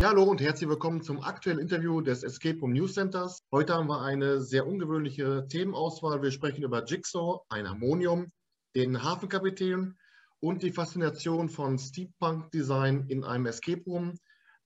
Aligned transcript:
Ja, 0.00 0.10
hallo 0.10 0.22
und 0.22 0.40
herzlich 0.40 0.70
willkommen 0.70 1.02
zum 1.02 1.20
aktuellen 1.24 1.58
Interview 1.58 2.00
des 2.00 2.22
Escape 2.22 2.60
Room 2.60 2.72
News 2.72 2.94
Centers. 2.94 3.42
Heute 3.50 3.74
haben 3.74 3.88
wir 3.88 4.00
eine 4.00 4.40
sehr 4.40 4.64
ungewöhnliche 4.64 5.48
Themenauswahl. 5.48 6.22
Wir 6.22 6.30
sprechen 6.30 6.62
über 6.62 6.84
Jigsaw, 6.84 7.40
ein 7.48 7.68
Harmonium, 7.68 8.30
den 8.76 9.02
Hafenkapitän 9.02 9.98
und 10.38 10.62
die 10.62 10.70
Faszination 10.70 11.48
von 11.48 11.80
Steampunk 11.80 12.52
Design 12.52 13.06
in 13.08 13.24
einem 13.24 13.46
Escape 13.46 13.82
Room. 13.88 14.16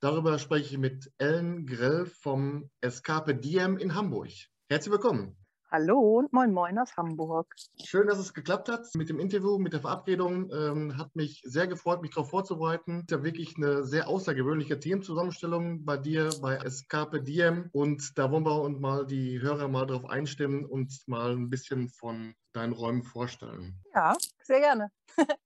Darüber 0.01 0.39
spreche 0.39 0.75
ich 0.75 0.79
mit 0.79 1.11
Ellen 1.17 1.65
Grell 1.65 2.05
vom 2.05 2.69
Escape 2.83 3.35
Diem 3.35 3.79
in 3.79 3.95
Hamburg. 3.95 4.33
Herzlich 4.69 4.93
willkommen. 4.93 5.42
Hallo 5.73 6.19
und 6.19 6.35
moin 6.35 6.53
moin 6.53 6.79
aus 6.79 6.95
Hamburg. 6.99 7.55
Schön, 7.83 8.07
dass 8.07 8.19
es 8.19 8.35
geklappt 8.35 8.69
hat 8.69 8.95
mit 8.95 9.09
dem 9.09 9.19
Interview, 9.19 9.57
mit 9.57 9.73
der 9.73 9.81
Verabredung. 9.81 10.53
Ähm, 10.53 10.99
hat 10.99 11.17
mich 11.17 11.41
sehr 11.47 11.67
gefreut, 11.67 12.03
mich 12.03 12.11
darauf 12.11 12.29
vorzubereiten. 12.29 13.01
Ist 13.01 13.11
ja 13.11 13.25
wirklich 13.25 13.57
eine 13.57 13.83
sehr 13.83 14.07
außergewöhnliche 14.07 14.79
Themenzusammenstellung 14.79 15.83
bei 15.87 15.97
dir, 15.97 16.29
bei 16.43 16.57
Escape 16.57 17.23
Diem. 17.23 17.71
Und 17.73 18.19
da 18.19 18.31
wollen 18.31 18.45
wir 18.45 18.61
uns 18.61 18.81
mal 18.81 19.07
die 19.07 19.41
Hörer 19.41 19.69
mal 19.69 19.87
darauf 19.87 20.05
einstimmen 20.11 20.67
und 20.67 20.93
mal 21.07 21.33
ein 21.33 21.49
bisschen 21.49 21.89
von 21.89 22.35
deinen 22.53 22.75
Räumen 22.75 23.03
vorstellen. 23.03 23.81
Ja, 23.95 24.15
sehr 24.43 24.61
gerne. 24.61 24.93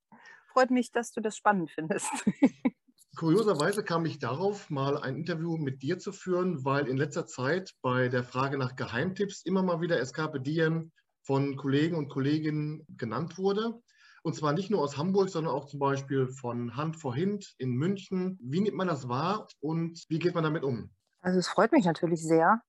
Freut 0.52 0.73
mich, 0.73 0.91
dass 0.91 1.13
du 1.13 1.21
das 1.21 1.37
spannend 1.37 1.71
findest. 1.71 2.11
Kurioserweise 3.16 3.83
kam 3.83 4.05
ich 4.05 4.19
darauf, 4.19 4.69
mal 4.69 4.98
ein 4.98 5.16
Interview 5.16 5.57
mit 5.57 5.80
dir 5.83 5.98
zu 5.98 6.12
führen, 6.12 6.66
weil 6.66 6.87
in 6.87 6.98
letzter 6.98 7.24
Zeit 7.24 7.73
bei 7.80 8.09
der 8.09 8.23
Frage 8.23 8.59
nach 8.59 8.77
Geheimtipps 8.77 9.43
immer 9.43 9.62
mal 9.62 9.80
wieder 9.80 9.98
Escape 9.98 10.38
Diem 10.38 10.93
von 11.23 11.57
Kollegen 11.57 11.97
und 11.97 12.09
Kolleginnen 12.09 12.84
genannt 12.95 13.38
wurde. 13.38 13.80
Und 14.23 14.34
zwar 14.34 14.52
nicht 14.52 14.71
nur 14.71 14.83
aus 14.83 14.98
Hamburg, 14.98 15.30
sondern 15.30 15.55
auch 15.55 15.65
zum 15.65 15.80
Beispiel 15.80 16.29
von 16.29 16.76
Hand 16.76 17.01
vor 17.01 17.15
Hint 17.15 17.54
in 17.57 17.71
München. 17.71 18.38
Wie 18.43 18.60
nimmt 18.60 18.76
man 18.76 18.88
das 18.88 19.09
wahr 19.09 19.48
und 19.60 20.04
wie 20.10 20.19
geht 20.19 20.35
man 20.35 20.45
damit 20.45 20.63
um? 20.63 20.91
Also 21.21 21.38
es 21.38 21.48
freut 21.48 21.73
mich 21.73 21.87
natürlich 21.87 22.23
sehr, 22.23 22.60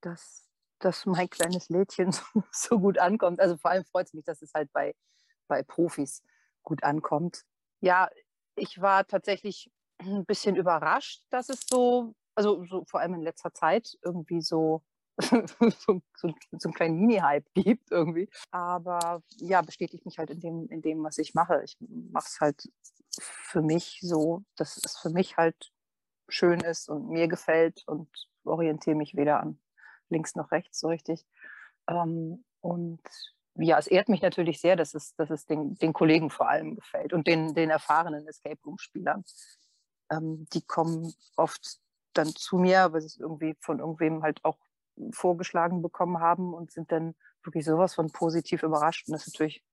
dass, 0.00 0.50
dass 0.80 1.06
mein 1.06 1.30
kleines 1.30 1.68
Lädchen 1.68 2.10
so, 2.12 2.24
so 2.50 2.80
gut 2.80 2.98
ankommt. 2.98 3.38
Also 3.38 3.56
vor 3.56 3.70
allem 3.70 3.84
freut 3.84 4.08
es 4.08 4.12
mich, 4.12 4.24
dass 4.24 4.42
es 4.42 4.54
halt 4.54 4.72
bei, 4.72 4.92
bei 5.46 5.62
Profis 5.62 6.24
gut 6.64 6.82
ankommt. 6.82 7.42
Ja, 7.80 8.10
ich 8.56 8.80
war 8.80 9.06
tatsächlich 9.06 9.70
ein 10.06 10.24
bisschen 10.24 10.56
überrascht, 10.56 11.22
dass 11.30 11.48
es 11.48 11.60
so, 11.66 12.14
also 12.34 12.64
so 12.64 12.84
vor 12.86 13.00
allem 13.00 13.14
in 13.14 13.22
letzter 13.22 13.52
Zeit 13.52 13.96
irgendwie 14.02 14.40
so 14.40 14.82
so, 15.20 16.00
so, 16.16 16.34
so 16.58 16.68
einen 16.68 16.74
kleinen 16.74 16.98
Mini-Hype 16.98 17.46
gibt 17.54 17.92
irgendwie. 17.92 18.28
Aber 18.50 19.22
ja, 19.36 19.62
bestätigt 19.62 20.04
mich 20.04 20.18
halt 20.18 20.30
in 20.30 20.40
dem, 20.40 20.68
in 20.70 20.82
dem, 20.82 21.04
was 21.04 21.18
ich 21.18 21.34
mache. 21.34 21.62
Ich 21.64 21.76
mache 21.80 22.26
es 22.26 22.40
halt 22.40 22.68
für 23.20 23.62
mich 23.62 24.00
so, 24.02 24.42
dass 24.56 24.76
es 24.84 24.98
für 24.98 25.10
mich 25.10 25.36
halt 25.36 25.70
schön 26.28 26.60
ist 26.60 26.88
und 26.88 27.10
mir 27.10 27.28
gefällt 27.28 27.84
und 27.86 28.08
orientiere 28.44 28.96
mich 28.96 29.14
weder 29.14 29.40
an 29.40 29.60
links 30.08 30.34
noch 30.34 30.50
rechts 30.50 30.80
so 30.80 30.88
richtig. 30.88 31.26
Ähm, 31.88 32.44
und 32.60 33.02
ja, 33.56 33.78
es 33.78 33.86
ehrt 33.86 34.08
mich 34.08 34.22
natürlich 34.22 34.60
sehr, 34.60 34.74
dass 34.74 34.94
es, 34.94 35.14
dass 35.14 35.30
es 35.30 35.46
den, 35.46 35.76
den 35.76 35.92
Kollegen 35.92 36.30
vor 36.30 36.48
allem 36.48 36.74
gefällt 36.74 37.12
und 37.12 37.26
den, 37.26 37.54
den 37.54 37.70
erfahrenen 37.70 38.26
Escape 38.26 38.58
Room-Spielern 38.64 39.24
ähm, 40.10 40.46
die 40.52 40.62
kommen 40.62 41.12
oft 41.36 41.80
dann 42.12 42.28
zu 42.28 42.58
mir, 42.58 42.92
weil 42.92 43.00
sie 43.00 43.08
es 43.08 43.18
irgendwie 43.18 43.56
von 43.60 43.80
irgendwem 43.80 44.22
halt 44.22 44.44
auch 44.44 44.58
vorgeschlagen 45.12 45.82
bekommen 45.82 46.20
haben 46.20 46.54
und 46.54 46.70
sind 46.70 46.92
dann 46.92 47.14
wirklich 47.42 47.64
sowas 47.64 47.94
von 47.94 48.12
positiv 48.12 48.62
überrascht. 48.62 49.08
Und 49.08 49.12
das 49.12 49.26
ist 49.26 49.34
natürlich 49.34 49.64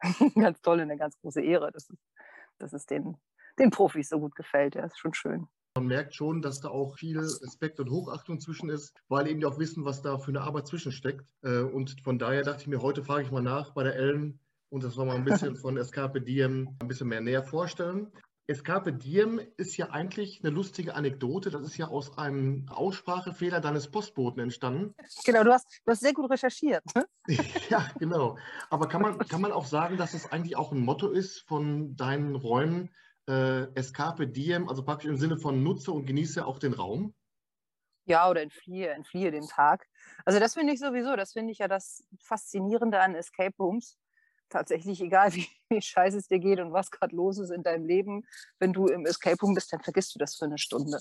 ganz 0.36 0.60
toll 0.60 0.76
und 0.76 0.82
eine 0.82 0.96
ganz 0.96 1.18
große 1.20 1.42
Ehre, 1.42 1.72
dass 1.72 1.90
es, 1.90 1.98
dass 2.58 2.72
es 2.72 2.86
den, 2.86 3.16
den 3.58 3.70
Profis 3.70 4.08
so 4.08 4.20
gut 4.20 4.34
gefällt. 4.36 4.74
Ja, 4.74 4.84
ist 4.84 4.98
schon 4.98 5.14
schön. 5.14 5.48
Man 5.76 5.86
merkt 5.86 6.14
schon, 6.14 6.42
dass 6.42 6.60
da 6.60 6.68
auch 6.68 6.96
viel 6.96 7.18
Respekt 7.18 7.78
und 7.78 7.90
Hochachtung 7.90 8.40
zwischen 8.40 8.68
ist, 8.68 8.96
weil 9.08 9.28
eben 9.28 9.40
die 9.40 9.46
auch 9.46 9.58
wissen, 9.58 9.84
was 9.84 10.02
da 10.02 10.18
für 10.18 10.30
eine 10.30 10.40
Arbeit 10.40 10.66
zwischensteckt. 10.66 11.32
Äh, 11.42 11.60
und 11.60 12.00
von 12.02 12.18
daher 12.18 12.42
dachte 12.42 12.62
ich 12.62 12.66
mir, 12.68 12.82
heute 12.82 13.04
frage 13.04 13.22
ich 13.24 13.30
mal 13.30 13.42
nach 13.42 13.74
bei 13.74 13.84
der 13.84 13.94
Ellen 13.94 14.40
und 14.70 14.82
das 14.82 14.96
mal 14.96 15.10
ein 15.10 15.24
bisschen 15.24 15.56
von 15.56 15.76
Escape 15.76 16.20
Diem 16.20 16.76
ein 16.80 16.88
bisschen 16.88 17.08
mehr 17.08 17.20
näher 17.20 17.44
vorstellen. 17.44 18.12
Escape 18.48 18.94
Diem 18.94 19.42
ist 19.58 19.76
ja 19.76 19.90
eigentlich 19.90 20.40
eine 20.42 20.50
lustige 20.50 20.94
Anekdote. 20.94 21.50
Das 21.50 21.62
ist 21.62 21.76
ja 21.76 21.88
aus 21.88 22.16
einem 22.16 22.66
Aussprachefehler 22.70 23.60
deines 23.60 23.90
Postboten 23.90 24.42
entstanden. 24.42 24.94
Genau, 25.26 25.44
du 25.44 25.52
hast, 25.52 25.66
du 25.84 25.92
hast 25.92 26.00
sehr 26.00 26.14
gut 26.14 26.30
recherchiert. 26.30 26.82
Ne? 26.94 27.06
ja, 27.68 27.86
genau. 27.98 28.38
Aber 28.70 28.88
kann 28.88 29.02
man, 29.02 29.18
kann 29.18 29.42
man 29.42 29.52
auch 29.52 29.66
sagen, 29.66 29.98
dass 29.98 30.14
es 30.14 30.32
eigentlich 30.32 30.56
auch 30.56 30.72
ein 30.72 30.80
Motto 30.80 31.10
ist 31.10 31.40
von 31.40 31.94
deinen 31.94 32.36
Räumen, 32.36 32.94
äh, 33.28 33.64
Escape 33.74 34.26
Diem, 34.26 34.66
also 34.66 34.82
praktisch 34.82 35.10
im 35.10 35.18
Sinne 35.18 35.36
von 35.36 35.62
nutze 35.62 35.92
und 35.92 36.06
genieße 36.06 36.46
auch 36.46 36.58
den 36.58 36.72
Raum? 36.72 37.14
Ja, 38.06 38.30
oder 38.30 38.40
entfliehe, 38.40 38.88
entfliehe 38.88 39.30
den 39.30 39.46
Tag. 39.46 39.86
Also 40.24 40.40
das 40.40 40.54
finde 40.54 40.72
ich 40.72 40.80
sowieso, 40.80 41.16
das 41.16 41.32
finde 41.32 41.52
ich 41.52 41.58
ja 41.58 41.68
das 41.68 42.02
Faszinierende 42.22 42.98
an 42.98 43.14
Escape 43.14 43.54
Rooms 43.58 43.98
tatsächlich 44.48 45.00
egal, 45.00 45.32
wie, 45.34 45.46
wie 45.68 45.82
scheiße 45.82 46.18
es 46.18 46.28
dir 46.28 46.38
geht 46.38 46.60
und 46.60 46.72
was 46.72 46.90
gerade 46.90 47.14
los 47.14 47.38
ist 47.38 47.50
in 47.50 47.62
deinem 47.62 47.86
Leben, 47.86 48.24
wenn 48.58 48.72
du 48.72 48.86
im 48.86 49.06
Escape 49.06 49.40
Room 49.40 49.54
bist, 49.54 49.72
dann 49.72 49.80
vergisst 49.80 50.14
du 50.14 50.18
das 50.18 50.36
für 50.36 50.46
eine 50.46 50.58
Stunde. 50.58 50.98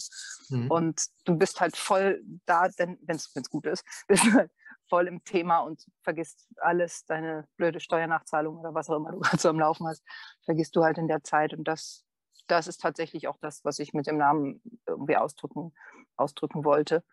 Mhm. 0.50 0.72
Und 0.72 1.06
du 1.26 1.38
bist 1.38 1.60
halt 1.62 1.76
voll 1.76 2.22
da, 2.46 2.70
wenn 2.78 2.98
es 3.08 3.50
gut 3.50 3.66
ist, 3.66 3.84
bist 4.08 4.26
du 4.26 4.34
halt 4.34 4.52
voll 4.90 5.08
im 5.08 5.24
Thema 5.24 5.60
und 5.60 5.86
vergisst 6.04 6.48
alles, 6.58 7.06
deine 7.06 7.48
blöde 7.58 7.80
Steuernachzahlung 7.80 8.58
oder 8.58 8.74
was 8.74 8.90
auch 8.90 8.98
immer 8.98 9.12
du 9.12 9.20
gerade 9.22 9.42
so 9.42 9.50
am 9.50 9.60
Laufen 9.60 9.88
hast, 9.88 10.04
vergisst 10.46 10.76
du 10.76 10.84
halt 10.84 10.98
in 10.98 11.08
der 11.08 11.24
Zeit. 11.24 11.54
Und 11.54 11.68
das, 11.68 12.06
das 12.48 12.68
ist 12.68 12.82
tatsächlich 12.82 13.28
auch 13.28 13.38
das, 13.42 13.64
was 13.66 13.80
ich 13.80 13.94
mit 13.94 14.08
dem 14.08 14.18
Namen 14.18 14.62
irgendwie 14.88 15.18
ausdrücken, 15.18 15.74
ausdrücken 16.16 16.64
wollte. 16.64 17.04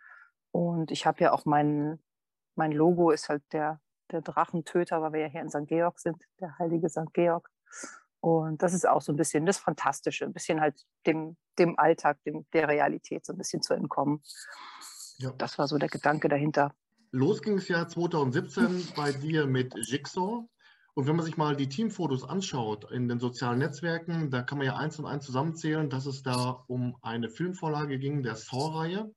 Und 0.52 0.90
ich 0.90 1.04
habe 1.06 1.20
ja 1.24 1.32
auch 1.32 1.44
mein, 1.44 2.00
mein 2.54 2.72
Logo 2.72 3.10
ist 3.10 3.28
halt 3.28 3.42
der 3.52 3.80
der 4.10 4.22
Drachentöter, 4.22 5.02
weil 5.02 5.12
wir 5.12 5.20
ja 5.20 5.28
hier 5.28 5.40
in 5.40 5.50
St. 5.50 5.66
Georg 5.66 5.98
sind, 5.98 6.22
der 6.40 6.58
heilige 6.58 6.88
St. 6.88 7.12
Georg. 7.12 7.50
Und 8.20 8.62
das 8.62 8.72
ist 8.72 8.88
auch 8.88 9.02
so 9.02 9.12
ein 9.12 9.16
bisschen 9.16 9.44
das 9.44 9.58
Fantastische, 9.58 10.24
ein 10.24 10.32
bisschen 10.32 10.60
halt 10.60 10.82
dem, 11.06 11.36
dem 11.58 11.78
Alltag, 11.78 12.22
dem, 12.24 12.46
der 12.52 12.68
Realität 12.68 13.26
so 13.26 13.34
ein 13.34 13.38
bisschen 13.38 13.60
zu 13.60 13.74
entkommen. 13.74 14.22
Ja. 15.18 15.30
Das 15.36 15.58
war 15.58 15.68
so 15.68 15.76
der 15.78 15.88
Gedanke 15.88 16.28
dahinter. 16.28 16.74
Los 17.10 17.42
ging 17.42 17.58
es 17.58 17.68
ja 17.68 17.86
2017 17.86 18.88
bei 18.96 19.12
dir 19.12 19.46
mit 19.46 19.74
Jigsaw. 19.76 20.48
Und 20.94 21.06
wenn 21.06 21.16
man 21.16 21.24
sich 21.24 21.36
mal 21.36 21.56
die 21.56 21.68
Teamfotos 21.68 22.24
anschaut 22.24 22.90
in 22.90 23.08
den 23.08 23.18
sozialen 23.18 23.58
Netzwerken, 23.58 24.30
da 24.30 24.42
kann 24.42 24.58
man 24.58 24.66
ja 24.68 24.76
eins 24.76 24.98
und 24.98 25.06
eins 25.06 25.26
zusammenzählen, 25.26 25.90
dass 25.90 26.06
es 26.06 26.22
da 26.22 26.64
um 26.66 26.96
eine 27.02 27.28
Filmvorlage 27.28 27.98
ging, 27.98 28.22
der 28.22 28.36
Saw-Reihe. 28.36 29.12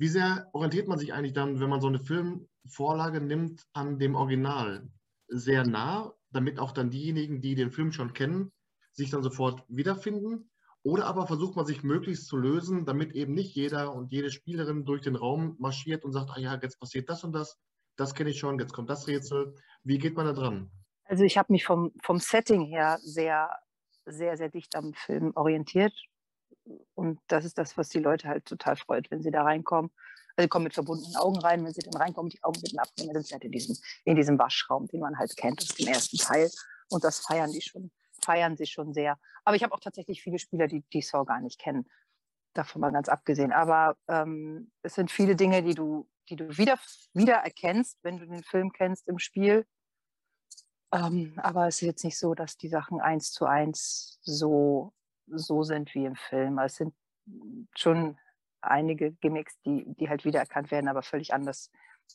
Wie 0.00 0.08
sehr 0.08 0.48
orientiert 0.54 0.88
man 0.88 0.98
sich 0.98 1.12
eigentlich 1.12 1.34
dann, 1.34 1.60
wenn 1.60 1.68
man 1.68 1.82
so 1.82 1.86
eine 1.86 2.00
Filmvorlage 2.00 3.20
nimmt, 3.20 3.66
an 3.74 3.98
dem 3.98 4.14
Original? 4.14 4.88
Sehr 5.28 5.66
nah, 5.66 6.14
damit 6.30 6.58
auch 6.58 6.72
dann 6.72 6.88
diejenigen, 6.88 7.42
die 7.42 7.54
den 7.54 7.70
Film 7.70 7.92
schon 7.92 8.14
kennen, 8.14 8.50
sich 8.92 9.10
dann 9.10 9.22
sofort 9.22 9.62
wiederfinden? 9.68 10.50
Oder 10.82 11.04
aber 11.04 11.26
versucht 11.26 11.54
man 11.54 11.66
sich 11.66 11.82
möglichst 11.82 12.28
zu 12.28 12.38
lösen, 12.38 12.86
damit 12.86 13.12
eben 13.12 13.34
nicht 13.34 13.54
jeder 13.54 13.94
und 13.94 14.10
jede 14.10 14.30
Spielerin 14.30 14.86
durch 14.86 15.02
den 15.02 15.16
Raum 15.16 15.56
marschiert 15.58 16.02
und 16.02 16.12
sagt, 16.12 16.30
ah 16.30 16.40
ja, 16.40 16.58
jetzt 16.62 16.80
passiert 16.80 17.10
das 17.10 17.22
und 17.22 17.32
das, 17.32 17.58
das 17.96 18.14
kenne 18.14 18.30
ich 18.30 18.38
schon, 18.38 18.58
jetzt 18.58 18.72
kommt 18.72 18.88
das 18.88 19.06
Rätsel. 19.06 19.54
Wie 19.82 19.98
geht 19.98 20.16
man 20.16 20.24
da 20.24 20.32
dran? 20.32 20.70
Also 21.04 21.24
ich 21.24 21.36
habe 21.36 21.52
mich 21.52 21.66
vom, 21.66 21.92
vom 22.02 22.20
Setting 22.20 22.64
her 22.64 22.98
sehr, 23.02 23.50
sehr, 24.06 24.38
sehr 24.38 24.48
dicht 24.48 24.74
am 24.76 24.94
Film 24.94 25.32
orientiert 25.34 25.92
und 26.94 27.20
das 27.28 27.44
ist 27.44 27.58
das, 27.58 27.76
was 27.76 27.88
die 27.88 27.98
Leute 27.98 28.28
halt 28.28 28.44
total 28.44 28.76
freut, 28.76 29.10
wenn 29.10 29.22
sie 29.22 29.30
da 29.30 29.42
reinkommen. 29.42 29.90
Also 30.36 30.44
sie 30.44 30.48
kommen 30.48 30.64
mit 30.64 30.74
verbundenen 30.74 31.16
Augen 31.16 31.38
rein, 31.38 31.64
wenn 31.64 31.72
sie 31.72 31.82
dann 31.82 32.00
reinkommen, 32.00 32.30
die 32.30 32.42
Augen 32.42 32.60
mitten 32.62 32.78
abnehmen, 32.78 33.12
dann 33.12 33.22
sind 33.22 33.28
sie 33.28 33.34
halt 33.34 33.44
in 33.44 33.52
diesem, 33.52 33.76
in 34.04 34.16
diesem 34.16 34.38
Waschraum, 34.38 34.86
den 34.88 35.00
man 35.00 35.18
halt 35.18 35.36
kennt 35.36 35.60
aus 35.60 35.68
dem 35.68 35.88
ersten 35.88 36.16
Teil. 36.18 36.50
Und 36.88 37.04
das 37.04 37.20
feiern 37.20 37.52
die 37.52 37.60
schon, 37.60 37.90
feiern 38.22 38.56
sie 38.56 38.66
schon 38.66 38.92
sehr. 38.92 39.18
Aber 39.44 39.56
ich 39.56 39.62
habe 39.62 39.74
auch 39.74 39.80
tatsächlich 39.80 40.22
viele 40.22 40.38
Spieler, 40.38 40.66
die 40.66 40.82
die 40.92 41.02
Saw 41.02 41.24
gar 41.24 41.40
nicht 41.40 41.58
kennen. 41.58 41.88
Davon 42.54 42.80
mal 42.80 42.92
ganz 42.92 43.08
abgesehen. 43.08 43.52
Aber 43.52 43.96
ähm, 44.08 44.70
es 44.82 44.94
sind 44.94 45.10
viele 45.10 45.36
Dinge, 45.36 45.62
die 45.62 45.74
du, 45.74 46.08
die 46.28 46.36
du 46.36 46.56
wieder, 46.56 46.78
wieder 47.12 47.34
erkennst, 47.34 47.98
wenn 48.02 48.18
du 48.18 48.26
den 48.26 48.42
Film 48.42 48.72
kennst 48.72 49.08
im 49.08 49.18
Spiel. 49.18 49.66
Ähm, 50.92 51.34
aber 51.36 51.68
es 51.68 51.76
ist 51.76 51.86
jetzt 51.86 52.04
nicht 52.04 52.18
so, 52.18 52.34
dass 52.34 52.56
die 52.56 52.68
Sachen 52.68 53.00
eins 53.00 53.30
zu 53.30 53.46
eins 53.46 54.18
so 54.22 54.92
so 55.32 55.62
sind 55.62 55.94
wie 55.94 56.04
im 56.04 56.16
Film. 56.16 56.58
Es 56.58 56.76
sind 56.76 56.94
schon 57.76 58.18
einige 58.60 59.12
Gimmicks, 59.12 59.60
die, 59.62 59.84
die 59.94 60.08
halt 60.08 60.24
wiedererkannt 60.24 60.70
werden, 60.70 60.88
aber 60.88 61.02
völlig 61.02 61.32
anders 61.32 61.70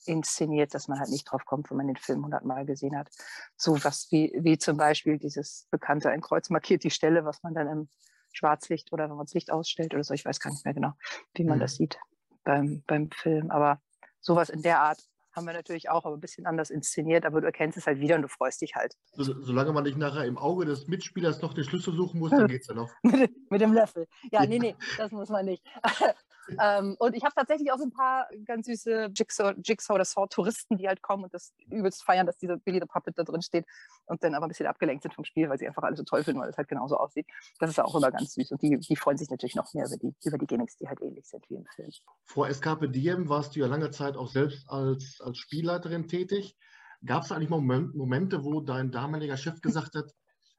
inszeniert, 0.05 0.73
dass 0.73 0.87
man 0.87 0.99
halt 0.99 1.09
nicht 1.09 1.23
drauf 1.23 1.45
kommt, 1.45 1.69
wenn 1.69 1.77
man 1.77 1.87
den 1.87 1.95
Film 1.95 2.23
hundertmal 2.23 2.65
gesehen 2.65 2.97
hat. 2.97 3.09
So 3.55 3.83
was 3.83 4.11
wie, 4.11 4.33
wie 4.37 4.57
zum 4.57 4.77
Beispiel 4.77 5.17
dieses 5.17 5.67
bekannte 5.71 6.09
Ein 6.09 6.21
Kreuz 6.21 6.49
markiert 6.49 6.83
die 6.83 6.91
Stelle, 6.91 7.25
was 7.25 7.41
man 7.43 7.53
dann 7.53 7.67
im 7.67 7.89
Schwarzlicht 8.33 8.91
oder 8.91 9.09
wenn 9.09 9.15
man 9.15 9.25
das 9.25 9.33
Licht 9.33 9.51
ausstellt 9.51 9.93
oder 9.93 10.03
so, 10.03 10.13
ich 10.13 10.25
weiß 10.25 10.39
gar 10.39 10.51
nicht 10.51 10.65
mehr 10.65 10.73
genau, 10.73 10.93
wie 11.33 11.45
man 11.45 11.57
mhm. 11.57 11.61
das 11.61 11.75
sieht 11.75 11.97
beim, 12.43 12.83
beim 12.85 13.09
Film. 13.11 13.51
Aber 13.51 13.81
sowas 14.19 14.49
in 14.49 14.61
der 14.61 14.81
Art 14.81 14.99
haben 15.35 15.45
wir 15.45 15.53
natürlich 15.53 15.89
auch, 15.89 16.05
aber 16.05 16.15
ein 16.15 16.21
bisschen 16.21 16.45
anders 16.45 16.69
inszeniert, 16.69 17.25
aber 17.25 17.41
du 17.41 17.47
erkennst 17.47 17.77
es 17.77 17.87
halt 17.87 17.99
wieder 17.99 18.15
und 18.15 18.21
du 18.21 18.27
freust 18.27 18.61
dich 18.61 18.75
halt. 18.75 18.95
So, 19.13 19.41
solange 19.41 19.73
man 19.73 19.83
nicht 19.83 19.97
nachher 19.97 20.25
im 20.25 20.37
Auge 20.37 20.65
des 20.65 20.87
Mitspielers 20.87 21.41
noch 21.41 21.53
den 21.53 21.63
Schlüssel 21.63 21.93
suchen 21.93 22.19
muss, 22.19 22.31
dann 22.31 22.47
geht 22.47 22.61
es 22.61 22.67
ja 22.67 22.75
noch. 22.75 22.89
mit, 23.03 23.31
mit, 23.51 23.61
dem 23.61 23.73
Löffel. 23.73 24.07
Ja, 24.31 24.45
nee, 24.45 24.59
nee, 24.59 24.75
das 24.97 25.11
muss 25.11 25.29
man 25.29 25.45
nicht. 25.45 25.63
ähm, 26.59 26.95
und 26.99 27.15
ich 27.15 27.23
habe 27.23 27.33
tatsächlich 27.35 27.71
auch 27.71 27.77
so 27.77 27.85
ein 27.85 27.91
paar 27.91 28.27
ganz 28.45 28.67
süße 28.67 29.11
Jigsaw, 29.15 29.53
Jigsaw 29.63 29.95
oder 29.95 30.05
Saw-Touristen, 30.05 30.77
die 30.77 30.87
halt 30.87 31.01
kommen 31.01 31.23
und 31.23 31.33
das 31.33 31.53
übelst 31.69 32.03
feiern, 32.03 32.25
dass 32.25 32.37
diese 32.37 32.57
Billy 32.57 32.79
the 32.79 32.87
Puppet 32.87 33.17
da 33.17 33.23
drin 33.23 33.41
steht 33.41 33.65
und 34.05 34.23
dann 34.23 34.33
aber 34.35 34.45
ein 34.45 34.49
bisschen 34.49 34.67
abgelenkt 34.67 35.03
sind 35.03 35.13
vom 35.13 35.25
Spiel, 35.25 35.49
weil 35.49 35.57
sie 35.57 35.67
einfach 35.67 35.83
alle 35.83 35.95
so 35.95 36.03
toll 36.03 36.23
finden, 36.23 36.41
weil 36.41 36.49
es 36.49 36.57
halt 36.57 36.67
genauso 36.67 36.97
aussieht. 36.97 37.27
Das 37.59 37.69
ist 37.69 37.79
auch 37.79 37.95
immer 37.95 38.11
ganz 38.11 38.33
süß 38.33 38.51
und 38.51 38.61
die, 38.61 38.77
die 38.77 38.95
freuen 38.95 39.17
sich 39.17 39.29
natürlich 39.29 39.55
noch 39.55 39.73
mehr 39.73 39.85
über 39.85 39.97
die, 39.97 40.13
über 40.23 40.37
die 40.37 40.47
Gimmicks, 40.47 40.77
die 40.77 40.87
halt 40.87 41.01
ähnlich 41.01 41.27
sind 41.27 41.49
wie 41.49 41.55
im 41.55 41.65
Film. 41.75 41.89
Vor 42.25 42.47
Escape 42.47 42.89
Diem 42.89 43.29
warst 43.29 43.55
du 43.55 43.59
ja 43.59 43.67
lange 43.67 43.91
Zeit 43.91 44.15
auch 44.15 44.29
selbst 44.29 44.69
als, 44.69 45.19
als 45.21 45.37
Spielleiterin 45.37 46.07
tätig. 46.07 46.57
Gab 47.05 47.23
es 47.23 47.31
eigentlich 47.31 47.49
Momente, 47.49 48.43
wo 48.43 48.61
dein 48.61 48.91
damaliger 48.91 49.37
Chef 49.37 49.61
gesagt 49.61 49.95
hat, 49.95 50.11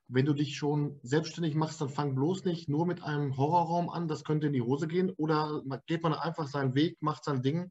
wenn 0.08 0.26
du 0.26 0.34
dich 0.34 0.56
schon 0.56 1.00
selbstständig 1.02 1.54
machst, 1.54 1.80
dann 1.80 1.88
fang 1.88 2.14
bloß 2.14 2.44
nicht 2.44 2.68
nur 2.68 2.86
mit 2.86 3.02
einem 3.02 3.36
Horrorraum 3.36 3.88
an, 3.88 4.08
das 4.08 4.24
könnte 4.24 4.46
in 4.46 4.52
die 4.52 4.62
Hose 4.62 4.86
gehen. 4.86 5.10
Oder 5.16 5.62
geht 5.86 6.02
man 6.02 6.14
einfach 6.14 6.46
seinen 6.46 6.74
Weg, 6.74 6.96
macht 7.00 7.24
sein 7.24 7.42
Ding 7.42 7.70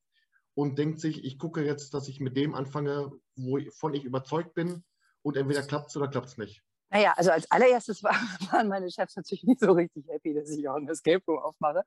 und 0.54 0.78
denkt 0.78 1.00
sich, 1.00 1.24
ich 1.24 1.40
gucke 1.40 1.64
jetzt, 1.64 1.94
dass 1.94 2.08
ich 2.08 2.20
mit 2.20 2.36
dem 2.36 2.54
anfange, 2.54 3.12
wovon 3.36 3.94
ich 3.94 4.04
überzeugt 4.04 4.54
bin 4.54 4.84
und 5.22 5.38
entweder 5.38 5.64
klappt 5.64 5.90
es 5.90 5.98
oder 5.98 6.08
klappt 6.08 6.28
es 6.28 6.38
nicht. 6.38 6.62
Naja, 6.90 7.14
also 7.16 7.32
als 7.32 7.50
allererstes 7.52 8.04
war, 8.04 8.16
waren 8.52 8.68
meine 8.68 8.92
Chefs 8.92 9.16
natürlich 9.16 9.44
nicht 9.44 9.60
so 9.60 9.72
richtig 9.72 10.06
happy, 10.08 10.34
dass 10.34 10.50
ich 10.50 10.68
auch 10.68 10.76
ein 10.76 10.90
Escape 10.90 11.24
Room 11.28 11.40
aufmache. 11.40 11.84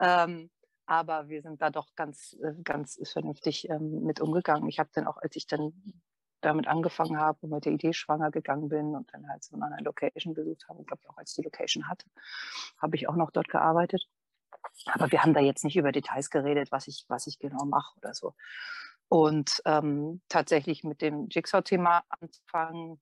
Ähm, 0.00 0.50
aber 0.86 1.28
wir 1.28 1.40
sind 1.40 1.62
da 1.62 1.70
doch 1.70 1.94
ganz, 1.94 2.36
äh, 2.42 2.52
ganz 2.62 3.00
vernünftig 3.10 3.68
ähm, 3.70 4.02
mit 4.02 4.20
umgegangen. 4.20 4.68
Ich 4.68 4.78
habe 4.78 4.90
dann 4.92 5.06
auch, 5.06 5.16
als 5.16 5.36
ich 5.36 5.46
dann 5.46 5.72
damit 6.44 6.66
angefangen 6.66 7.18
habe 7.18 7.38
und 7.42 7.50
mit 7.50 7.64
der 7.64 7.72
Idee 7.72 7.92
schwanger 7.92 8.30
gegangen 8.30 8.68
bin 8.68 8.94
und 8.94 9.12
dann 9.12 9.28
halt 9.28 9.42
so 9.42 9.56
eine 9.56 9.82
Location 9.82 10.34
besucht 10.34 10.68
habe, 10.68 10.84
glaube 10.84 11.02
ich 11.02 11.10
auch 11.10 11.16
als 11.16 11.34
die 11.34 11.42
Location 11.42 11.88
hatte, 11.88 12.06
habe 12.78 12.96
ich 12.96 13.08
auch 13.08 13.16
noch 13.16 13.30
dort 13.30 13.48
gearbeitet. 13.48 14.06
Aber 14.86 15.10
wir 15.12 15.22
haben 15.22 15.34
da 15.34 15.40
jetzt 15.40 15.64
nicht 15.64 15.76
über 15.76 15.92
Details 15.92 16.30
geredet, 16.30 16.72
was 16.72 16.88
ich, 16.88 17.04
was 17.08 17.26
ich 17.26 17.38
genau 17.38 17.64
mache 17.64 17.96
oder 17.98 18.14
so. 18.14 18.34
Und 19.08 19.62
ähm, 19.64 20.22
tatsächlich 20.28 20.84
mit 20.84 21.02
dem 21.02 21.28
Jigsaw-Thema 21.30 22.02
anfangen, 22.08 23.00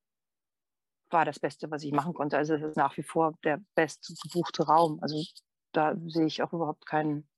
war 1.13 1.25
das 1.25 1.39
Beste, 1.39 1.71
was 1.71 1.85
ich 1.85 1.93
machen 1.93 2.15
konnte. 2.15 2.37
Also 2.37 2.55
es 2.55 2.63
ist 2.63 2.77
nach 2.77 2.97
wie 2.97 3.03
vor 3.03 3.35
der 3.45 3.61
best 3.75 4.15
gebuchte 4.23 4.65
Raum. 4.65 4.99
Also 5.03 5.23
da 5.73 5.95
sehe 6.07 6.27
ich 6.27 6.43
auch 6.43 6.53
überhaupt 6.53 6.87
keinen, 6.87 7.29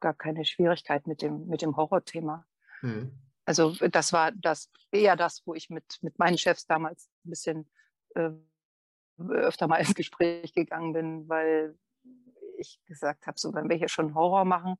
gar 0.00 0.14
keine 0.14 0.44
Schwierigkeit 0.44 1.06
mit 1.06 1.22
dem, 1.22 1.46
mit 1.46 1.62
dem 1.62 1.76
Horrorthema. 1.76 2.46
Mhm. 2.82 3.18
Also 3.50 3.74
das 3.88 4.12
war 4.12 4.30
das 4.30 4.70
eher 4.92 5.16
das, 5.16 5.42
wo 5.44 5.54
ich 5.54 5.70
mit, 5.70 5.98
mit 6.02 6.20
meinen 6.20 6.38
Chefs 6.38 6.66
damals 6.66 7.10
ein 7.24 7.30
bisschen 7.30 7.68
äh, 8.14 8.30
öfter 9.18 9.66
mal 9.66 9.78
ins 9.80 9.96
Gespräch 9.96 10.52
gegangen 10.52 10.92
bin, 10.92 11.28
weil 11.28 11.76
ich 12.58 12.78
gesagt 12.86 13.26
habe, 13.26 13.40
so 13.40 13.52
wenn 13.52 13.68
wir 13.68 13.74
hier 13.74 13.88
schon 13.88 14.14
Horror 14.14 14.44
machen, 14.44 14.76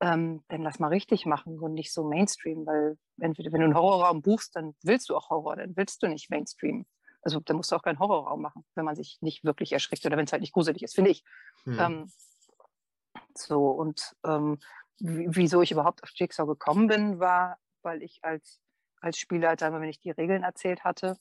ähm, 0.00 0.42
dann 0.48 0.62
lass 0.62 0.80
mal 0.80 0.88
richtig 0.88 1.26
machen 1.26 1.60
und 1.60 1.74
nicht 1.74 1.92
so 1.92 2.02
Mainstream, 2.02 2.66
weil 2.66 2.98
entweder 3.20 3.52
wenn 3.52 3.60
du 3.60 3.66
einen 3.66 3.76
Horrorraum 3.76 4.20
buchst, 4.20 4.56
dann 4.56 4.74
willst 4.82 5.10
du 5.10 5.16
auch 5.16 5.30
Horror, 5.30 5.54
dann 5.54 5.76
willst 5.76 6.02
du 6.02 6.08
nicht 6.08 6.28
Mainstream. 6.28 6.86
Also 7.22 7.38
dann 7.38 7.56
musst 7.56 7.70
du 7.70 7.76
auch 7.76 7.84
keinen 7.84 8.00
Horrorraum 8.00 8.42
machen, 8.42 8.64
wenn 8.74 8.84
man 8.84 8.96
sich 8.96 9.18
nicht 9.20 9.44
wirklich 9.44 9.70
erschrickt 9.70 10.04
oder 10.04 10.16
wenn 10.16 10.24
es 10.24 10.32
halt 10.32 10.40
nicht 10.42 10.54
gruselig 10.54 10.82
ist, 10.82 10.96
finde 10.96 11.12
ich. 11.12 11.22
Mhm. 11.66 11.78
Ähm, 11.78 12.12
so 13.36 13.70
und 13.70 14.16
ähm, 14.24 14.58
wieso 14.98 15.62
ich 15.62 15.70
überhaupt 15.70 16.02
auf 16.02 16.10
Jigsaw 16.12 16.48
gekommen 16.48 16.88
bin, 16.88 17.20
war 17.20 17.58
weil 17.82 18.02
ich 18.02 18.20
als, 18.22 18.60
als 19.00 19.18
Spielleiter, 19.18 19.72
wenn 19.72 19.88
ich 19.88 20.00
die 20.00 20.10
Regeln 20.10 20.42
erzählt 20.42 20.84
hatte, 20.84 21.16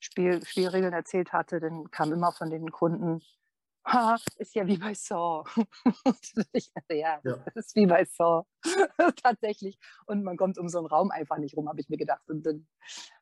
Spiel, 0.00 0.44
Spielregeln 0.44 0.92
erzählt 0.92 1.32
hatte, 1.32 1.60
dann 1.60 1.90
kam 1.90 2.12
immer 2.12 2.32
von 2.32 2.50
den 2.50 2.70
Kunden, 2.72 3.22
ha, 3.84 4.16
ist 4.36 4.54
ja 4.54 4.66
wie 4.66 4.78
bei 4.78 4.94
Saw. 4.94 5.44
ich 6.52 6.70
ja, 6.90 7.20
ja, 7.22 7.36
das 7.54 7.66
ist 7.66 7.76
wie 7.76 7.86
bei 7.86 8.04
Saw. 8.04 8.44
Tatsächlich. 9.22 9.78
Und 10.06 10.24
man 10.24 10.36
kommt 10.36 10.58
um 10.58 10.68
so 10.68 10.78
einen 10.78 10.86
Raum 10.86 11.10
einfach 11.10 11.38
nicht 11.38 11.56
rum, 11.56 11.68
habe 11.68 11.80
ich 11.80 11.88
mir 11.88 11.98
gedacht. 11.98 12.28
Und 12.28 12.44
dann, 12.44 12.66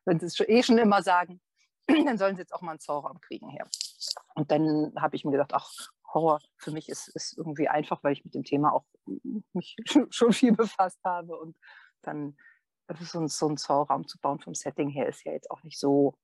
wenn 0.05 0.19
sie 0.19 0.25
es 0.25 0.39
eh 0.39 0.63
schon 0.63 0.77
immer 0.77 1.03
sagen, 1.03 1.41
dann 1.87 2.17
sollen 2.17 2.35
sie 2.35 2.41
jetzt 2.41 2.53
auch 2.53 2.61
mal 2.61 2.71
einen 2.71 2.79
Saw-Raum 2.79 3.21
kriegen 3.21 3.49
hier. 3.49 3.67
Und 4.35 4.51
dann 4.51 4.93
habe 4.97 5.15
ich 5.15 5.25
mir 5.25 5.31
gedacht, 5.31 5.53
ach, 5.53 5.71
Horror 6.13 6.41
für 6.57 6.71
mich 6.71 6.89
ist, 6.89 7.07
ist 7.09 7.37
irgendwie 7.37 7.69
einfach, 7.69 8.03
weil 8.03 8.13
ich 8.13 8.25
mit 8.25 8.33
dem 8.33 8.43
Thema 8.43 8.73
auch 8.73 8.85
mich 9.53 9.75
schon 10.09 10.33
viel 10.33 10.53
befasst 10.53 10.99
habe. 11.03 11.37
Und 11.37 11.55
dann 12.01 12.35
so, 12.99 13.19
ein, 13.19 13.27
so 13.27 13.47
einen 13.47 13.57
Zollraum 13.57 14.07
zu 14.07 14.19
bauen 14.19 14.39
vom 14.39 14.55
Setting 14.55 14.89
her 14.89 15.07
ist 15.07 15.23
ja 15.25 15.31
jetzt 15.31 15.49
auch 15.51 15.63
nicht 15.63 15.79
so, 15.79 16.15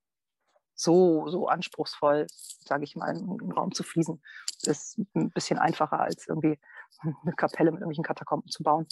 so, 0.75 1.27
so 1.27 1.47
anspruchsvoll, 1.47 2.27
sage 2.29 2.83
ich 2.83 2.95
mal, 2.95 3.09
einen 3.09 3.51
Raum 3.51 3.71
zu 3.73 3.83
fließen. 3.83 4.21
Ist 4.63 4.99
ein 5.15 5.31
bisschen 5.31 5.59
einfacher 5.59 5.99
als 5.99 6.27
irgendwie 6.27 6.59
eine 7.01 7.33
Kapelle 7.35 7.71
mit 7.71 7.81
irgendwelchen 7.81 8.03
Katakomben 8.03 8.49
zu 8.49 8.63
bauen. 8.63 8.85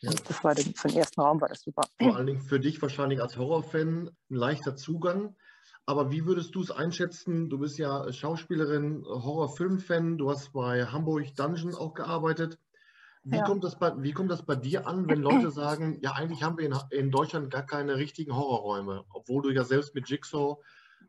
Ja. 0.00 0.10
Und 0.10 0.28
das 0.28 0.42
war 0.44 0.54
den, 0.54 0.74
für 0.74 0.88
den 0.88 0.98
ersten 0.98 1.20
Raum 1.20 1.40
war 1.40 1.48
das 1.48 1.62
super. 1.62 1.82
Vor 2.00 2.16
allen 2.16 2.26
Dingen 2.26 2.40
für 2.40 2.60
dich 2.60 2.80
wahrscheinlich 2.80 3.20
als 3.20 3.36
Horrorfan 3.36 4.08
ein 4.08 4.34
leichter 4.34 4.76
Zugang. 4.76 5.36
Aber 5.84 6.12
wie 6.12 6.26
würdest 6.26 6.54
du 6.54 6.62
es 6.62 6.70
einschätzen? 6.70 7.50
Du 7.50 7.58
bist 7.58 7.76
ja 7.76 8.12
Schauspielerin, 8.12 9.04
Horrorfilm-Fan, 9.04 10.16
du 10.16 10.30
hast 10.30 10.52
bei 10.52 10.86
Hamburg 10.86 11.34
Dungeon 11.34 11.74
auch 11.74 11.94
gearbeitet. 11.94 12.58
Wie, 13.24 13.36
ja. 13.36 13.44
kommt 13.44 13.62
das 13.62 13.78
bei, 13.78 13.92
wie 13.98 14.12
kommt 14.12 14.30
das 14.30 14.44
bei 14.44 14.56
dir 14.56 14.86
an, 14.86 15.08
wenn 15.08 15.22
Leute 15.22 15.50
sagen, 15.50 15.98
ja, 16.02 16.12
eigentlich 16.12 16.42
haben 16.42 16.58
wir 16.58 16.66
in, 16.66 16.74
in 16.90 17.10
Deutschland 17.10 17.50
gar 17.50 17.64
keine 17.64 17.96
richtigen 17.96 18.34
Horrorräume, 18.34 19.04
obwohl 19.12 19.42
du 19.42 19.50
ja 19.50 19.62
selbst 19.62 19.94
mit 19.94 20.08
Jigsaw 20.08 20.56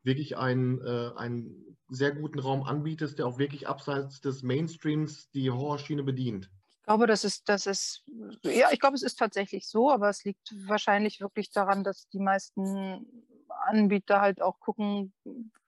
wirklich 0.04 0.38
einen, 0.38 0.80
äh, 0.86 1.12
einen 1.16 1.78
sehr 1.90 2.12
guten 2.12 2.40
Raum 2.40 2.64
anbietest, 2.64 3.18
der 3.18 3.26
auch 3.26 3.40
wirklich 3.40 3.68
abseits 3.68 4.22
des 4.22 4.44
Mainstreams 4.44 5.32
die 5.32 5.50
Horrorschiene 5.50 6.04
bedient? 6.04 6.52
Ich 6.80 6.86
glaube, 6.86 7.08
das 7.08 7.24
ist, 7.24 7.48
das 7.50 7.66
ist, 7.66 8.04
ja, 8.44 8.68
ich 8.72 8.80
glaube, 8.80 8.96
es 8.96 9.04
ist 9.04 9.18
tatsächlich 9.18 9.68
so, 9.68 9.90
aber 9.90 10.10
es 10.10 10.24
liegt 10.24 10.54
wahrscheinlich 10.68 11.22
wirklich 11.22 11.50
daran, 11.50 11.84
dass 11.84 12.10
die 12.10 12.20
meisten 12.20 13.08
Anbieter 13.66 14.22
halt 14.22 14.42
auch 14.42 14.60
gucken, 14.60 15.14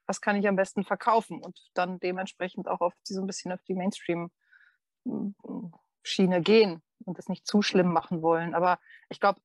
was 0.06 0.22
kann 0.22 0.36
ich 0.36 0.48
am 0.48 0.58
besten 0.58 0.84
verkaufen 0.84 1.42
und 1.42 1.58
dann 1.74 2.00
dementsprechend 2.00 2.68
auch 2.68 2.82
auf 2.82 2.94
die, 3.08 3.14
so 3.14 3.22
ein 3.22 3.28
bisschen 3.28 3.52
auf 3.52 3.64
die 3.64 3.74
Mainstream 3.74 4.30
Schiene 6.06 6.42
gehen 6.42 6.82
und 7.06 7.18
das 7.18 7.28
nicht 7.28 7.48
zu 7.48 7.62
schlimm 7.62 7.92
machen 7.92 8.22
wollen. 8.22 8.54
Aber 8.54 8.80
ich 9.10 9.20
glaube, 9.20 9.42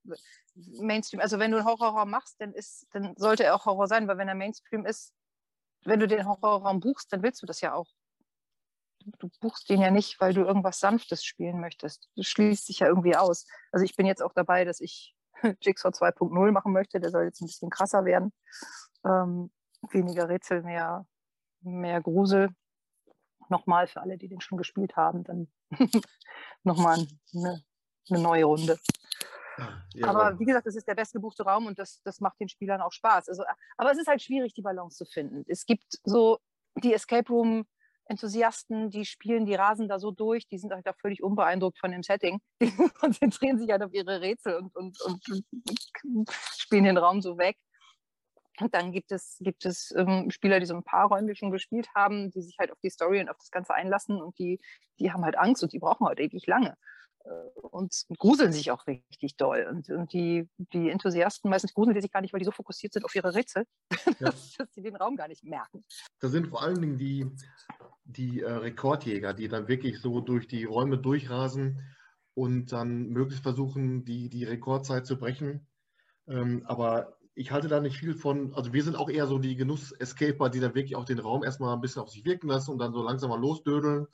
Mainstream, 0.54 1.20
also 1.20 1.38
wenn 1.38 1.50
du 1.50 1.58
einen 1.58 1.66
Horrorraum 1.66 2.10
machst, 2.10 2.40
dann, 2.40 2.52
ist, 2.52 2.86
dann 2.92 3.14
sollte 3.16 3.44
er 3.44 3.54
auch 3.54 3.66
Horror 3.66 3.86
sein, 3.86 4.08
weil 4.08 4.18
wenn 4.18 4.28
er 4.28 4.34
Mainstream 4.34 4.84
ist, 4.84 5.12
wenn 5.84 6.00
du 6.00 6.06
den 6.06 6.26
Horrorraum 6.26 6.80
buchst, 6.80 7.12
dann 7.12 7.22
willst 7.22 7.42
du 7.42 7.46
das 7.46 7.60
ja 7.60 7.74
auch. 7.74 7.88
Du 9.18 9.30
buchst 9.40 9.70
den 9.70 9.80
ja 9.80 9.90
nicht, 9.90 10.20
weil 10.20 10.34
du 10.34 10.42
irgendwas 10.42 10.78
Sanftes 10.78 11.24
spielen 11.24 11.60
möchtest. 11.60 12.10
Du 12.16 12.22
schließt 12.22 12.68
dich 12.68 12.80
ja 12.80 12.88
irgendwie 12.88 13.16
aus. 13.16 13.46
Also 13.72 13.84
ich 13.84 13.96
bin 13.96 14.04
jetzt 14.04 14.22
auch 14.22 14.34
dabei, 14.34 14.64
dass 14.64 14.80
ich 14.80 15.14
Jigsaw 15.62 15.88
2.0 15.88 16.52
machen 16.52 16.72
möchte. 16.72 17.00
Der 17.00 17.10
soll 17.10 17.24
jetzt 17.24 17.40
ein 17.40 17.46
bisschen 17.46 17.70
krasser 17.70 18.04
werden. 18.04 18.32
Ähm, 19.04 19.50
weniger 19.90 20.28
Rätsel, 20.28 20.62
mehr, 20.62 21.06
mehr 21.62 22.02
Grusel. 22.02 22.50
Nochmal 23.50 23.86
für 23.86 24.00
alle, 24.00 24.16
die 24.16 24.28
den 24.28 24.40
schon 24.40 24.58
gespielt 24.58 24.96
haben, 24.96 25.24
dann 25.24 25.48
nochmal 26.64 27.06
eine, 27.34 27.62
eine 28.08 28.20
neue 28.20 28.44
Runde. 28.44 28.78
Ja, 29.94 30.08
aber 30.08 30.38
wie 30.38 30.44
gesagt, 30.44 30.66
das 30.66 30.76
ist 30.76 30.88
der 30.88 30.94
bestgebuchte 30.94 31.42
Raum 31.42 31.66
und 31.66 31.78
das, 31.78 32.00
das 32.02 32.20
macht 32.20 32.40
den 32.40 32.48
Spielern 32.48 32.80
auch 32.80 32.92
Spaß. 32.92 33.28
Also, 33.28 33.44
aber 33.76 33.90
es 33.90 33.98
ist 33.98 34.06
halt 34.06 34.22
schwierig, 34.22 34.54
die 34.54 34.62
Balance 34.62 34.96
zu 34.96 35.04
finden. 35.04 35.44
Es 35.48 35.66
gibt 35.66 35.98
so 36.04 36.38
die 36.76 36.94
Escape 36.94 37.30
Room 37.30 37.66
Enthusiasten, 38.10 38.90
die 38.90 39.04
spielen, 39.04 39.46
die 39.46 39.54
rasen 39.54 39.86
da 39.86 40.00
so 40.00 40.10
durch, 40.10 40.48
die 40.48 40.58
sind 40.58 40.72
halt 40.72 40.84
da 40.84 40.92
völlig 40.94 41.22
unbeeindruckt 41.22 41.78
von 41.78 41.92
dem 41.92 42.02
Setting. 42.02 42.40
Die 42.60 42.72
konzentrieren 42.98 43.56
sich 43.56 43.70
halt 43.70 43.84
auf 43.84 43.92
ihre 43.94 44.20
Rätsel 44.20 44.56
und, 44.56 44.74
und, 44.74 45.00
und 45.02 45.22
spielen 46.56 46.84
den 46.84 46.98
Raum 46.98 47.22
so 47.22 47.38
weg. 47.38 47.56
Und 48.60 48.74
dann 48.74 48.92
gibt 48.92 49.12
es, 49.12 49.38
gibt 49.40 49.64
es 49.64 49.92
ähm, 49.96 50.30
Spieler, 50.30 50.60
die 50.60 50.66
so 50.66 50.74
ein 50.74 50.84
paar 50.84 51.08
Räume 51.08 51.34
schon 51.34 51.50
gespielt 51.50 51.88
haben, 51.94 52.30
die 52.30 52.42
sich 52.42 52.58
halt 52.58 52.70
auf 52.70 52.78
die 52.80 52.90
Story 52.90 53.20
und 53.20 53.28
auf 53.28 53.38
das 53.38 53.50
Ganze 53.50 53.74
einlassen 53.74 54.20
und 54.20 54.38
die, 54.38 54.60
die 54.98 55.12
haben 55.12 55.24
halt 55.24 55.38
Angst 55.38 55.62
und 55.62 55.72
die 55.72 55.78
brauchen 55.78 56.06
halt 56.06 56.20
ewig 56.20 56.46
lange 56.46 56.76
äh, 57.24 57.30
und 57.70 58.04
gruseln 58.18 58.52
sich 58.52 58.70
auch 58.70 58.86
richtig 58.86 59.36
doll. 59.36 59.66
Und, 59.70 59.88
und 59.90 60.12
die, 60.12 60.48
die 60.72 60.90
Enthusiasten, 60.90 61.50
meistens 61.50 61.74
gruseln 61.74 61.94
die 61.94 62.00
sich 62.00 62.12
gar 62.12 62.20
nicht, 62.20 62.32
weil 62.32 62.40
die 62.40 62.46
so 62.46 62.52
fokussiert 62.52 62.92
sind 62.92 63.04
auf 63.04 63.14
ihre 63.14 63.34
Rätsel, 63.34 63.64
ja. 64.20 64.30
dass, 64.30 64.52
dass 64.52 64.72
sie 64.72 64.82
den 64.82 64.96
Raum 64.96 65.16
gar 65.16 65.28
nicht 65.28 65.44
merken. 65.44 65.84
Da 66.20 66.28
sind 66.28 66.48
vor 66.48 66.62
allen 66.62 66.80
Dingen 66.80 66.98
die, 66.98 67.26
die 68.04 68.40
äh, 68.40 68.50
Rekordjäger, 68.50 69.34
die 69.34 69.48
dann 69.48 69.68
wirklich 69.68 70.00
so 70.00 70.20
durch 70.20 70.48
die 70.48 70.64
Räume 70.64 70.98
durchrasen 70.98 71.80
und 72.34 72.72
dann 72.72 73.08
möglichst 73.08 73.42
versuchen, 73.42 74.04
die, 74.04 74.28
die 74.28 74.44
Rekordzeit 74.44 75.06
zu 75.06 75.18
brechen. 75.18 75.66
Ähm, 76.28 76.62
aber 76.66 77.19
ich 77.40 77.52
halte 77.52 77.68
da 77.68 77.80
nicht 77.80 77.96
viel 77.96 78.14
von, 78.14 78.52
also 78.52 78.74
wir 78.74 78.82
sind 78.84 78.96
auch 78.96 79.08
eher 79.08 79.26
so 79.26 79.38
die 79.38 79.56
Genuss-Escaper, 79.56 80.50
die 80.50 80.60
dann 80.60 80.74
wirklich 80.74 80.94
auch 80.94 81.06
den 81.06 81.18
Raum 81.18 81.42
erstmal 81.42 81.74
ein 81.74 81.80
bisschen 81.80 82.02
auf 82.02 82.10
sich 82.10 82.26
wirken 82.26 82.48
lassen 82.48 82.70
und 82.70 82.78
dann 82.78 82.92
so 82.92 83.02
langsam 83.02 83.30
mal 83.30 83.40
losdödeln. 83.40 84.08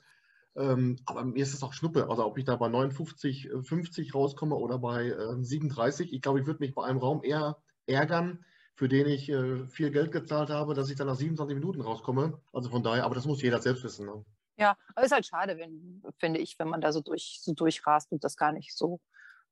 Ähm, 0.55 0.95
aber 1.05 1.25
mir 1.25 1.43
ist 1.43 1.53
es 1.53 1.61
auch 1.61 1.73
Schnuppe, 1.73 2.09
also 2.09 2.25
ob 2.25 2.37
ich 2.37 2.45
da 2.45 2.55
bei 2.55 2.69
59, 2.69 3.49
50 3.63 4.07
äh, 4.07 4.11
rauskomme 4.13 4.55
oder 4.55 4.79
bei 4.79 5.07
äh, 5.07 5.43
37. 5.43 6.13
Ich 6.13 6.21
glaube, 6.21 6.39
ich 6.39 6.47
würde 6.47 6.61
mich 6.61 6.73
bei 6.73 6.85
einem 6.85 6.99
Raum 6.99 7.21
eher 7.21 7.57
ärgern, 7.85 8.45
für 8.75 8.87
den 8.87 9.07
ich 9.07 9.27
äh, 9.27 9.67
viel 9.67 9.91
Geld 9.91 10.13
gezahlt 10.13 10.49
habe, 10.49 10.73
dass 10.73 10.89
ich 10.89 10.95
dann 10.95 11.07
nach 11.07 11.15
27 11.15 11.53
Minuten 11.53 11.81
rauskomme. 11.81 12.39
Also 12.53 12.69
von 12.69 12.81
daher, 12.81 13.03
aber 13.03 13.15
das 13.15 13.25
muss 13.25 13.41
jeder 13.41 13.59
selbst 13.59 13.83
wissen. 13.83 14.05
Ne? 14.05 14.23
Ja, 14.55 14.77
aber 14.95 15.05
ist 15.05 15.11
halt 15.11 15.25
schade, 15.25 15.57
wenn, 15.57 16.01
finde 16.17 16.39
ich, 16.39 16.57
wenn 16.59 16.69
man 16.69 16.79
da 16.79 16.93
so, 16.93 17.01
durch, 17.01 17.39
so 17.41 17.53
durchrast 17.53 18.09
und 18.13 18.23
das 18.23 18.37
gar 18.37 18.53
nicht 18.53 18.73
so 18.73 19.01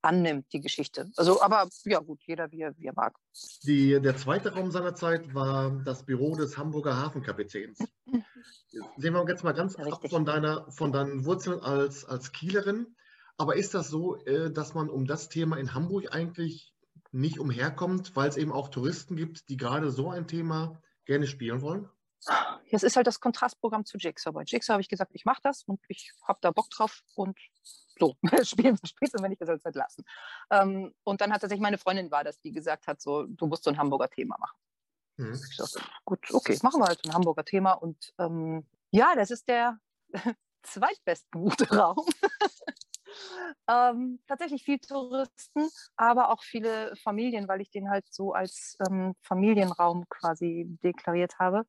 annimmt, 0.05 0.45
die 0.53 0.61
Geschichte. 0.61 1.11
Also, 1.17 1.41
aber 1.41 1.67
ja 1.85 1.99
gut, 1.99 2.21
jeder 2.25 2.51
wie 2.51 2.61
er, 2.61 2.77
wie 2.77 2.85
er 2.85 2.93
mag. 2.95 3.17
Die, 3.63 3.99
der 3.99 4.15
zweite 4.15 4.53
Raum 4.53 4.71
seiner 4.71 4.95
Zeit 4.95 5.33
war 5.33 5.71
das 5.83 6.05
Büro 6.05 6.35
des 6.35 6.57
Hamburger 6.57 6.97
Hafenkapitäns. 6.97 7.79
Sehen 8.97 9.13
wir 9.13 9.27
jetzt 9.27 9.43
mal 9.43 9.53
ganz 9.53 9.77
ja, 9.77 9.85
ab 9.85 10.07
von, 10.09 10.25
deiner, 10.25 10.69
von 10.71 10.91
deinen 10.91 11.25
Wurzeln 11.25 11.59
als, 11.59 12.05
als 12.05 12.31
Kielerin. 12.31 12.95
Aber 13.37 13.55
ist 13.55 13.73
das 13.73 13.89
so, 13.89 14.15
äh, 14.25 14.51
dass 14.51 14.73
man 14.73 14.89
um 14.89 15.05
das 15.05 15.29
Thema 15.29 15.57
in 15.57 15.73
Hamburg 15.73 16.13
eigentlich 16.13 16.73
nicht 17.11 17.39
umherkommt, 17.39 18.15
weil 18.15 18.29
es 18.29 18.37
eben 18.37 18.51
auch 18.51 18.69
Touristen 18.69 19.15
gibt, 19.15 19.49
die 19.49 19.57
gerade 19.57 19.91
so 19.91 20.09
ein 20.09 20.27
Thema 20.27 20.81
gerne 21.05 21.27
spielen 21.27 21.61
wollen? 21.61 21.89
Es 22.71 22.83
ist 22.83 22.95
halt 22.95 23.07
das 23.07 23.19
Kontrastprogramm 23.19 23.85
zu 23.85 23.97
Jigsaw. 23.97 24.33
Bei 24.33 24.43
Jigsaw 24.43 24.73
habe 24.73 24.81
ich 24.81 24.89
gesagt, 24.89 25.11
ich 25.13 25.25
mache 25.25 25.41
das 25.43 25.63
und 25.63 25.79
ich 25.87 26.11
habe 26.27 26.39
da 26.41 26.51
Bock 26.51 26.69
drauf 26.69 27.03
und 27.13 27.37
so, 27.99 28.15
spielen 28.43 28.77
spielst 28.85 29.15
und 29.15 29.23
wenn 29.23 29.31
ich 29.31 29.39
das 29.39 29.63
halt 29.63 29.75
lassen. 29.75 30.03
Ähm, 30.51 30.93
und 31.03 31.21
dann 31.21 31.31
hat 31.31 31.41
tatsächlich 31.41 31.63
meine 31.63 31.77
Freundin 31.77 32.11
war 32.11 32.23
das, 32.23 32.39
die 32.39 32.51
gesagt 32.51 32.87
hat, 32.87 33.01
so, 33.01 33.23
du 33.23 33.47
musst 33.47 33.63
so 33.63 33.69
ein 33.69 33.77
Hamburger 33.77 34.09
Thema 34.09 34.37
machen. 34.37 34.57
Mhm. 35.17 35.33
Ich 35.49 35.57
dachte, 35.57 35.79
gut, 36.03 36.19
okay, 36.33 36.57
machen 36.61 36.81
wir 36.81 36.87
halt 36.87 37.05
ein 37.05 37.13
Hamburger 37.13 37.45
Thema 37.45 37.73
und 37.73 38.13
ähm, 38.19 38.65
ja, 38.91 39.15
das 39.15 39.31
ist 39.31 39.47
der 39.47 39.79
zweitbesten 40.63 41.41
gute 41.41 41.69
Raum. 41.75 42.05
ähm, 43.69 44.19
tatsächlich 44.27 44.63
viel 44.63 44.79
Touristen, 44.79 45.69
aber 45.95 46.31
auch 46.31 46.43
viele 46.43 46.95
Familien, 46.97 47.47
weil 47.47 47.61
ich 47.61 47.69
den 47.69 47.89
halt 47.89 48.05
so 48.13 48.33
als 48.33 48.77
ähm, 48.87 49.15
Familienraum 49.21 50.05
quasi 50.09 50.65
deklariert 50.83 51.39
habe, 51.39 51.65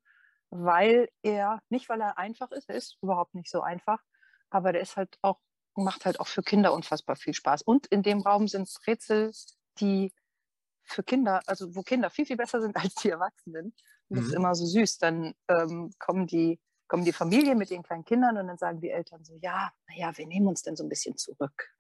weil 0.51 1.09
er, 1.23 1.61
nicht 1.69 1.89
weil 1.89 2.01
er 2.01 2.19
einfach 2.19 2.51
ist, 2.51 2.69
er 2.69 2.77
ist 2.77 2.99
überhaupt 3.03 3.35
nicht 3.35 3.51
so 3.51 3.61
einfach, 3.61 4.03
aber 4.51 4.73
der 4.73 4.83
ist 4.83 4.97
halt 4.97 5.17
auch, 5.23 5.41
macht 5.85 6.05
halt 6.05 6.21
auch 6.21 6.27
für 6.27 6.43
Kinder 6.43 6.73
unfassbar 6.73 7.17
viel 7.17 7.35
Spaß. 7.35 7.63
Und 7.63 7.87
in 7.87 8.03
dem 8.03 8.21
Raum 8.21 8.49
sind 8.49 8.69
Rätsel, 8.87 9.33
die 9.81 10.13
für 10.83 11.03
Kinder, 11.03 11.43
also 11.47 11.75
wo 11.75 11.83
Kinder 11.83 12.11
viel, 12.11 12.27
viel 12.27 12.37
besser 12.37 12.61
sind 12.61 12.77
als 12.77 12.95
die 12.95 13.11
Erwachsenen. 13.11 13.75
Das 14.09 14.21
mhm. 14.21 14.27
ist 14.27 14.35
immer 14.35 14.55
so 14.55 14.67
süß. 14.67 14.99
Dann 14.99 15.35
ähm, 15.49 15.93
kommen 15.99 16.27
die 16.27 16.61
kommen 16.89 17.05
die 17.05 17.13
Familien 17.13 17.59
mit 17.59 17.71
den 17.71 17.83
kleinen 17.83 18.05
Kindern 18.05 18.37
und 18.37 18.47
dann 18.47 18.59
sagen 18.59 18.81
die 18.81 18.91
Eltern 18.91 19.25
so, 19.25 19.37
ja, 19.41 19.73
naja, 19.89 20.17
wir 20.17 20.27
nehmen 20.27 20.47
uns 20.47 20.63
dann 20.63 20.77
so 20.77 20.85
ein 20.85 20.89
bisschen 20.89 21.17
zurück. 21.17 21.71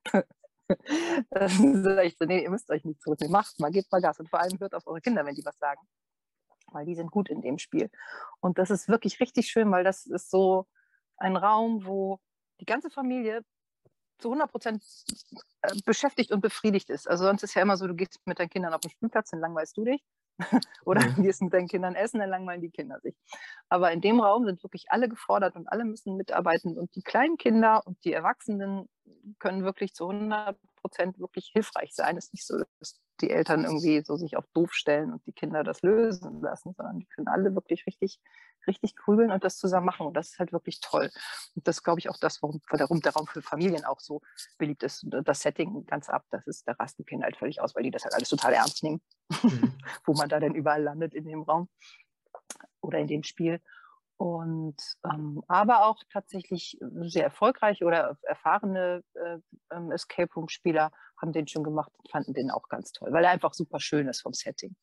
dann 1.30 1.82
sage 1.84 2.04
ich 2.04 2.16
so, 2.18 2.24
nee, 2.24 2.42
ihr 2.42 2.50
müsst 2.50 2.70
euch 2.70 2.84
nicht 2.84 3.00
zurücknehmen, 3.02 3.32
macht 3.32 3.58
mal, 3.60 3.70
gebt 3.70 3.90
mal 3.92 4.00
Gas 4.00 4.18
und 4.18 4.28
vor 4.28 4.40
allem 4.40 4.58
hört 4.58 4.74
auf 4.74 4.86
eure 4.86 5.00
Kinder, 5.00 5.24
wenn 5.24 5.34
die 5.34 5.44
was 5.44 5.58
sagen, 5.58 5.80
weil 6.72 6.86
die 6.86 6.96
sind 6.96 7.10
gut 7.10 7.28
in 7.28 7.40
dem 7.40 7.58
Spiel. 7.58 7.90
Und 8.40 8.58
das 8.58 8.70
ist 8.70 8.88
wirklich 8.88 9.20
richtig 9.20 9.48
schön, 9.48 9.70
weil 9.70 9.84
das 9.84 10.06
ist 10.06 10.30
so 10.30 10.66
ein 11.18 11.36
Raum, 11.36 11.86
wo 11.86 12.18
die 12.60 12.66
ganze 12.66 12.90
Familie 12.90 13.42
zu 14.18 14.28
100 14.28 14.50
Prozent 14.50 14.82
äh, 15.62 15.72
beschäftigt 15.84 16.32
und 16.32 16.40
befriedigt 16.40 16.90
ist. 16.90 17.08
Also 17.08 17.24
sonst 17.24 17.42
ist 17.42 17.54
ja 17.54 17.62
immer 17.62 17.76
so, 17.76 17.86
du 17.86 17.94
gehst 17.94 18.20
mit 18.26 18.38
deinen 18.38 18.50
Kindern 18.50 18.74
auf 18.74 18.80
den 18.80 18.90
Spielplatz, 18.90 19.30
dann 19.30 19.40
langweilst 19.40 19.76
du 19.76 19.84
dich. 19.84 20.02
Oder 20.84 21.06
mhm. 21.06 21.22
gehst 21.22 21.42
mit 21.42 21.52
deinen 21.52 21.68
Kindern 21.68 21.94
essen, 21.94 22.20
dann 22.20 22.30
langweilen 22.30 22.60
die 22.60 22.70
Kinder 22.70 23.00
sich. 23.00 23.14
Aber 23.68 23.92
in 23.92 24.00
dem 24.00 24.20
Raum 24.20 24.44
sind 24.44 24.62
wirklich 24.62 24.90
alle 24.90 25.08
gefordert 25.08 25.56
und 25.56 25.66
alle 25.68 25.84
müssen 25.84 26.16
mitarbeiten. 26.16 26.76
Und 26.76 26.94
die 26.94 27.02
kleinen 27.02 27.38
Kinder 27.38 27.86
und 27.86 28.04
die 28.04 28.12
Erwachsenen 28.12 28.88
können 29.38 29.64
wirklich 29.64 29.94
zu 29.94 30.08
100 30.08 30.56
Prozent 30.76 31.18
wirklich 31.18 31.50
hilfreich 31.52 31.94
sein. 31.94 32.16
Es 32.16 32.26
ist 32.26 32.34
nicht 32.34 32.46
so, 32.46 32.58
dass 32.78 33.00
die 33.20 33.30
Eltern 33.30 33.64
irgendwie 33.64 34.02
so 34.04 34.16
sich 34.16 34.36
auf 34.36 34.44
doof 34.52 34.72
stellen 34.72 35.12
und 35.12 35.26
die 35.26 35.32
Kinder 35.32 35.64
das 35.64 35.82
lösen 35.82 36.40
lassen, 36.42 36.74
sondern 36.76 36.98
die 36.98 37.06
können 37.06 37.28
alle 37.28 37.54
wirklich 37.54 37.86
richtig, 37.86 38.20
richtig 38.66 38.96
grübeln 38.96 39.30
und 39.30 39.44
das 39.44 39.58
zusammen 39.58 39.86
machen. 39.86 40.06
Und 40.06 40.14
das 40.14 40.32
ist 40.32 40.38
halt 40.38 40.52
wirklich 40.52 40.80
toll. 40.80 41.10
Und 41.54 41.66
das 41.66 41.82
glaube 41.82 42.00
ich 42.00 42.08
auch 42.08 42.18
das, 42.18 42.42
warum, 42.42 42.60
warum 42.70 43.00
der 43.00 43.12
Raum 43.12 43.26
für 43.26 43.42
Familien 43.42 43.84
auch 43.84 44.00
so 44.00 44.22
beliebt 44.58 44.82
ist. 44.82 45.06
Das 45.08 45.40
Setting 45.40 45.86
ganz 45.86 46.08
ab, 46.08 46.24
das 46.30 46.46
ist, 46.46 46.66
da 46.68 46.72
rasten 46.72 47.04
Kinder 47.04 47.24
halt 47.24 47.36
völlig 47.36 47.60
aus, 47.60 47.74
weil 47.74 47.82
die 47.82 47.90
das 47.90 48.04
halt 48.04 48.14
alles 48.14 48.28
total 48.28 48.52
ernst 48.52 48.82
nehmen, 48.82 49.00
mhm. 49.42 49.72
wo 50.04 50.14
man 50.14 50.28
da 50.28 50.40
denn 50.40 50.54
überall 50.54 50.82
landet 50.82 51.14
in 51.14 51.24
dem 51.24 51.42
Raum 51.42 51.68
oder 52.80 52.98
in 52.98 53.06
dem 53.06 53.22
Spiel. 53.22 53.60
Und 54.18 54.76
ähm, 55.04 55.42
aber 55.46 55.84
auch 55.84 56.02
tatsächlich 56.10 56.78
sehr 57.02 57.24
erfolgreiche 57.24 57.84
oder 57.84 58.16
erfahrene 58.22 59.04
äh, 59.12 59.38
ähm, 59.70 59.92
Escape 59.92 60.32
Room-Spieler 60.34 60.90
haben 61.20 61.32
den 61.32 61.46
schon 61.46 61.64
gemacht 61.64 61.92
und 61.98 62.10
fanden 62.10 62.32
den 62.32 62.50
auch 62.50 62.68
ganz 62.68 62.92
toll, 62.92 63.12
weil 63.12 63.24
er 63.24 63.30
einfach 63.30 63.52
super 63.52 63.78
schön 63.78 64.08
ist 64.08 64.22
vom 64.22 64.32
Setting. 64.32 64.74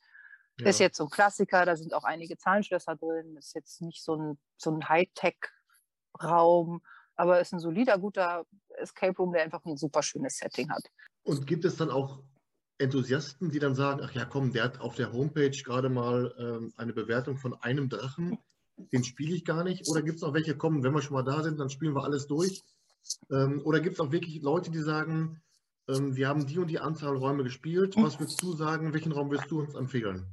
Ja. 0.59 0.67
Ist 0.67 0.79
jetzt 0.79 0.97
so 0.97 1.05
ein 1.05 1.09
Klassiker, 1.09 1.65
da 1.65 1.75
sind 1.75 1.93
auch 1.93 2.03
einige 2.03 2.37
Zahlenschlösser 2.37 2.95
drin, 2.95 3.35
ist 3.37 3.55
jetzt 3.55 3.81
nicht 3.81 4.03
so 4.03 4.15
ein, 4.15 4.37
so 4.57 4.71
ein 4.71 4.87
Hightech-Raum, 4.87 6.81
aber 7.15 7.39
ist 7.39 7.53
ein 7.53 7.59
solider, 7.59 7.97
guter 7.97 8.45
Escape 8.77 9.17
Room, 9.17 9.33
der 9.33 9.43
einfach 9.43 9.65
ein 9.65 9.77
super 9.77 10.03
schönes 10.03 10.37
Setting 10.37 10.69
hat. 10.69 10.83
Und 11.23 11.47
gibt 11.47 11.65
es 11.65 11.75
dann 11.77 11.89
auch 11.89 12.21
Enthusiasten, 12.77 13.49
die 13.49 13.59
dann 13.59 13.75
sagen, 13.75 14.01
ach 14.03 14.11
ja, 14.11 14.25
komm, 14.25 14.51
der 14.51 14.65
hat 14.65 14.79
auf 14.79 14.95
der 14.95 15.11
Homepage 15.11 15.57
gerade 15.63 15.89
mal 15.89 16.33
ähm, 16.37 16.73
eine 16.77 16.93
Bewertung 16.93 17.37
von 17.37 17.55
einem 17.61 17.89
Drachen 17.89 18.37
den 18.91 19.03
spiele 19.03 19.35
ich 19.35 19.45
gar 19.45 19.63
nicht? 19.63 19.87
Oder 19.87 20.01
gibt 20.01 20.17
es 20.17 20.23
auch 20.23 20.33
welche, 20.33 20.55
kommen, 20.55 20.83
wenn 20.83 20.93
wir 20.93 21.01
schon 21.01 21.13
mal 21.13 21.23
da 21.23 21.43
sind, 21.43 21.59
dann 21.59 21.69
spielen 21.69 21.95
wir 21.95 22.03
alles 22.03 22.27
durch? 22.27 22.61
Ähm, 23.29 23.61
oder 23.63 23.79
gibt 23.79 23.95
es 23.95 23.99
auch 23.99 24.11
wirklich 24.11 24.41
Leute, 24.41 24.71
die 24.71 24.81
sagen, 24.81 25.41
ähm, 25.87 26.15
wir 26.15 26.27
haben 26.27 26.45
die 26.45 26.57
und 26.57 26.67
die 26.67 26.79
Anzahl 26.79 27.15
Räume 27.15 27.43
gespielt, 27.43 27.95
was 27.97 28.19
würdest 28.19 28.41
du 28.41 28.53
sagen, 28.53 28.93
welchen 28.93 29.11
Raum 29.11 29.29
willst 29.29 29.51
du 29.51 29.59
uns 29.59 29.75
empfehlen? 29.75 30.25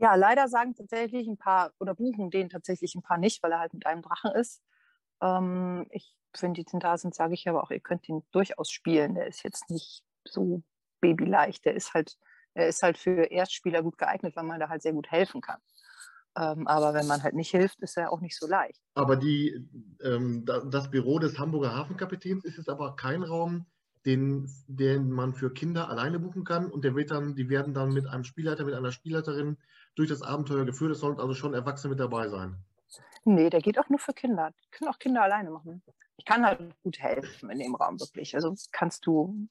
Ja, 0.00 0.14
leider 0.14 0.48
sagen 0.48 0.74
tatsächlich 0.74 1.28
ein 1.28 1.36
paar 1.36 1.72
oder 1.78 1.94
buchen 1.94 2.30
den 2.30 2.48
tatsächlich 2.48 2.94
ein 2.94 3.02
paar 3.02 3.18
nicht, 3.18 3.42
weil 3.42 3.52
er 3.52 3.60
halt 3.60 3.74
mit 3.74 3.84
einem 3.84 4.00
Drachen 4.00 4.32
ist. 4.32 4.62
Ähm, 5.20 5.86
ich, 5.90 6.14
wenn 6.40 6.54
die 6.54 6.64
da 6.64 6.96
sind, 6.96 7.14
sage 7.14 7.34
ich 7.34 7.46
aber 7.46 7.62
auch, 7.62 7.70
ihr 7.70 7.80
könnt 7.80 8.08
ihn 8.08 8.22
durchaus 8.32 8.70
spielen. 8.70 9.14
Der 9.14 9.26
ist 9.26 9.42
jetzt 9.44 9.68
nicht 9.68 10.02
so 10.24 10.62
babyleicht. 11.02 11.66
Der 11.66 11.74
ist 11.74 11.92
halt, 11.92 12.16
er 12.54 12.68
ist 12.68 12.82
halt 12.82 12.96
für 12.96 13.30
Erstspieler 13.30 13.82
gut 13.82 13.98
geeignet, 13.98 14.34
weil 14.36 14.44
man 14.44 14.58
da 14.58 14.70
halt 14.70 14.80
sehr 14.80 14.94
gut 14.94 15.10
helfen 15.10 15.42
kann. 15.42 15.60
Ähm, 16.34 16.66
aber 16.66 16.94
wenn 16.94 17.06
man 17.06 17.22
halt 17.22 17.34
nicht 17.34 17.50
hilft, 17.50 17.80
ist 17.80 17.98
er 17.98 18.10
auch 18.10 18.22
nicht 18.22 18.38
so 18.38 18.46
leicht. 18.46 18.80
Aber 18.94 19.16
die, 19.16 19.68
ähm, 20.02 20.46
das 20.46 20.90
Büro 20.90 21.18
des 21.18 21.38
Hamburger 21.38 21.74
Hafenkapitäns 21.74 22.44
ist 22.44 22.56
jetzt 22.56 22.70
aber 22.70 22.96
kein 22.96 23.22
Raum, 23.22 23.66
den, 24.06 24.48
den 24.66 25.10
man 25.10 25.34
für 25.34 25.52
Kinder 25.52 25.90
alleine 25.90 26.18
buchen 26.18 26.44
kann 26.44 26.70
und 26.70 26.84
der 26.84 26.94
wird 26.94 27.10
dann, 27.10 27.34
die 27.34 27.50
werden 27.50 27.74
dann 27.74 27.92
mit 27.92 28.06
einem 28.06 28.24
Spielleiter, 28.24 28.64
mit 28.64 28.74
einer 28.74 28.92
Spielleiterin 28.92 29.58
durch 29.94 30.08
das 30.08 30.22
Abenteuer 30.22 30.64
geführt. 30.64 30.92
Es 30.92 31.00
sollen 31.00 31.18
also 31.18 31.34
schon 31.34 31.54
Erwachsene 31.54 31.90
mit 31.90 32.00
dabei 32.00 32.28
sein. 32.28 32.56
Nee, 33.24 33.50
der 33.50 33.60
geht 33.60 33.78
auch 33.78 33.88
nur 33.88 33.98
für 33.98 34.12
Kinder. 34.12 34.52
Die 34.64 34.70
können 34.70 34.90
auch 34.90 34.98
Kinder 34.98 35.22
alleine 35.22 35.50
machen. 35.50 35.82
Ich 36.16 36.24
kann 36.24 36.44
halt 36.44 36.60
gut 36.82 36.98
helfen 36.98 37.50
in 37.50 37.58
dem 37.58 37.74
Raum 37.74 38.00
wirklich. 38.00 38.34
Also 38.34 38.54
kannst 38.72 39.06
du 39.06 39.48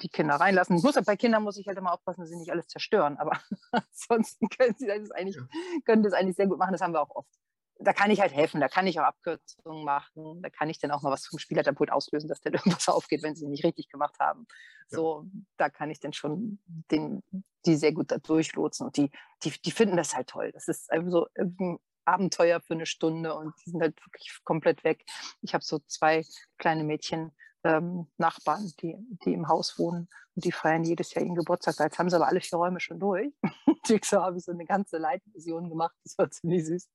die 0.00 0.08
Kinder 0.08 0.36
reinlassen. 0.36 0.76
Muss 0.76 0.94
bei 1.04 1.16
Kindern 1.16 1.42
muss 1.42 1.56
ich 1.56 1.66
halt 1.66 1.78
immer 1.78 1.92
aufpassen, 1.92 2.20
dass 2.20 2.30
sie 2.30 2.36
nicht 2.36 2.50
alles 2.50 2.68
zerstören. 2.68 3.18
Aber 3.18 3.38
ansonsten 3.72 4.48
können 4.48 4.74
sie 4.78 4.86
das 4.86 5.10
eigentlich, 5.10 5.38
können 5.84 6.02
das 6.02 6.12
eigentlich 6.12 6.36
sehr 6.36 6.46
gut 6.46 6.58
machen. 6.58 6.72
Das 6.72 6.80
haben 6.80 6.92
wir 6.92 7.02
auch 7.02 7.14
oft. 7.14 7.30
Da 7.84 7.92
kann 7.92 8.10
ich 8.10 8.20
halt 8.20 8.32
helfen, 8.32 8.60
da 8.60 8.68
kann 8.68 8.86
ich 8.86 8.98
auch 9.00 9.04
Abkürzungen 9.04 9.84
machen, 9.84 10.42
da 10.42 10.50
kann 10.50 10.70
ich 10.70 10.78
dann 10.78 10.90
auch 10.90 11.02
mal 11.02 11.10
was 11.10 11.26
vom 11.26 11.38
Spielleiterpult 11.38 11.90
auslösen, 11.90 12.28
dass 12.28 12.40
dann 12.40 12.54
irgendwas 12.54 12.88
aufgeht, 12.88 13.22
wenn 13.22 13.34
sie 13.34 13.46
nicht 13.46 13.64
richtig 13.64 13.88
gemacht 13.88 14.18
haben. 14.18 14.46
Ja. 14.90 14.96
So, 14.96 15.26
da 15.56 15.68
kann 15.68 15.90
ich 15.90 16.00
dann 16.00 16.12
schon 16.12 16.58
den, 16.90 17.22
die 17.66 17.76
sehr 17.76 17.92
gut 17.92 18.10
da 18.10 18.18
durchlotsen 18.18 18.86
und 18.86 18.96
die, 18.96 19.10
die, 19.44 19.52
die 19.64 19.70
finden 19.70 19.96
das 19.96 20.14
halt 20.14 20.28
toll. 20.28 20.52
Das 20.52 20.68
ist 20.68 20.90
einfach 20.90 21.10
so 21.10 21.26
ein 21.38 21.78
Abenteuer 22.04 22.60
für 22.60 22.74
eine 22.74 22.86
Stunde 22.86 23.34
und 23.34 23.54
die 23.64 23.70
sind 23.70 23.80
halt 23.80 23.96
wirklich 24.04 24.38
komplett 24.44 24.84
weg. 24.84 25.04
Ich 25.40 25.54
habe 25.54 25.64
so 25.64 25.78
zwei 25.86 26.24
kleine 26.58 26.84
Mädchen, 26.84 27.32
ähm, 27.64 28.06
Nachbarn, 28.18 28.72
die, 28.80 28.96
die 29.24 29.32
im 29.32 29.48
Haus 29.48 29.78
wohnen 29.78 30.08
und 30.34 30.44
die 30.44 30.52
feiern 30.52 30.84
jedes 30.84 31.14
Jahr 31.14 31.24
ihren 31.24 31.34
Geburtstag. 31.34 31.76
Jetzt 31.78 31.98
haben 31.98 32.10
sie 32.10 32.16
aber 32.16 32.28
alle 32.28 32.40
vier 32.40 32.58
Räume 32.58 32.80
schon 32.80 32.98
durch. 32.98 33.32
so 34.04 34.22
habe 34.22 34.38
ich 34.38 34.44
so 34.44 34.52
eine 34.52 34.64
ganze 34.64 34.98
Light-Vision 34.98 35.68
gemacht, 35.68 35.94
das 36.04 36.18
war 36.18 36.30
ziemlich 36.30 36.66
süß. 36.66 36.88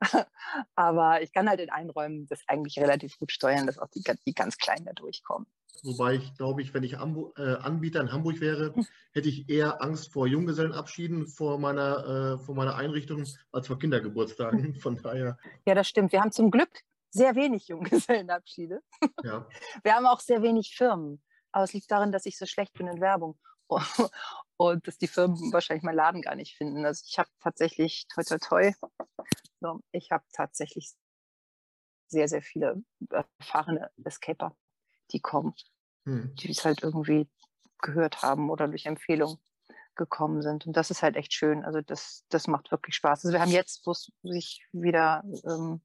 aber 0.74 1.22
ich 1.22 1.32
kann 1.32 1.48
halt 1.48 1.60
in 1.60 1.70
allen 1.70 1.90
Räumen 1.90 2.26
das 2.26 2.42
eigentlich 2.46 2.78
relativ 2.78 3.18
gut 3.18 3.32
steuern, 3.32 3.66
dass 3.66 3.78
auch 3.78 3.88
die, 3.88 4.02
die 4.26 4.34
ganz 4.34 4.58
Kleinen 4.58 4.84
da 4.84 4.92
durchkommen. 4.92 5.46
Wobei 5.84 6.14
ich 6.14 6.34
glaube 6.36 6.62
ich, 6.62 6.74
wenn 6.74 6.84
ich 6.84 6.98
Ambu 6.98 7.32
äh, 7.36 7.56
Anbieter 7.56 8.00
in 8.00 8.12
Hamburg 8.12 8.40
wäre, 8.40 8.74
hm. 8.74 8.86
hätte 9.12 9.28
ich 9.28 9.48
eher 9.48 9.82
Angst 9.82 10.12
vor 10.12 10.26
Junggesellenabschieden 10.26 11.26
vor 11.26 11.58
meiner, 11.58 12.36
äh, 12.38 12.44
vor 12.44 12.54
meiner 12.54 12.76
Einrichtung 12.76 13.24
als 13.50 13.66
vor 13.66 13.78
Kindergeburtstagen. 13.78 14.74
Von 14.76 15.00
daher. 15.02 15.38
Ja, 15.66 15.74
das 15.74 15.88
stimmt. 15.88 16.12
Wir 16.12 16.20
haben 16.20 16.30
zum 16.30 16.50
Glück 16.50 16.82
sehr 17.12 17.34
wenig 17.34 17.68
Junggesellenabschiede. 17.68 18.82
Ja. 19.22 19.46
Wir 19.84 19.94
haben 19.94 20.06
auch 20.06 20.20
sehr 20.20 20.42
wenig 20.42 20.74
Firmen. 20.74 21.22
Aber 21.52 21.64
es 21.64 21.74
liegt 21.74 21.90
darin, 21.90 22.12
dass 22.12 22.26
ich 22.26 22.38
so 22.38 22.46
schlecht 22.46 22.72
bin 22.72 22.88
in 22.88 23.00
Werbung 23.00 23.38
und 24.56 24.86
dass 24.88 24.96
die 24.96 25.06
Firmen 25.06 25.52
wahrscheinlich 25.52 25.84
meinen 25.84 25.96
Laden 25.96 26.22
gar 26.22 26.34
nicht 26.34 26.56
finden. 26.56 26.84
Also 26.86 27.04
ich 27.06 27.18
habe 27.18 27.28
tatsächlich, 27.40 28.06
toi 28.08 28.22
toi 28.22 28.38
toi, 28.38 28.72
so, 29.60 29.80
ich 29.92 30.10
habe 30.10 30.24
tatsächlich 30.32 30.92
sehr, 32.08 32.28
sehr 32.28 32.42
viele 32.42 32.82
erfahrene 33.10 33.90
Escaper, 34.04 34.56
die 35.10 35.20
kommen, 35.20 35.54
hm. 36.04 36.34
die 36.36 36.50
es 36.50 36.64
halt 36.64 36.82
irgendwie 36.82 37.28
gehört 37.78 38.22
haben 38.22 38.50
oder 38.50 38.68
durch 38.68 38.86
Empfehlung 38.86 39.38
gekommen 39.94 40.40
sind. 40.40 40.66
Und 40.66 40.76
das 40.76 40.90
ist 40.90 41.02
halt 41.02 41.16
echt 41.16 41.34
schön. 41.34 41.64
Also 41.64 41.82
das, 41.82 42.24
das 42.30 42.46
macht 42.46 42.70
wirklich 42.70 42.94
Spaß. 42.96 43.24
Also 43.24 43.34
wir 43.34 43.40
haben 43.42 43.50
jetzt, 43.50 43.86
wo 43.86 43.90
es 43.90 44.10
sich 44.22 44.66
wieder 44.72 45.22
ähm, 45.44 45.82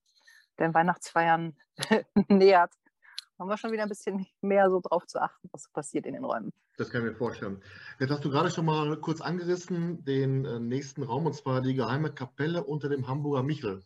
den 0.60 0.74
Weihnachtsfeiern 0.74 1.56
nähert, 2.28 2.74
haben 3.40 3.50
wir 3.50 3.58
schon 3.58 3.72
wieder 3.72 3.84
ein 3.84 3.90
bisschen 3.90 4.26
mehr 4.42 4.70
so 4.70 4.82
drauf 4.82 5.06
zu 5.06 5.22
achten, 5.22 5.50
was 5.52 5.70
passiert 5.70 6.06
in 6.06 6.14
den 6.14 6.26
Räumen. 6.26 6.52
Das 6.78 6.90
kann 6.90 7.02
ich 7.02 7.12
mir 7.12 7.16
vorstellen. 7.16 7.62
Jetzt 8.00 8.12
hast 8.12 8.26
du 8.26 8.30
gerade 8.30 8.50
schon 8.50 8.66
mal 8.66 8.98
kurz 8.98 9.22
angerissen, 9.22 10.04
den 10.06 10.46
äh, 10.46 10.60
nächsten 10.60 11.04
Raum, 11.04 11.26
und 11.26 11.34
zwar 11.34 11.62
die 11.62 11.74
geheime 11.74 12.12
Kapelle 12.12 12.64
unter 12.64 12.90
dem 12.90 13.08
Hamburger 13.08 13.44
Michel. 13.44 13.84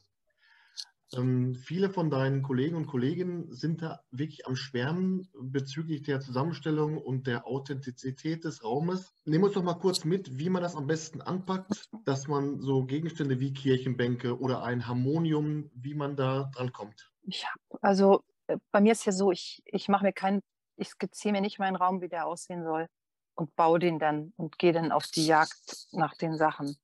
Ähm, 1.16 1.56
viele 1.56 1.90
von 1.90 2.10
deinen 2.10 2.42
Kollegen 2.42 2.76
und 2.76 2.88
Kolleginnen 2.88 3.52
sind 3.52 3.82
da 3.82 4.02
wirklich 4.12 4.48
am 4.48 4.56
Schwärmen 4.56 5.28
bezüglich 5.34 6.04
der 6.04 6.22
Zusammenstellung 6.22 6.98
und 6.98 7.28
der 7.28 7.46
Authentizität 7.48 8.46
des 8.46 8.64
Raumes. 8.64 9.14
Nehmen 9.26 9.44
uns 9.44 9.54
doch 9.54 9.64
mal 9.64 9.76
kurz 9.76 10.06
mit, 10.06 10.40
wie 10.40 10.50
man 10.50 10.62
das 10.62 10.76
am 10.76 10.88
besten 10.88 11.22
anpackt, 11.22 11.90
dass 12.06 12.28
man 12.28 12.62
so 12.62 12.86
Gegenstände 12.86 13.40
wie 13.40 13.54
Kirchenbänke 13.54 14.40
oder 14.40 14.64
ein 14.64 14.88
Harmonium, 14.88 15.70
wie 15.74 15.96
man 15.96 16.16
da 16.16 16.50
dran 16.56 16.72
kommt. 16.72 17.12
Ich 17.24 17.46
habe, 17.46 17.84
also 17.84 18.24
äh, 18.48 18.58
bei 18.72 18.82
mir 18.82 18.94
ist 18.94 19.06
ja 19.06 19.12
so, 19.12 19.32
ich, 19.32 19.62
ich 19.66 19.90
mache 19.90 20.06
mir 20.06 20.14
keinen, 20.14 20.42
ich 20.78 20.90
skizziere 20.90 21.34
mir 21.34 21.42
nicht 21.42 21.60
meinen 21.60 21.76
Raum, 21.76 22.02
wie 22.02 22.10
der 22.10 22.26
aussehen 22.26 22.64
soll 22.64 22.88
und 23.36 23.56
baue 23.56 23.80
den 23.80 24.00
dann 24.00 24.34
und 24.38 24.58
gehe 24.60 24.74
dann 24.74 24.92
auf 24.92 25.08
die 25.08 25.26
Jagd 25.26 25.88
nach 25.92 26.16
den 26.16 26.38
Sachen. 26.38 26.78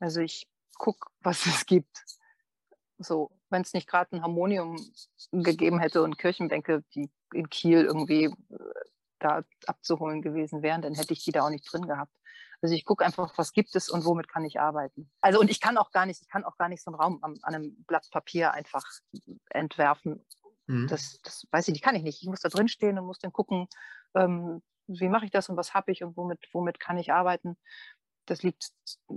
Also 0.00 0.20
ich 0.20 0.46
gucke, 0.76 1.10
was 1.20 1.46
es 1.46 1.66
gibt. 1.66 2.04
So, 2.98 3.30
wenn 3.50 3.62
es 3.62 3.74
nicht 3.74 3.88
gerade 3.88 4.16
ein 4.16 4.22
Harmonium 4.22 4.76
gegeben 5.32 5.78
hätte 5.78 6.02
und 6.02 6.18
Kirchenbänke, 6.18 6.84
die 6.94 7.10
in 7.32 7.48
Kiel 7.48 7.84
irgendwie 7.84 8.24
äh, 8.24 8.58
da 9.18 9.42
abzuholen 9.66 10.22
gewesen 10.22 10.62
wären, 10.62 10.82
dann 10.82 10.94
hätte 10.94 11.12
ich 11.12 11.24
die 11.24 11.32
da 11.32 11.44
auch 11.44 11.50
nicht 11.50 11.70
drin 11.72 11.86
gehabt. 11.86 12.12
Also 12.60 12.74
ich 12.74 12.84
gucke 12.84 13.04
einfach, 13.04 13.36
was 13.36 13.52
gibt 13.52 13.76
es 13.76 13.88
und 13.88 14.04
womit 14.04 14.28
kann 14.28 14.44
ich 14.44 14.58
arbeiten. 14.58 15.10
Also 15.20 15.38
und 15.38 15.50
ich 15.50 15.60
kann 15.60 15.76
auch 15.76 15.92
gar 15.92 16.06
nicht, 16.06 16.20
ich 16.22 16.28
kann 16.28 16.44
auch 16.44 16.56
gar 16.56 16.68
nicht 16.68 16.82
so 16.82 16.90
einen 16.90 17.00
Raum 17.00 17.18
an, 17.22 17.38
an 17.42 17.54
einem 17.54 17.84
Blatt 17.84 18.08
Papier 18.10 18.52
einfach 18.52 18.84
entwerfen. 19.50 20.24
Mhm. 20.66 20.88
Das, 20.88 21.20
das 21.22 21.46
weiß 21.52 21.68
ich, 21.68 21.74
die 21.74 21.80
kann 21.80 21.94
ich 21.94 22.02
nicht. 22.02 22.20
Ich 22.20 22.28
muss 22.28 22.40
da 22.40 22.48
drin 22.48 22.68
stehen 22.68 22.98
und 22.98 23.06
muss 23.06 23.20
dann 23.20 23.32
gucken, 23.32 23.68
ähm, 24.14 24.62
wie 24.88 25.08
mache 25.08 25.24
ich 25.24 25.30
das 25.30 25.48
und 25.48 25.56
was 25.56 25.74
habe 25.74 25.92
ich 25.92 26.02
und 26.02 26.16
womit, 26.16 26.48
womit 26.52 26.80
kann 26.80 26.98
ich 26.98 27.12
arbeiten. 27.12 27.56
Das 28.26 28.42
liegt 28.42 28.72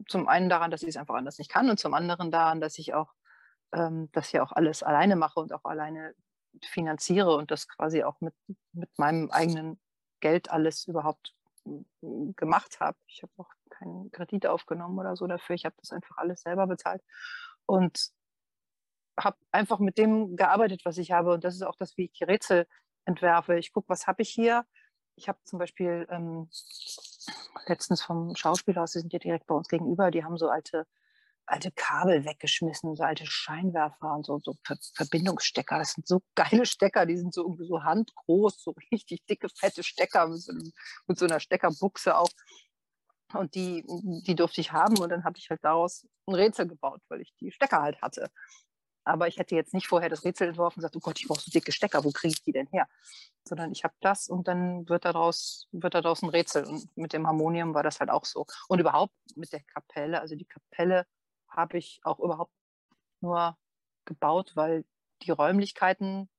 zum 0.07 0.27
einen 0.27 0.49
daran, 0.49 0.69
dass 0.69 0.83
ich 0.83 0.89
es 0.89 0.97
einfach 0.97 1.15
anders 1.15 1.39
nicht 1.39 1.49
kann 1.49 1.69
und 1.69 1.79
zum 1.79 1.93
anderen 1.93 2.31
daran, 2.31 2.61
dass 2.61 2.77
ich 2.77 2.93
auch 2.93 3.13
ähm, 3.73 4.09
das 4.11 4.31
ja 4.31 4.43
auch 4.43 4.51
alles 4.51 4.83
alleine 4.83 5.15
mache 5.15 5.39
und 5.39 5.53
auch 5.53 5.63
alleine 5.63 6.13
finanziere 6.63 7.35
und 7.35 7.51
das 7.51 7.67
quasi 7.67 8.03
auch 8.03 8.19
mit, 8.21 8.33
mit 8.73 8.89
meinem 8.97 9.31
eigenen 9.31 9.79
Geld 10.19 10.51
alles 10.51 10.85
überhaupt 10.85 11.33
gemacht 12.35 12.79
habe. 12.79 12.97
Ich 13.07 13.23
habe 13.23 13.31
auch 13.37 13.49
keinen 13.69 14.11
Kredit 14.11 14.47
aufgenommen 14.47 14.97
oder 14.99 15.15
so 15.15 15.27
dafür. 15.27 15.55
Ich 15.55 15.65
habe 15.65 15.75
das 15.79 15.91
einfach 15.91 16.17
alles 16.17 16.41
selber 16.41 16.67
bezahlt 16.67 17.01
und 17.65 18.11
habe 19.19 19.37
einfach 19.51 19.79
mit 19.79 19.97
dem 19.97 20.35
gearbeitet, 20.35 20.81
was 20.85 20.97
ich 20.97 21.11
habe. 21.11 21.33
Und 21.33 21.43
das 21.43 21.55
ist 21.55 21.63
auch 21.63 21.75
das, 21.75 21.97
wie 21.97 22.05
ich 22.05 22.13
die 22.13 22.23
Rätsel 22.23 22.67
entwerfe. 23.05 23.57
Ich 23.57 23.71
gucke, 23.71 23.89
was 23.89 24.07
habe 24.07 24.21
ich 24.21 24.29
hier. 24.29 24.65
Ich 25.15 25.29
habe 25.29 25.39
zum 25.43 25.59
Beispiel 25.59 26.07
ähm, 26.09 26.49
letztens 27.67 28.01
vom 28.01 28.35
Schauspielhaus, 28.35 28.93
die 28.93 28.99
sind 28.99 29.13
ja 29.13 29.19
direkt 29.19 29.45
bei 29.47 29.55
uns 29.55 29.67
gegenüber, 29.67 30.09
die 30.09 30.23
haben 30.23 30.37
so 30.37 30.49
alte 30.49 30.87
alte 31.51 31.71
Kabel 31.71 32.25
weggeschmissen, 32.25 32.95
so 32.95 33.03
alte 33.03 33.25
Scheinwerfer 33.25 34.13
und 34.15 34.25
so, 34.25 34.39
so 34.39 34.55
Ver 34.63 34.77
Verbindungsstecker. 34.95 35.77
Das 35.77 35.93
sind 35.93 36.07
so 36.07 36.21
geile 36.35 36.65
Stecker, 36.65 37.05
die 37.05 37.17
sind 37.17 37.33
so 37.33 37.43
irgendwie 37.43 37.67
so 37.67 37.83
handgroß, 37.83 38.63
so 38.63 38.73
richtig 38.91 39.25
dicke, 39.25 39.47
fette 39.49 39.83
Stecker 39.83 40.27
mit 40.27 40.41
so, 40.41 40.53
mit 41.07 41.19
so 41.19 41.25
einer 41.25 41.39
Steckerbuchse 41.39 42.17
auch. 42.17 42.29
Und 43.33 43.55
die, 43.55 43.85
die 44.25 44.35
durfte 44.35 44.59
ich 44.59 44.73
haben 44.73 44.97
und 44.99 45.09
dann 45.09 45.23
habe 45.23 45.37
ich 45.37 45.49
halt 45.49 45.63
daraus 45.63 46.05
ein 46.27 46.35
Rätsel 46.35 46.67
gebaut, 46.67 47.01
weil 47.07 47.21
ich 47.21 47.33
die 47.39 47.51
Stecker 47.51 47.81
halt 47.81 48.01
hatte. 48.01 48.29
Aber 49.03 49.27
ich 49.27 49.37
hätte 49.37 49.55
jetzt 49.55 49.73
nicht 49.73 49.87
vorher 49.87 50.09
das 50.09 50.25
Rätsel 50.25 50.49
entworfen 50.49 50.77
und 50.77 50.81
gesagt, 50.81 50.95
oh 50.95 50.99
Gott, 50.99 51.19
ich 51.19 51.27
brauche 51.27 51.41
so 51.41 51.49
dicke 51.49 51.71
Stecker, 51.71 52.03
wo 52.03 52.11
kriege 52.11 52.33
ich 52.33 52.43
die 52.43 52.51
denn 52.51 52.67
her? 52.67 52.87
Sondern 53.47 53.71
ich 53.71 53.83
habe 53.83 53.95
das 54.01 54.27
und 54.27 54.47
dann 54.47 54.87
wird 54.89 55.05
daraus, 55.05 55.67
wird 55.71 55.95
daraus 55.95 56.21
ein 56.21 56.29
Rätsel. 56.29 56.65
Und 56.65 56.95
mit 56.97 57.13
dem 57.13 57.25
Harmonium 57.25 57.73
war 57.73 57.83
das 57.83 57.99
halt 57.99 58.09
auch 58.11 58.25
so. 58.25 58.45
Und 58.67 58.79
überhaupt 58.79 59.13
mit 59.35 59.51
der 59.53 59.61
Kapelle, 59.63 60.21
also 60.21 60.35
die 60.35 60.45
Kapelle 60.45 61.07
habe 61.51 61.77
ich 61.77 61.99
auch 62.03 62.19
überhaupt 62.19 62.53
nur 63.21 63.57
gebaut, 64.05 64.53
weil 64.55 64.85
die 65.21 65.31
Räumlichkeiten, 65.31 66.29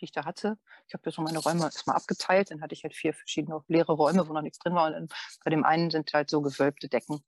die 0.00 0.04
ich 0.04 0.12
da 0.12 0.24
hatte, 0.24 0.58
ich 0.86 0.94
habe 0.94 1.02
ja 1.06 1.12
so 1.12 1.22
meine 1.22 1.38
Räume 1.38 1.64
erstmal 1.64 1.96
abgeteilt, 1.96 2.50
dann 2.50 2.60
hatte 2.60 2.74
ich 2.74 2.84
halt 2.84 2.94
vier 2.94 3.14
verschiedene 3.14 3.62
leere 3.68 3.92
Räume, 3.92 4.28
wo 4.28 4.32
noch 4.32 4.42
nichts 4.42 4.58
drin 4.58 4.74
war. 4.74 4.86
Und 4.86 4.92
dann 4.92 5.08
bei 5.44 5.50
dem 5.50 5.64
einen 5.64 5.90
sind 5.90 6.12
halt 6.12 6.28
so 6.28 6.42
gewölbte 6.42 6.88
Decken 6.88 7.24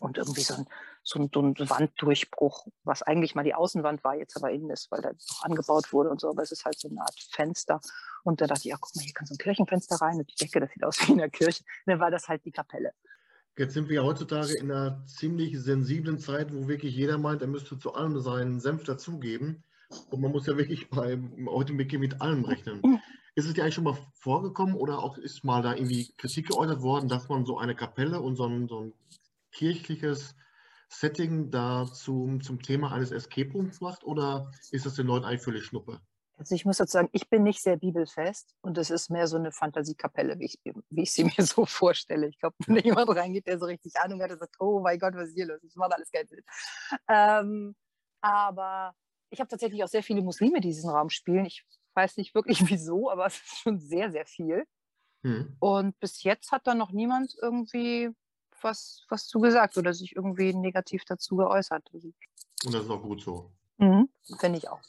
und 0.00 0.16
irgendwie 0.16 0.42
so 0.42 0.54
ein, 0.54 0.66
so 1.02 1.18
ein, 1.18 1.30
so 1.32 1.40
ein 1.40 1.54
Wanddurchbruch, 1.58 2.66
was 2.84 3.02
eigentlich 3.02 3.34
mal 3.34 3.44
die 3.44 3.54
Außenwand 3.54 4.04
war, 4.04 4.14
jetzt 4.14 4.36
aber 4.36 4.50
innen 4.50 4.70
ist, 4.70 4.90
weil 4.90 5.02
da 5.02 5.10
noch 5.10 5.42
angebaut 5.42 5.92
wurde 5.92 6.10
und 6.10 6.20
so, 6.20 6.30
aber 6.30 6.42
es 6.42 6.52
ist 6.52 6.64
halt 6.64 6.78
so 6.78 6.88
eine 6.88 7.00
Art 7.00 7.18
Fenster. 7.32 7.80
Und 8.22 8.40
da 8.40 8.46
dachte 8.46 8.60
ich, 8.60 8.70
ja, 8.70 8.76
guck 8.80 8.94
mal, 8.96 9.02
hier 9.02 9.12
kann 9.12 9.26
so 9.26 9.34
ein 9.34 9.38
Kirchenfenster 9.38 9.96
rein 9.96 10.16
und 10.16 10.30
die 10.30 10.36
Decke, 10.36 10.60
das 10.60 10.70
sieht 10.70 10.84
aus 10.84 10.98
wie 11.00 11.12
in 11.12 11.18
der 11.18 11.30
Kirche. 11.30 11.62
Und 11.84 11.90
dann 11.92 12.00
war 12.00 12.10
das 12.10 12.28
halt 12.28 12.44
die 12.44 12.52
Kapelle. 12.52 12.94
Jetzt 13.56 13.74
sind 13.74 13.88
wir 13.88 14.02
heutzutage 14.02 14.54
in 14.54 14.72
einer 14.72 15.06
ziemlich 15.06 15.60
sensiblen 15.60 16.18
Zeit, 16.18 16.52
wo 16.52 16.66
wirklich 16.66 16.96
jeder 16.96 17.18
meint, 17.18 17.40
er 17.40 17.46
müsste 17.46 17.78
zu 17.78 17.94
allem 17.94 18.18
seinen 18.18 18.58
Senf 18.58 18.82
dazugeben. 18.82 19.62
Und 20.10 20.20
man 20.20 20.32
muss 20.32 20.46
ja 20.46 20.56
wirklich 20.56 20.88
bei 20.90 21.18
heute 21.46 21.72
mit 21.72 22.20
allem 22.20 22.44
rechnen. 22.44 23.00
Ist 23.36 23.46
es 23.46 23.54
dir 23.54 23.62
eigentlich 23.62 23.74
schon 23.74 23.84
mal 23.84 23.98
vorgekommen 24.14 24.74
oder 24.74 24.98
auch 24.98 25.18
ist 25.18 25.44
mal 25.44 25.62
da 25.62 25.74
irgendwie 25.74 26.12
Kritik 26.16 26.48
geäußert 26.48 26.82
worden, 26.82 27.08
dass 27.08 27.28
man 27.28 27.46
so 27.46 27.58
eine 27.58 27.76
Kapelle 27.76 28.20
und 28.20 28.36
so 28.36 28.46
ein, 28.46 28.66
so 28.66 28.80
ein 28.80 28.92
kirchliches 29.52 30.34
Setting 30.88 31.50
da 31.50 31.86
zum, 31.86 32.40
zum 32.40 32.60
Thema 32.60 32.92
eines 32.92 33.12
Escape 33.12 33.52
Rooms 33.52 33.80
macht 33.80 34.04
oder 34.04 34.50
ist 34.70 34.86
das 34.86 34.94
den 34.94 35.06
Leuten 35.06 35.24
eigentlich 35.24 35.42
völlig 35.42 35.64
Schnuppe? 35.64 36.00
Also 36.36 36.54
ich 36.54 36.64
muss 36.64 36.78
dazu 36.78 36.92
sagen, 36.92 37.08
ich 37.12 37.28
bin 37.28 37.44
nicht 37.44 37.62
sehr 37.62 37.76
bibelfest 37.76 38.54
und 38.60 38.76
es 38.76 38.90
ist 38.90 39.08
mehr 39.08 39.28
so 39.28 39.36
eine 39.36 39.52
Fantasiekapelle, 39.52 40.38
wie 40.38 40.46
ich, 40.46 40.60
wie 40.90 41.02
ich 41.02 41.12
sie 41.12 41.24
mir 41.38 41.44
so 41.44 41.64
vorstelle. 41.64 42.26
Ich 42.28 42.38
glaube, 42.38 42.56
wenn 42.66 42.84
jemand 42.84 43.08
reingeht, 43.10 43.46
der 43.46 43.58
so 43.58 43.66
richtig 43.66 43.94
Ahnung 43.96 44.20
hat, 44.20 44.30
der 44.30 44.38
sagt, 44.38 44.56
oh 44.58 44.80
mein 44.80 44.98
Gott, 44.98 45.14
was 45.14 45.28
ist 45.28 45.34
hier 45.34 45.46
los? 45.46 45.60
Das 45.62 45.76
macht 45.76 45.94
alles 45.94 46.10
keinen 46.10 46.28
Sinn. 46.28 46.42
Ähm, 47.08 47.76
aber 48.20 48.94
ich 49.30 49.40
habe 49.40 49.48
tatsächlich 49.48 49.82
auch 49.84 49.88
sehr 49.88 50.02
viele 50.02 50.22
Muslime, 50.22 50.60
die 50.60 50.68
diesen 50.68 50.90
Raum 50.90 51.10
spielen. 51.10 51.44
Ich 51.46 51.64
weiß 51.94 52.16
nicht 52.16 52.34
wirklich 52.34 52.58
wieso, 52.70 53.10
aber 53.10 53.26
es 53.26 53.36
ist 53.36 53.58
schon 53.58 53.78
sehr, 53.78 54.10
sehr 54.10 54.26
viel. 54.26 54.64
Hm. 55.22 55.56
Und 55.60 55.98
bis 56.00 56.22
jetzt 56.22 56.52
hat 56.52 56.66
da 56.66 56.74
noch 56.74 56.90
niemand 56.90 57.34
irgendwie 57.40 58.10
was, 58.60 59.04
was 59.08 59.26
zu 59.26 59.40
gesagt 59.40 59.76
oder 59.76 59.92
sich 59.92 60.16
irgendwie 60.16 60.54
negativ 60.54 61.04
dazu 61.04 61.36
geäußert. 61.36 61.88
Und 61.92 62.14
das 62.64 62.84
ist 62.84 62.90
auch 62.90 63.02
gut 63.02 63.20
so. 63.20 63.50
Mhm, 63.76 64.08
Finde 64.38 64.58
ich 64.58 64.68
auch. 64.68 64.80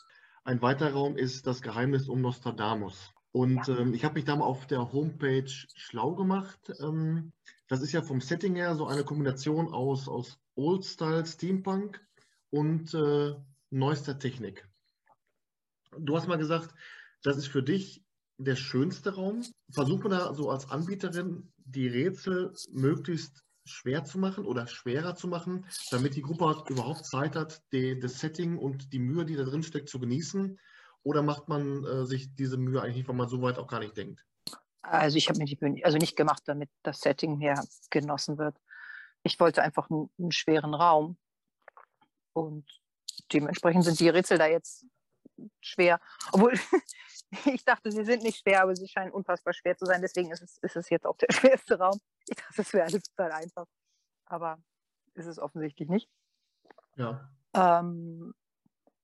Ein 0.46 0.62
weiterer 0.62 0.94
Raum 0.94 1.18
ist 1.18 1.48
das 1.48 1.64
Geheimnis 1.64 2.08
um 2.08 2.22
Nostradamus. 2.22 3.12
Und 3.32 3.68
ähm, 3.68 3.96
ich 3.96 4.06
habe 4.06 4.14
mich 4.14 4.26
da 4.26 4.36
mal 4.36 4.46
auf 4.46 4.68
der 4.68 4.94
Homepage 4.94 5.50
schlau 5.74 6.14
gemacht. 6.14 6.72
Ähm, 6.80 7.34
das 7.68 7.82
ist 7.82 7.94
ja 7.94 8.04
vom 8.04 8.22
Setting 8.22 8.56
her 8.56 8.76
so 8.76 8.86
eine 8.86 9.04
Kombination 9.04 9.74
aus, 9.74 10.08
aus 10.08 10.38
Old-Style 10.54 11.26
Steampunk 11.26 12.00
und 12.52 12.94
äh, 12.94 13.34
neuester 13.72 14.20
Technik. 14.20 14.70
Du 15.98 16.16
hast 16.16 16.28
mal 16.28 16.38
gesagt, 16.38 16.76
das 17.24 17.38
ist 17.38 17.48
für 17.48 17.64
dich 17.64 18.04
der 18.38 18.56
schönste 18.56 19.16
Raum. 19.16 19.42
Versucht 19.72 20.04
man 20.04 20.12
da 20.12 20.34
so 20.36 20.52
als 20.52 20.70
Anbieterin 20.70 21.52
die 21.58 21.88
Rätsel 21.88 22.54
möglichst 22.72 23.45
schwer 23.66 24.04
zu 24.04 24.20
machen 24.20 24.46
oder 24.46 24.68
schwerer 24.68 25.16
zu 25.16 25.28
machen, 25.28 25.66
damit 25.92 26.16
die 26.16 26.22
Gruppe 26.22 26.64
überhaupt 26.70 27.06
Zeit 27.06 27.36
hat, 27.36 27.62
die, 27.72 28.00
das 28.00 28.20
Setting 28.20 28.58
und 28.58 28.94
die 28.94 29.00
Mühe, 29.00 29.26
die 29.26 29.36
da 29.36 29.44
drin 29.44 29.64
steckt, 29.64 29.90
zu 29.90 30.00
genießen? 30.00 30.60
Oder 31.04 31.22
macht 31.22 31.48
man 31.48 31.84
äh, 31.86 32.06
sich 32.06 32.34
diese 32.36 32.58
Mühe 32.58 32.82
eigentlich, 32.82 33.08
weil 33.08 33.16
man 33.16 33.28
so 33.28 33.42
weit 33.42 33.58
auch 33.58 33.68
gar 33.68 33.80
nicht 33.80 33.96
denkt? 33.98 34.26
Also 34.82 35.18
ich 35.18 35.30
habe 35.30 35.40
mir 35.40 35.46
die 35.46 35.58
Mühe 35.60 35.84
also 35.84 35.98
nicht 35.98 36.16
gemacht, 36.16 36.44
damit 36.46 36.70
das 36.84 37.02
Setting 37.02 37.38
mehr 37.38 37.64
genossen 37.90 38.38
wird. 38.38 38.58
Ich 39.24 39.40
wollte 39.40 39.64
einfach 39.64 39.90
einen, 39.90 40.10
einen 40.20 40.32
schweren 40.32 40.74
Raum. 40.74 41.18
Und 42.34 42.66
dementsprechend 43.32 43.86
sind 43.86 44.00
die 44.00 44.10
Rätsel 44.10 44.38
da 44.38 44.48
jetzt 44.48 44.86
schwer. 45.62 46.00
Obwohl 46.32 46.54
ich 47.46 47.64
dachte, 47.66 47.92
sie 47.92 48.04
sind 48.04 48.24
nicht 48.24 48.40
schwer, 48.40 48.62
aber 48.62 48.76
sie 48.76 48.88
scheinen 48.88 49.12
unfassbar 49.12 49.54
schwer 49.54 49.78
zu 49.78 49.86
sein. 49.86 50.02
Deswegen 50.02 50.32
ist 50.32 50.42
es, 50.42 50.58
ist 50.62 50.76
es 50.76 50.90
jetzt 50.90 51.06
auch 51.06 51.18
der 51.18 51.28
schwerste 51.32 51.80
Raum. 51.80 52.00
Ich 52.30 52.38
dachte, 52.38 52.62
es 52.62 52.74
wäre 52.74 52.86
alles 52.86 53.04
total 53.04 53.32
einfach. 53.32 53.68
Aber 54.26 54.58
ist 55.14 55.28
es 55.28 55.40
offensichtlich 55.40 55.90
nicht. 55.90 56.10
Ja. 56.96 57.30
Ähm, 57.54 58.34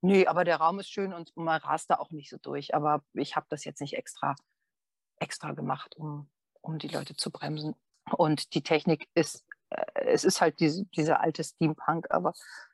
nee, 0.01 0.25
aber 0.25 0.43
der 0.43 0.57
Raum 0.57 0.79
ist 0.79 0.89
schön 0.89 1.13
und 1.13 1.35
man 1.35 1.61
rast 1.61 1.89
da 1.89 1.95
auch 1.95 2.11
nicht 2.11 2.29
so 2.29 2.37
durch. 2.37 2.73
Aber 2.73 3.03
ich 3.13 3.35
habe 3.35 3.45
das 3.49 3.63
jetzt 3.63 3.81
nicht 3.81 3.95
extra, 3.95 4.35
extra 5.19 5.51
gemacht, 5.51 5.95
um, 5.95 6.29
um 6.61 6.79
die 6.79 6.87
Leute 6.87 7.15
zu 7.15 7.31
bremsen. 7.31 7.75
Und 8.11 8.55
die 8.55 8.63
Technik 8.63 9.07
ist, 9.13 9.45
äh, 9.69 9.85
es 10.05 10.23
ist 10.23 10.41
halt 10.41 10.59
diese, 10.59 10.85
diese 10.85 11.19
alte 11.19 11.43
Steampunk, 11.43 12.09
aber 12.09 12.33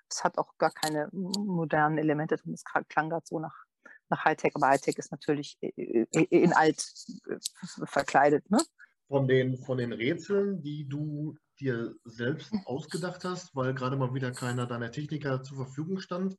es 0.10 0.23
hat 0.23 0.38
auch 0.38 0.57
gar 0.57 0.71
keine 0.71 1.10
modernen 1.12 1.97
Elemente 1.97 2.38
drin. 2.38 2.53
Es 2.53 2.63
klang 2.63 3.10
gerade 3.10 3.25
so 3.25 3.39
nach 3.39 3.67
nach 4.10 4.25
Hightech, 4.25 4.55
aber 4.55 4.67
Hightech 4.67 4.97
ist 4.97 5.12
natürlich 5.12 5.57
in 5.62 6.53
alt 6.53 6.93
äh, 7.29 7.86
verkleidet. 7.86 8.49
Ne? 8.49 8.60
Von, 9.08 9.28
den, 9.28 9.58
von 9.58 9.78
den 9.78 9.93
Rätseln, 9.93 10.62
die 10.62 10.88
du 10.88 11.38
dir 11.60 11.96
selbst 12.04 12.52
ausgedacht 12.65 13.24
hast, 13.24 13.56
weil 13.56 13.74
gerade 13.74 13.96
mal 13.96 14.13
wieder 14.13 14.32
keiner 14.32 14.65
deiner 14.65 14.91
Techniker 14.91 15.41
zur 15.43 15.58
Verfügung 15.58 16.00
stand, 16.00 16.36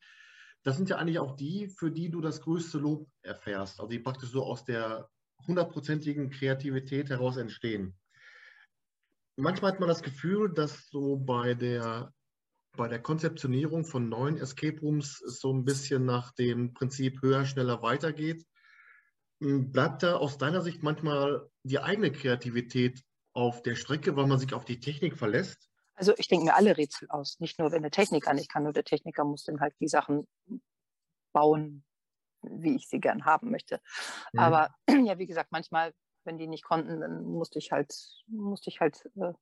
das 0.65 0.77
sind 0.77 0.91
ja 0.91 0.97
eigentlich 0.97 1.19
auch 1.19 1.37
die, 1.37 1.69
für 1.69 1.91
die 1.91 2.11
du 2.11 2.21
das 2.21 2.41
größte 2.41 2.79
Lob 2.79 3.09
erfährst, 3.23 3.81
also 3.81 3.89
die 3.89 4.01
praktisch 4.01 4.31
so 4.31 4.45
aus 4.45 4.65
der 4.65 5.09
hundertprozentigen 5.47 6.31
Kreativität 6.31 7.11
heraus 7.11 7.37
entstehen. 7.37 7.97
Manchmal 9.37 9.73
hat 9.73 9.81
man 9.81 9.89
das 9.89 10.03
Gefühl, 10.03 10.53
dass 10.53 10.89
so 10.89 11.17
bei 11.17 11.55
der, 11.55 12.13
bei 12.77 12.89
der 12.89 13.01
Konzeptionierung 13.01 13.85
von 13.85 14.09
neuen 14.09 14.37
Escape 14.37 14.81
Rooms 14.81 15.23
es 15.23 15.41
so 15.41 15.53
ein 15.53 15.65
bisschen 15.65 16.05
nach 16.05 16.33
dem 16.35 16.75
Prinzip 16.75 17.23
höher, 17.23 17.45
schneller 17.45 17.83
weitergeht. 17.83 18.45
Hm, 19.40 19.70
bleibt 19.70 20.03
da 20.03 20.16
aus 20.16 20.38
deiner 20.38 20.61
Sicht 20.61 20.83
manchmal 20.83 21.48
die 21.62 21.79
eigene 21.79 22.11
Kreativität 22.11 23.03
auf 23.33 23.62
der 23.62 23.77
Strecke, 23.77 24.16
weil 24.16 24.27
man 24.27 24.38
sich 24.38 24.53
auf 24.53 24.64
die 24.64 24.81
Technik 24.81 25.16
verlässt? 25.16 25.68
Also 25.94 26.12
ich 26.16 26.29
denke 26.29 26.46
mir 26.46 26.55
alle 26.55 26.77
Rätsel 26.77 27.09
aus, 27.11 27.38
nicht 27.40 27.59
nur 27.59 27.72
wenn 27.72 27.83
der 27.83 27.90
Techniker 27.90 28.33
nicht 28.33 28.51
kann, 28.51 28.62
nur 28.62 28.72
der 28.72 28.85
Techniker 28.85 29.24
muss 29.24 29.44
dann 29.44 29.61
halt 29.61 29.74
die 29.81 29.88
Sachen 29.88 30.27
bauen, 31.33 31.85
wie 32.42 32.77
ich 32.77 32.88
sie 32.88 33.01
gern 33.01 33.24
haben 33.24 33.51
möchte. 33.51 33.81
Mhm. 34.33 34.40
Aber 34.40 34.70
ja, 34.88 35.18
wie 35.18 35.27
gesagt, 35.27 35.53
manchmal, 35.53 35.92
wenn 36.24 36.38
die 36.38 36.46
nicht 36.46 36.64
konnten, 36.64 37.01
dann 37.01 37.22
musste 37.24 37.59
ich 37.59 37.72
halt, 37.72 37.92
musste 38.27 38.70
ich 38.70 38.81
halt 38.81 39.05
äh, 39.16 39.33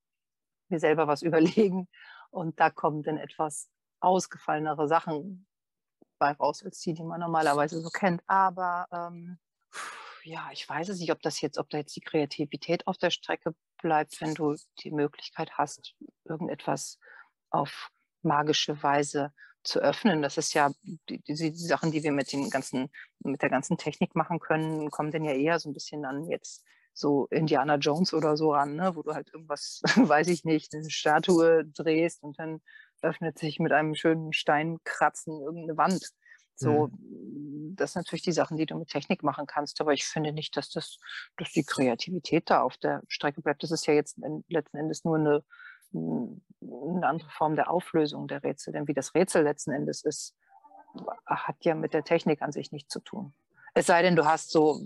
mir 0.68 0.80
selber 0.80 1.06
was 1.06 1.22
überlegen. 1.22 1.88
Und 2.30 2.58
da 2.60 2.70
kommen 2.70 3.02
dann 3.02 3.18
etwas 3.18 3.70
ausgefallenere 4.00 4.88
Sachen 4.88 5.46
bei 6.18 6.32
raus, 6.32 6.62
als 6.64 6.80
die, 6.80 6.94
die 6.94 7.04
man 7.04 7.20
normalerweise 7.20 7.80
so 7.80 7.90
kennt. 7.90 8.22
Aber 8.26 8.86
ähm, 8.90 9.38
ja, 10.26 10.48
ich 10.52 10.68
weiß 10.68 10.88
es 10.88 10.98
nicht, 10.98 11.12
ob 11.12 11.22
das 11.22 11.40
jetzt, 11.40 11.58
ob 11.58 11.70
da 11.70 11.78
jetzt 11.78 11.94
die 11.94 12.00
Kreativität 12.00 12.86
auf 12.86 12.98
der 12.98 13.10
Strecke 13.10 13.54
bleibt, 13.80 14.20
wenn 14.20 14.34
du 14.34 14.56
die 14.80 14.90
Möglichkeit 14.90 15.52
hast, 15.52 15.94
irgendetwas 16.24 16.98
auf 17.50 17.90
magische 18.22 18.82
Weise 18.82 19.32
zu 19.62 19.78
öffnen. 19.80 20.22
Das 20.22 20.36
ist 20.36 20.52
ja 20.54 20.70
die, 20.82 20.98
die, 21.08 21.34
die, 21.34 21.54
Sachen, 21.54 21.92
die 21.92 22.02
wir 22.02 22.12
mit 22.12 22.32
den 22.32 22.50
ganzen, 22.50 22.90
mit 23.20 23.40
der 23.42 23.50
ganzen 23.50 23.78
Technik 23.78 24.16
machen 24.16 24.40
können, 24.40 24.90
kommen 24.90 25.12
dann 25.12 25.24
ja 25.24 25.32
eher 25.32 25.60
so 25.60 25.70
ein 25.70 25.74
bisschen 25.74 26.04
an 26.04 26.28
jetzt 26.28 26.64
so 26.92 27.26
Indiana 27.26 27.76
Jones 27.76 28.12
oder 28.12 28.36
so 28.36 28.52
ran, 28.52 28.74
ne? 28.74 28.96
wo 28.96 29.02
du 29.02 29.14
halt 29.14 29.32
irgendwas, 29.32 29.82
weiß 29.96 30.28
ich 30.28 30.44
nicht, 30.44 30.74
eine 30.74 30.90
Statue 30.90 31.64
drehst 31.66 32.22
und 32.22 32.38
dann 32.38 32.60
öffnet 33.02 33.38
sich 33.38 33.60
mit 33.60 33.72
einem 33.72 33.94
schönen 33.94 34.32
Steinkratzen 34.32 35.40
irgendeine 35.40 35.76
Wand. 35.76 36.10
So, 36.56 36.88
mhm. 36.88 37.76
das 37.76 37.92
sind 37.92 38.00
natürlich 38.00 38.22
die 38.22 38.32
Sachen, 38.32 38.56
die 38.56 38.66
du 38.66 38.76
mit 38.76 38.88
Technik 38.88 39.22
machen 39.22 39.46
kannst, 39.46 39.80
aber 39.80 39.92
ich 39.92 40.04
finde 40.04 40.32
nicht, 40.32 40.56
dass 40.56 40.70
das, 40.70 40.98
dass 41.36 41.52
die 41.52 41.64
Kreativität 41.64 42.50
da 42.50 42.62
auf 42.62 42.76
der 42.78 43.02
Strecke 43.08 43.42
bleibt. 43.42 43.62
Das 43.62 43.70
ist 43.70 43.86
ja 43.86 43.94
jetzt 43.94 44.18
letzten 44.48 44.78
Endes 44.78 45.04
nur 45.04 45.16
eine, 45.16 45.44
eine 45.92 47.06
andere 47.06 47.30
Form 47.30 47.56
der 47.56 47.70
Auflösung 47.70 48.26
der 48.26 48.42
Rätsel. 48.42 48.72
Denn 48.72 48.88
wie 48.88 48.94
das 48.94 49.14
Rätsel 49.14 49.42
letzten 49.42 49.72
Endes 49.72 50.02
ist, 50.02 50.34
hat 51.26 51.56
ja 51.64 51.74
mit 51.74 51.92
der 51.92 52.04
Technik 52.04 52.42
an 52.42 52.52
sich 52.52 52.72
nichts 52.72 52.92
zu 52.92 53.00
tun. 53.00 53.34
Es 53.78 53.84
sei 53.84 54.00
denn, 54.00 54.16
du 54.16 54.24
hast 54.24 54.52
so, 54.52 54.80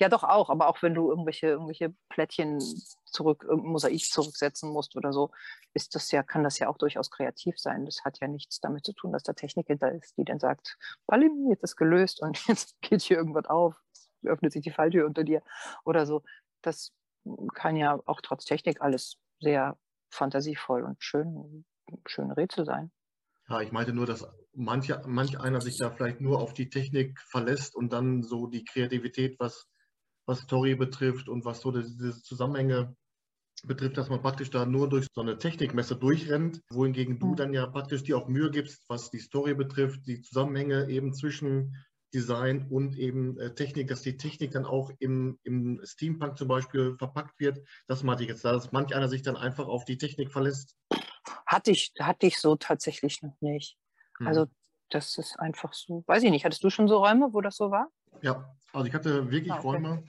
ja 0.00 0.08
doch 0.08 0.24
auch, 0.24 0.50
aber 0.50 0.66
auch 0.66 0.82
wenn 0.82 0.94
du 0.94 1.10
irgendwelche, 1.10 1.46
irgendwelche 1.46 1.94
Plättchen 2.08 2.58
zurück, 3.04 3.46
Mosaik 3.48 4.04
zurücksetzen 4.04 4.72
musst 4.72 4.96
oder 4.96 5.12
so, 5.12 5.30
ist 5.74 5.94
das 5.94 6.10
ja, 6.10 6.24
kann 6.24 6.42
das 6.42 6.58
ja 6.58 6.68
auch 6.68 6.76
durchaus 6.76 7.12
kreativ 7.12 7.56
sein. 7.56 7.84
Das 7.84 8.04
hat 8.04 8.18
ja 8.20 8.26
nichts 8.26 8.58
damit 8.58 8.84
zu 8.84 8.94
tun, 8.94 9.12
dass 9.12 9.22
da 9.22 9.32
Technik 9.32 9.68
hinter 9.68 9.92
ist, 9.92 10.16
die 10.18 10.24
dann 10.24 10.40
sagt, 10.40 10.76
Palim, 11.06 11.50
jetzt 11.50 11.62
ist 11.62 11.76
gelöst 11.76 12.20
und 12.20 12.36
jetzt 12.48 12.74
geht 12.82 13.02
hier 13.02 13.18
irgendwas 13.18 13.46
auf, 13.46 13.76
öffnet 14.24 14.52
sich 14.52 14.62
die 14.62 14.72
Falltür 14.72 15.06
unter 15.06 15.22
dir 15.22 15.40
oder 15.84 16.04
so. 16.04 16.24
Das 16.62 16.90
kann 17.54 17.76
ja 17.76 18.00
auch 18.06 18.20
trotz 18.22 18.44
Technik 18.44 18.80
alles 18.80 19.18
sehr 19.38 19.78
fantasievoll 20.10 20.82
und 20.82 20.96
schön, 20.98 21.64
schöne 22.06 22.36
Rätsel 22.36 22.64
sein. 22.64 22.90
Ja, 23.48 23.60
ich 23.60 23.72
meinte 23.72 23.92
nur, 23.92 24.06
dass 24.06 24.26
manch, 24.54 24.92
manch 25.06 25.40
einer 25.40 25.60
sich 25.60 25.78
da 25.78 25.90
vielleicht 25.90 26.20
nur 26.20 26.40
auf 26.40 26.54
die 26.54 26.68
Technik 26.68 27.20
verlässt 27.20 27.74
und 27.74 27.92
dann 27.92 28.22
so 28.22 28.46
die 28.46 28.64
Kreativität, 28.64 29.38
was, 29.38 29.66
was 30.26 30.40
Story 30.40 30.74
betrifft 30.74 31.28
und 31.28 31.44
was 31.44 31.60
so 31.60 31.72
diese 31.72 32.22
Zusammenhänge 32.22 32.96
betrifft, 33.64 33.96
dass 33.96 34.08
man 34.08 34.22
praktisch 34.22 34.50
da 34.50 34.66
nur 34.66 34.88
durch 34.88 35.06
so 35.12 35.20
eine 35.20 35.38
Technikmesse 35.38 35.96
durchrennt, 35.96 36.60
wohingegen 36.70 37.18
du 37.18 37.28
mhm. 37.28 37.36
dann 37.36 37.54
ja 37.54 37.66
praktisch 37.66 38.02
dir 38.02 38.16
auch 38.16 38.28
Mühe 38.28 38.50
gibst, 38.50 38.84
was 38.88 39.10
die 39.10 39.20
Story 39.20 39.54
betrifft, 39.54 40.06
die 40.06 40.20
Zusammenhänge 40.20 40.88
eben 40.88 41.14
zwischen 41.14 41.76
Design 42.12 42.66
und 42.68 42.98
eben 42.98 43.38
äh, 43.38 43.54
Technik, 43.54 43.88
dass 43.88 44.02
die 44.02 44.16
Technik 44.16 44.50
dann 44.50 44.66
auch 44.66 44.90
im, 44.98 45.38
im 45.44 45.80
Steampunk 45.84 46.36
zum 46.36 46.48
Beispiel 46.48 46.96
verpackt 46.98 47.40
wird. 47.40 47.60
Das 47.86 48.02
meinte 48.02 48.24
ich 48.24 48.28
jetzt, 48.28 48.44
dass 48.44 48.72
manch 48.72 48.94
einer 48.94 49.08
sich 49.08 49.22
dann 49.22 49.36
einfach 49.36 49.66
auf 49.66 49.84
die 49.84 49.96
Technik 49.96 50.30
verlässt. 50.30 50.76
Hatte 51.52 51.70
ich, 51.70 51.92
hatte 52.00 52.26
ich 52.26 52.38
so 52.38 52.56
tatsächlich 52.56 53.20
noch 53.22 53.36
nicht. 53.40 53.76
Mhm. 54.18 54.26
Also 54.26 54.46
das 54.88 55.18
ist 55.18 55.38
einfach 55.38 55.74
so, 55.74 56.02
weiß 56.06 56.22
ich 56.22 56.30
nicht, 56.30 56.44
hattest 56.44 56.64
du 56.64 56.70
schon 56.70 56.88
so 56.88 56.96
Räume, 56.96 57.32
wo 57.32 57.42
das 57.42 57.56
so 57.56 57.70
war? 57.70 57.88
Ja, 58.22 58.56
also 58.72 58.86
ich 58.86 58.94
hatte 58.94 59.30
wirklich 59.30 59.52
ah, 59.52 59.58
okay. 59.58 59.66
Räume, 59.66 60.04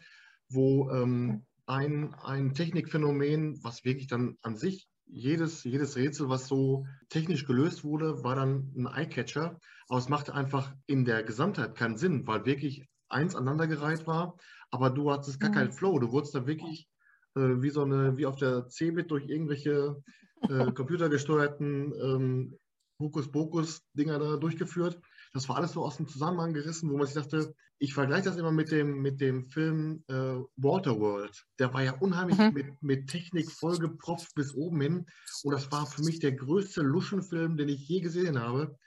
wo 0.50 0.90
ähm, 0.92 1.46
ein, 1.66 2.14
ein 2.24 2.54
Technikphänomen, 2.54 3.62
was 3.64 3.84
wirklich 3.84 4.08
dann 4.08 4.38
an 4.42 4.56
sich 4.56 4.88
jedes, 5.06 5.66
jedes 5.66 5.98
Rätsel, 5.98 6.30
was 6.30 6.48
so 6.48 6.86
technisch 7.10 7.46
gelöst 7.46 7.84
wurde, 7.84 8.24
war 8.24 8.36
dann 8.36 8.72
ein 8.78 8.88
Eyecatcher. 8.88 9.60
Aber 9.90 10.00
es 10.00 10.10
machte 10.10 10.34
einfach 10.34 10.74
in 10.88 11.04
der 11.04 11.24
Gesamtheit 11.24 11.76
keinen 11.76 11.98
Sinn, 11.98 12.26
weil 12.26 12.46
wirklich 12.46 12.88
eins 13.10 13.36
aneinandergereiht 13.36 14.08
war, 14.08 14.38
aber 14.72 14.90
du 14.90 15.12
hattest 15.12 15.40
gar 15.40 15.50
mhm. 15.50 15.56
keinen 15.56 15.72
Flow. 15.72 16.00
Du 16.00 16.12
wurdest 16.12 16.36
da 16.36 16.48
wirklich 16.48 16.88
äh, 17.36 17.62
wie 17.62 17.70
so 17.70 17.84
eine, 17.84 18.18
wie 18.18 18.26
auf 18.26 18.38
der 18.38 18.70
Cebit 18.70 19.12
durch 19.12 19.28
irgendwelche 19.28 20.02
äh, 20.50 20.72
computergesteuerten 20.72 21.94
ähm, 21.94 22.60
Hokuspokus-Dinger 23.00 24.20
da 24.20 24.38
durchgeführt. 24.38 25.00
Das 25.34 25.50
war 25.50 25.58
alles 25.58 25.72
so 25.72 25.84
aus 25.84 25.98
dem 25.98 26.08
Zusammenhang 26.08 26.54
gerissen, 26.54 26.92
wo 26.92 26.98
man 26.98 27.08
sich 27.08 27.16
dachte, 27.16 27.56
ich 27.80 27.94
vergleiche 27.94 28.26
das 28.26 28.38
immer 28.38 28.52
mit 28.52 28.72
dem, 28.72 29.02
mit 29.02 29.20
dem 29.20 29.50
Film 29.50 30.04
äh, 30.08 30.14
Waterworld. 30.56 31.44
Der 31.60 31.74
war 31.74 31.84
ja 31.84 31.94
unheimlich 31.98 32.38
mhm. 32.38 32.54
mit, 32.54 32.82
mit 32.82 33.10
Technik 33.10 33.52
vollgepropft 33.52 34.34
bis 34.36 34.54
oben 34.54 34.80
hin. 34.82 35.06
Und 35.44 35.52
das 35.52 35.72
war 35.72 35.86
für 35.86 36.04
mich 36.04 36.20
der 36.20 36.34
größte 36.34 36.82
Luschenfilm, 36.82 37.58
den 37.58 37.70
ich 37.70 37.88
je 37.88 38.00
gesehen 38.00 38.40
habe, 38.40 38.78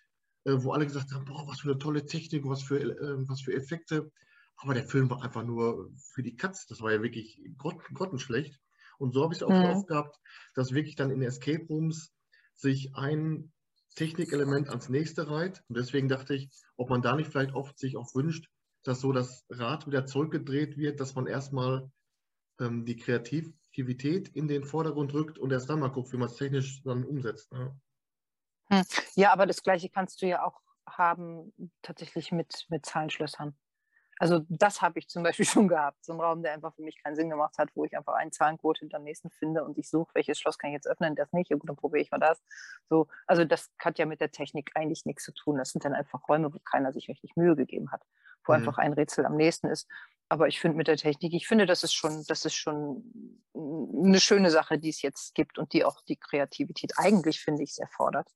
äh, 0.45 0.55
wo 0.57 0.73
alle 0.73 0.87
gesagt 0.87 1.13
haben, 1.13 1.25
boah, 1.25 1.47
was 1.49 1.61
für 1.61 1.71
eine 1.71 1.79
tolle 1.79 2.07
Technik, 2.07 2.47
was 2.47 2.63
für, 2.63 2.81
äh, 2.81 3.29
was 3.29 3.43
für 3.43 3.53
Effekte. 3.53 4.11
Aber 4.59 4.73
der 4.73 4.85
Film 4.85 5.11
war 5.11 5.23
einfach 5.23 5.45
nur 5.45 5.91
für 6.15 6.23
die 6.23 6.37
Katz. 6.37 6.67
Das 6.67 6.81
war 6.81 6.93
ja 6.93 7.03
wirklich 7.03 7.43
grott, 7.59 7.83
grottenschlecht. 7.93 8.59
Und 8.99 9.13
so 9.13 9.23
habe 9.23 9.35
ich 9.35 9.41
es 9.41 9.43
auch 9.43 9.51
mhm. 9.51 9.65
oft 9.65 9.87
gehabt, 9.89 10.19
dass 10.55 10.73
wirklich 10.73 10.97
dann 10.97 11.11
in 11.11 11.23
Escape 11.23 11.67
Rooms 11.69 12.13
sich 12.55 12.95
ein 12.95 13.53
Technikelement 13.95 14.69
ans 14.69 14.89
nächste 14.89 15.31
reiht. 15.31 15.63
Und 15.69 15.77
deswegen 15.77 16.09
dachte 16.09 16.35
ich, 16.35 16.51
ob 16.77 16.91
man 16.91 17.03
da 17.03 17.17
nicht 17.17 17.31
vielleicht 17.31 17.55
oft 17.55 17.79
sich 17.79 17.97
auch 17.97 18.15
wünscht, 18.15 18.49
dass 18.83 19.01
so 19.01 19.13
das 19.13 19.45
Rad 19.51 19.87
wieder 19.87 20.07
zurückgedreht 20.07 20.77
wird, 20.77 21.01
dass 21.01 21.15
man 21.15 21.27
erstmal 21.27 21.91
ähm, 22.61 22.85
die 22.85 22.97
Kreativität 22.97 24.29
in 24.29 24.49
den 24.49 24.65
Vordergrund 24.65 25.13
rückt 25.13 25.39
und 25.39 25.53
erst 25.53 25.69
dann 25.69 25.81
mal 25.81 25.89
guckt, 25.89 26.13
wie 26.13 26.19
man 26.19 26.29
es 26.29 26.37
technisch 26.37 26.83
dann 26.83 27.05
umsetzt. 27.05 27.53
Ne? 27.53 27.79
Hm. 28.69 28.83
Ja, 29.15 29.33
aber 29.33 29.47
das 29.47 29.63
Gleiche 29.63 29.89
kannst 29.89 30.23
du 30.23 30.27
ja 30.27 30.45
auch 30.45 30.61
haben 30.89 31.53
tatsächlich 31.83 32.33
mit, 32.33 32.67
mit 32.69 32.87
Zahlenschlössern. 32.87 33.57
Also 34.19 34.41
das 34.49 34.81
habe 34.81 34.99
ich 34.99 35.09
zum 35.09 35.23
Beispiel 35.23 35.45
schon 35.47 35.69
gehabt. 35.69 36.05
So 36.05 36.13
ein 36.13 36.21
Raum, 36.21 36.43
der 36.43 36.53
einfach 36.53 36.75
für 36.75 36.83
mich 36.83 37.03
keinen 37.03 37.17
Sinn 37.17 37.31
gemacht 37.31 37.59
hat, 37.59 37.71
wo 37.75 37.85
ich 37.85 37.97
einfach 37.97 38.15
einen 38.15 38.33
Zahlencode 38.33 38.79
hinter 38.79 38.99
dem 38.99 39.05
nächsten 39.05 39.31
finde 39.31 39.65
und 39.65 39.77
ich 39.79 39.89
suche, 39.89 40.11
welches 40.15 40.39
Schloss 40.39 40.59
kann 40.59 40.71
ich 40.71 40.75
jetzt 40.75 40.89
öffnen, 40.89 41.15
das 41.15 41.33
nicht. 41.33 41.51
Ja, 41.51 41.57
gut, 41.57 41.69
dann 41.69 41.77
probiere 41.77 42.03
ich 42.03 42.11
mal 42.11 42.19
das. 42.19 42.43
So, 42.89 43.09
also 43.27 43.45
das 43.45 43.71
hat 43.79 43.99
ja 43.99 44.07
mit 44.07 44.21
der 44.21 44.31
Technik 44.31 44.71
eigentlich 44.75 45.05
nichts 45.05 45.25
zu 45.25 45.33
tun. 45.33 45.59
Das 45.59 45.71
sind 45.71 45.85
dann 45.85 45.95
einfach 45.95 46.29
Räume, 46.29 46.53
wo 46.53 46.59
keiner 46.61 46.93
sich 46.93 47.09
richtig 47.09 47.37
Mühe 47.37 47.57
gegeben 47.57 47.91
hat, 47.93 48.03
wo 48.45 48.53
mhm. 48.53 48.59
einfach 48.59 48.79
ein 48.79 48.93
Rätsel 48.93 49.27
am 49.27 49.37
nächsten 49.37 49.69
ist. 49.69 49.89
Aber 50.29 50.49
ich 50.49 50.59
finde 50.59 50.77
mit 50.77 50.89
der 50.89 50.97
Technik, 50.97 51.35
ich 51.35 51.47
finde, 51.47 51.67
das 51.67 51.85
ist 51.85 51.95
schon, 51.95 52.25
das 52.27 52.45
ist 52.45 52.55
schon 52.55 53.41
eine 53.55 54.19
schöne 54.19 54.51
Sache, 54.51 54.79
die 54.79 54.89
es 54.89 55.03
jetzt 55.03 55.35
gibt 55.35 55.57
und 55.59 55.73
die 55.73 55.85
auch 55.85 56.01
die 56.09 56.17
Kreativität 56.17 56.93
eigentlich, 56.97 57.41
finde 57.41 57.63
ich, 57.63 57.75
sehr 57.75 57.87
fordert. 57.89 58.29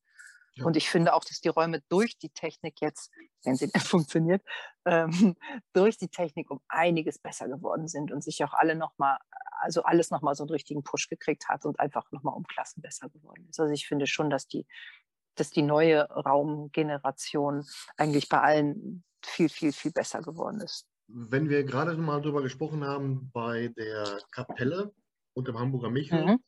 Und 0.59 0.77
ich 0.77 0.91
finde 0.91 1.15
auch, 1.15 1.25
dass 1.25 1.41
die 1.41 1.49
Räume 1.49 1.83
durch 1.89 2.19
die 2.19 2.31
Technik 2.31 2.81
jetzt, 2.81 3.11
wenn 3.45 3.57
sie 3.57 3.69
denn 3.73 3.81
funktioniert, 3.81 4.43
ähm, 4.85 5.37
durch 5.73 5.97
die 5.97 6.09
Technik 6.09 6.51
um 6.51 6.61
einiges 6.69 7.19
besser 7.19 7.49
geworden 7.49 7.89
sind 7.89 8.11
und 8.13 8.23
sich 8.23 8.43
auch 8.45 8.53
alle 8.53 8.75
nochmal, 8.75 9.19
also 9.61 9.83
alles 9.83 10.11
nochmal 10.11 10.35
so 10.35 10.45
einen 10.45 10.51
richtigen 10.51 10.83
Push 10.83 11.09
gekriegt 11.09 11.49
hat 11.49 11.65
und 11.65 11.79
einfach 11.79 12.11
nochmal 12.13 12.35
um 12.35 12.45
Klassen 12.45 12.83
besser 12.83 13.09
geworden 13.09 13.47
ist. 13.49 13.61
Also 13.61 13.73
ich 13.73 13.87
finde 13.87 14.07
schon, 14.07 14.31
dass 14.31 14.49
die, 14.49 14.67
dass 15.37 15.51
die 15.51 15.63
neue 15.63 16.03
Raumgeneration 16.11 17.65
eigentlich 17.97 18.29
bei 18.29 18.41
allen 18.41 19.05
viel, 19.25 19.49
viel, 19.49 19.73
viel 19.73 19.93
besser 19.93 20.21
geworden 20.21 20.61
ist. 20.61 20.87
Wenn 21.07 21.49
wir 21.49 21.65
gerade 21.65 21.97
mal 21.97 22.21
darüber 22.21 22.43
gesprochen 22.43 22.85
haben, 22.85 23.31
bei 23.33 23.69
der 23.69 24.21
Kapelle 24.31 24.93
und 25.35 25.49
dem 25.49 25.59
Hamburger 25.59 25.91
Michel, 25.91 26.25
mhm 26.25 26.41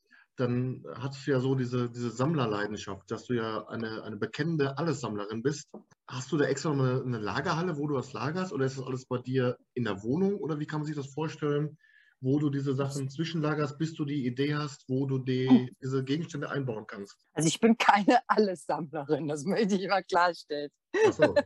dann 0.43 0.85
hast 0.95 1.27
du 1.27 1.31
ja 1.31 1.41
so 1.41 1.55
diese, 1.55 1.89
diese 1.89 2.11
Sammlerleidenschaft, 2.11 3.11
dass 3.11 3.25
du 3.25 3.35
ja 3.35 3.67
eine, 3.69 4.03
eine 4.03 4.17
bekennende 4.17 4.77
Allessammlerin 4.77 5.43
bist. 5.43 5.69
Hast 6.07 6.33
du 6.33 6.37
da 6.37 6.47
extra 6.47 6.73
eine, 6.73 7.03
eine 7.05 7.19
Lagerhalle, 7.19 7.79
wo 7.79 7.87
du 7.87 7.95
das 7.95 8.13
lagerst 8.13 8.53
oder 8.53 8.67
ist 8.67 8.77
das 8.77 8.85
alles 8.85 9.07
bei 9.07 9.19
dir 9.19 9.57
in 9.75 9.85
der 9.85 10.03
Wohnung 10.03 10.37
oder 10.37 10.59
wie 10.59 10.67
kann 10.67 10.81
man 10.81 10.87
sich 10.87 10.97
das 10.97 11.13
vorstellen? 11.13 11.79
wo 12.23 12.39
du 12.39 12.51
diese 12.51 12.73
Sachen 12.75 13.11
zwischenlagerst, 13.11 13.77
bis 13.79 13.95
du 13.95 14.05
die 14.05 14.25
Idee 14.25 14.55
hast, 14.55 14.85
wo 14.89 15.07
du 15.07 15.19
die, 15.19 15.75
diese 15.83 16.05
Gegenstände 16.05 16.49
einbauen 16.49 16.87
kannst? 16.87 17.17
Also 17.33 17.49
ich 17.49 17.59
bin 17.59 17.77
keine 17.77 18.21
Allessammlerin, 18.29 19.27
das 19.27 19.45
möchte 19.45 19.75
ich 19.75 19.89
mal 19.89 20.05
klarstellen. 20.05 20.71
So. 21.13 21.35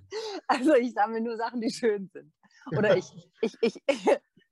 Also 0.49 0.75
ich 0.75 0.93
sammle 0.93 1.21
nur 1.21 1.37
Sachen, 1.37 1.61
die 1.61 1.73
schön 1.73 2.09
sind. 2.13 2.33
Oder 2.71 2.97
ich, 2.97 3.07
ich, 3.41 3.57
ich, 3.63 3.81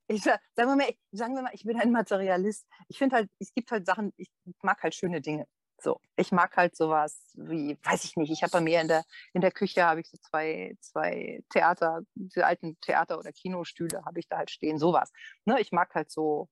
ich, 0.06 0.22
sagen, 0.22 0.40
wir 0.56 0.76
mal, 0.76 0.94
sagen 1.12 1.34
wir 1.34 1.42
mal, 1.42 1.50
ich 1.54 1.64
bin 1.64 1.78
ein 1.80 1.90
Materialist. 1.90 2.66
Ich 2.88 2.98
finde 2.98 3.16
halt, 3.16 3.30
es 3.38 3.52
gibt 3.54 3.70
halt 3.70 3.86
Sachen, 3.86 4.12
ich 4.16 4.30
mag 4.62 4.82
halt 4.82 4.94
schöne 4.94 5.20
Dinge. 5.20 5.46
So, 5.80 6.00
ich 6.16 6.32
mag 6.32 6.56
halt 6.56 6.76
sowas 6.76 7.32
wie, 7.34 7.76
weiß 7.82 8.04
ich 8.04 8.16
nicht, 8.16 8.30
ich 8.30 8.42
habe 8.42 8.52
bei 8.52 8.60
mir 8.60 8.80
in 8.80 8.88
der, 8.88 9.04
in 9.32 9.40
der 9.40 9.50
Küche 9.50 9.84
habe 9.84 10.00
ich 10.00 10.08
so 10.08 10.16
zwei, 10.18 10.76
zwei 10.80 11.42
Theater, 11.50 12.02
diese 12.14 12.46
alten 12.46 12.78
Theater- 12.80 13.18
oder 13.18 13.32
Kinostühle 13.32 14.02
habe 14.04 14.20
ich 14.20 14.28
da 14.28 14.38
halt 14.38 14.50
stehen, 14.50 14.78
sowas. 14.78 15.12
Ne, 15.44 15.60
ich 15.60 15.72
mag 15.72 15.94
halt 15.94 16.10
so, 16.10 16.48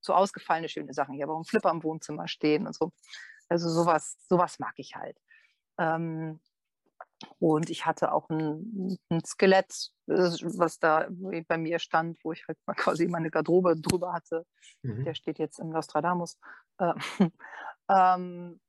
so 0.00 0.14
ausgefallene 0.14 0.68
schöne 0.68 0.92
Sachen. 0.94 1.14
Ich 1.14 1.22
habe 1.22 1.32
auch 1.32 1.36
einen 1.36 1.44
Flipper 1.44 1.70
im 1.70 1.82
Wohnzimmer 1.82 2.28
stehen 2.28 2.66
und 2.66 2.74
so. 2.74 2.92
Also 3.48 3.68
sowas, 3.68 4.16
sowas 4.28 4.58
mag 4.58 4.74
ich 4.76 4.94
halt. 4.94 5.18
Ähm, 5.78 6.40
und 7.38 7.70
ich 7.70 7.86
hatte 7.86 8.12
auch 8.12 8.28
ein, 8.30 8.98
ein, 9.10 9.24
Skelett, 9.24 9.90
äh, 10.06 10.14
was 10.14 10.78
da 10.78 11.08
bei 11.48 11.58
mir 11.58 11.78
stand, 11.78 12.18
wo 12.24 12.32
ich 12.32 12.46
halt 12.48 12.58
mal 12.66 12.74
quasi 12.74 13.06
meine 13.06 13.30
Garderobe 13.30 13.76
drüber 13.76 14.12
hatte. 14.12 14.46
Mhm. 14.82 15.04
Der 15.04 15.14
steht 15.14 15.38
jetzt 15.38 15.58
im 15.58 15.70
Nostradamus. 15.70 16.38
Äh, 16.78 16.94
ähm, 17.90 18.60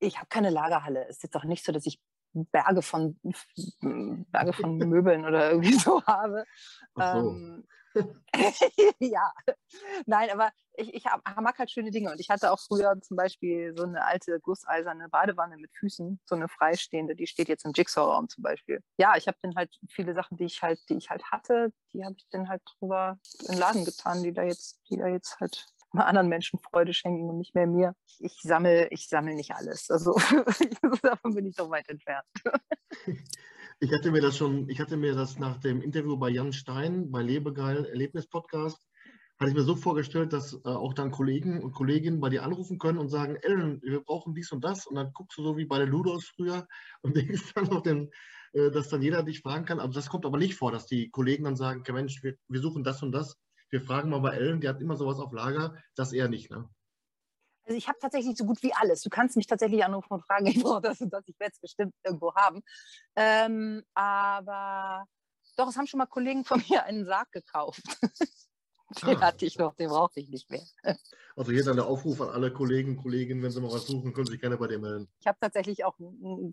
ich 0.00 0.16
habe 0.16 0.26
keine 0.28 0.50
Lagerhalle. 0.50 1.04
Es 1.04 1.16
ist 1.16 1.22
jetzt 1.24 1.36
auch 1.36 1.44
nicht 1.44 1.64
so, 1.64 1.72
dass 1.72 1.86
ich 1.86 2.00
Berge 2.32 2.82
von, 2.82 3.18
Berge 3.80 4.52
von 4.52 4.76
Möbeln 4.78 5.24
oder 5.24 5.50
irgendwie 5.50 5.72
so 5.78 6.02
habe. 6.04 6.44
So. 6.94 7.02
Ähm, 7.02 7.66
ja, 8.98 9.32
nein, 10.06 10.30
aber 10.30 10.50
ich, 10.76 10.92
ich 10.94 11.06
hab, 11.06 11.22
mag 11.40 11.58
halt 11.58 11.70
schöne 11.70 11.90
Dinge 11.90 12.10
und 12.10 12.20
ich 12.20 12.30
hatte 12.30 12.52
auch 12.52 12.58
früher 12.58 13.00
zum 13.00 13.16
Beispiel 13.16 13.74
so 13.76 13.84
eine 13.84 14.04
alte 14.04 14.40
gusseiserne 14.40 15.08
Badewanne 15.08 15.56
mit 15.56 15.72
Füßen, 15.72 16.20
so 16.24 16.34
eine 16.34 16.48
freistehende, 16.48 17.14
die 17.14 17.26
steht 17.26 17.48
jetzt 17.48 17.64
im 17.64 17.72
Jigsaw-Raum 17.74 18.28
zum 18.28 18.42
Beispiel. 18.42 18.80
Ja, 18.96 19.16
ich 19.16 19.28
habe 19.28 19.38
dann 19.42 19.54
halt 19.54 19.70
viele 19.88 20.14
Sachen, 20.14 20.36
die 20.36 20.44
ich 20.44 20.62
halt, 20.62 20.80
die 20.88 20.96
ich 20.96 21.10
halt 21.10 21.24
hatte, 21.30 21.72
die 21.92 22.04
habe 22.04 22.14
ich 22.16 22.26
dann 22.30 22.48
halt 22.48 22.62
drüber 22.78 23.18
in 23.40 23.52
den 23.52 23.58
Laden 23.58 23.84
getan, 23.84 24.22
die 24.22 24.32
da 24.32 24.42
jetzt, 24.42 24.80
die 24.90 24.96
da 24.96 25.06
jetzt 25.06 25.38
halt 25.40 25.66
anderen 25.92 26.28
Menschen 26.28 26.58
Freude 26.58 26.92
schenken 26.92 27.28
und 27.28 27.38
nicht 27.38 27.54
mehr 27.54 27.68
mir. 27.68 27.94
Ich 28.18 28.40
sammle, 28.42 28.88
ich 28.90 29.08
sammle 29.08 29.34
nicht 29.34 29.52
alles. 29.54 29.90
Also 29.90 30.14
davon 31.02 31.34
bin 31.34 31.46
ich 31.46 31.54
doch 31.54 31.70
weit 31.70 31.88
entfernt. 31.88 32.26
Ich 33.80 33.92
hatte 33.92 34.10
mir 34.10 34.20
das 34.20 34.36
schon, 34.36 34.68
ich 34.68 34.80
hatte 34.80 34.96
mir 34.96 35.14
das 35.14 35.38
nach 35.38 35.58
dem 35.58 35.82
Interview 35.82 36.16
bei 36.16 36.30
Jan 36.30 36.52
Stein 36.52 37.10
bei 37.10 37.22
Lebegeil 37.22 37.84
Erlebnis 37.86 38.26
Podcast, 38.26 38.78
hatte 39.38 39.50
ich 39.50 39.56
mir 39.56 39.62
so 39.62 39.76
vorgestellt, 39.76 40.32
dass 40.32 40.54
äh, 40.54 40.68
auch 40.68 40.94
dann 40.94 41.10
Kollegen 41.10 41.62
und 41.62 41.72
Kolleginnen 41.72 42.20
bei 42.20 42.28
dir 42.28 42.44
anrufen 42.44 42.78
können 42.78 42.98
und 42.98 43.08
sagen, 43.08 43.36
Ellen, 43.36 43.80
wir 43.82 44.00
brauchen 44.00 44.34
dies 44.34 44.52
und 44.52 44.64
das. 44.64 44.86
Und 44.86 44.94
dann 44.94 45.12
guckst 45.12 45.36
du 45.38 45.42
so 45.42 45.56
wie 45.56 45.64
bei 45.64 45.78
der 45.78 45.88
Ludos 45.88 46.26
früher 46.36 46.66
und 47.02 47.16
denkst 47.16 47.52
dann 47.54 47.68
auf 47.70 47.82
den, 47.82 48.10
äh, 48.52 48.70
dass 48.70 48.88
dann 48.88 49.02
jeder 49.02 49.22
dich 49.22 49.40
fragen 49.40 49.64
kann. 49.64 49.80
Also 49.80 49.94
das 49.94 50.08
kommt 50.08 50.24
aber 50.24 50.38
nicht 50.38 50.54
vor, 50.54 50.70
dass 50.72 50.86
die 50.86 51.10
Kollegen 51.10 51.44
dann 51.44 51.56
sagen, 51.56 51.82
Mensch, 51.92 52.22
wir, 52.22 52.36
wir 52.48 52.60
suchen 52.60 52.84
das 52.84 53.02
und 53.02 53.12
das 53.12 53.36
wir 53.74 53.80
fragen 53.80 54.10
mal 54.10 54.20
bei 54.20 54.36
Ellen, 54.36 54.60
die 54.60 54.68
hat 54.68 54.80
immer 54.80 54.96
sowas 54.96 55.18
auf 55.18 55.32
Lager, 55.32 55.74
das 55.96 56.12
eher 56.12 56.28
nicht, 56.28 56.48
ne? 56.48 56.68
Also 57.64 57.78
ich 57.78 57.88
habe 57.88 57.98
tatsächlich 57.98 58.36
so 58.36 58.44
gut 58.44 58.62
wie 58.62 58.74
alles. 58.74 59.02
Du 59.02 59.10
kannst 59.10 59.36
mich 59.36 59.46
tatsächlich 59.46 59.84
anrufen 59.84 60.12
und 60.12 60.22
fragen, 60.22 60.46
ich 60.46 60.62
brauche 60.62 60.82
das 60.82 61.00
und 61.00 61.12
das, 61.12 61.24
ich 61.26 61.38
werde 61.40 61.52
es 61.54 61.60
bestimmt 61.60 61.94
irgendwo 62.04 62.34
haben. 62.34 62.62
Ähm, 63.16 63.82
aber 63.94 65.06
doch, 65.56 65.68
es 65.68 65.76
haben 65.76 65.86
schon 65.86 65.98
mal 65.98 66.06
Kollegen 66.06 66.44
von 66.44 66.62
mir 66.68 66.84
einen 66.84 67.04
Sarg 67.04 67.30
gekauft. 67.32 67.82
den 69.06 69.16
ah. 69.16 69.20
hatte 69.20 69.46
ich 69.46 69.58
noch, 69.58 69.74
den 69.74 69.88
brauchte 69.88 70.20
ich 70.20 70.28
nicht 70.28 70.50
mehr. 70.50 70.62
Also 71.36 71.52
hier 71.52 71.64
dann 71.64 71.76
der 71.76 71.86
Aufruf 71.86 72.20
an 72.20 72.28
alle 72.28 72.52
Kollegen, 72.52 72.96
Kolleginnen, 72.96 73.42
wenn 73.42 73.50
sie 73.50 73.60
mal 73.60 73.72
was 73.72 73.86
suchen, 73.86 74.12
können 74.12 74.26
Sie 74.26 74.32
sich 74.32 74.40
gerne 74.40 74.56
bei 74.56 74.68
dir 74.68 74.78
melden. 74.78 75.08
Ich 75.20 75.26
habe 75.26 75.38
tatsächlich 75.40 75.84
auch 75.84 75.98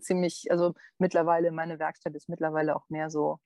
ziemlich, 0.00 0.50
also 0.50 0.74
mittlerweile, 0.98 1.52
meine 1.52 1.78
Werkstatt 1.78 2.14
ist 2.14 2.28
mittlerweile 2.28 2.74
auch 2.74 2.88
mehr 2.88 3.10
so, 3.10 3.38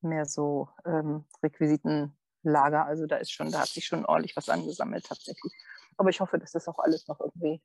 mehr 0.00 0.24
so 0.26 0.68
ähm, 0.84 1.26
Requisiten 1.42 2.16
Lager. 2.42 2.86
Also 2.86 3.06
da 3.06 3.16
ist 3.16 3.32
schon, 3.32 3.50
da 3.50 3.60
hat 3.60 3.68
sich 3.68 3.86
schon 3.86 4.04
ordentlich 4.04 4.36
was 4.36 4.48
angesammelt 4.48 5.06
tatsächlich. 5.06 5.52
Aber 5.96 6.10
ich 6.10 6.20
hoffe, 6.20 6.38
dass 6.38 6.52
das 6.52 6.68
auch 6.68 6.78
alles 6.78 7.08
noch 7.08 7.20
irgendwie 7.20 7.62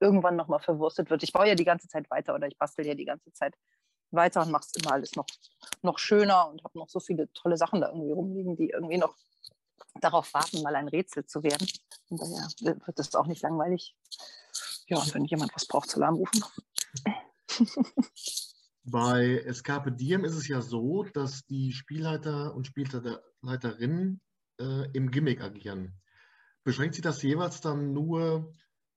irgendwann 0.00 0.36
nochmal 0.36 0.60
verwurstet 0.60 1.10
wird. 1.10 1.22
Ich 1.22 1.32
baue 1.32 1.48
ja 1.48 1.54
die 1.54 1.64
ganze 1.64 1.88
Zeit 1.88 2.10
weiter 2.10 2.34
oder 2.34 2.46
ich 2.46 2.58
bastel 2.58 2.86
ja 2.86 2.94
die 2.94 3.04
ganze 3.04 3.32
Zeit 3.32 3.54
weiter 4.10 4.42
und 4.42 4.50
mache 4.50 4.64
es 4.66 4.82
immer 4.82 4.92
alles 4.92 5.14
noch, 5.16 5.26
noch 5.82 5.98
schöner 5.98 6.48
und 6.48 6.62
habe 6.64 6.78
noch 6.78 6.88
so 6.88 7.00
viele 7.00 7.32
tolle 7.32 7.56
Sachen 7.56 7.80
da 7.80 7.88
irgendwie 7.88 8.12
rumliegen, 8.12 8.56
die 8.56 8.70
irgendwie 8.70 8.98
noch 8.98 9.16
darauf 10.00 10.32
warten, 10.34 10.62
mal 10.62 10.74
ein 10.74 10.88
Rätsel 10.88 11.26
zu 11.26 11.42
werden. 11.42 11.66
Und 12.10 12.20
daher 12.20 12.48
wird 12.86 12.98
es 12.98 13.14
auch 13.14 13.26
nicht 13.26 13.42
langweilig. 13.42 13.96
Ja, 14.86 14.98
und 14.98 15.14
wenn 15.14 15.24
jemand 15.24 15.54
was 15.54 15.66
braucht, 15.66 15.88
zu 15.88 15.98
Alarm 15.98 16.16
rufen. 16.16 16.44
Bei 18.84 19.38
Escape 19.46 19.92
Diem 19.92 20.24
ist 20.24 20.34
es 20.34 20.46
ja 20.46 20.60
so, 20.60 21.04
dass 21.04 21.46
die 21.46 21.72
Spielleiter 21.72 22.54
und 22.54 22.66
Spielleiterinnen 22.66 24.20
äh, 24.60 24.90
im 24.92 25.10
Gimmick 25.10 25.40
agieren. 25.40 25.98
Beschränkt 26.64 26.94
sich 26.94 27.02
das 27.02 27.22
jeweils 27.22 27.60
dann 27.60 27.92
nur 27.92 28.52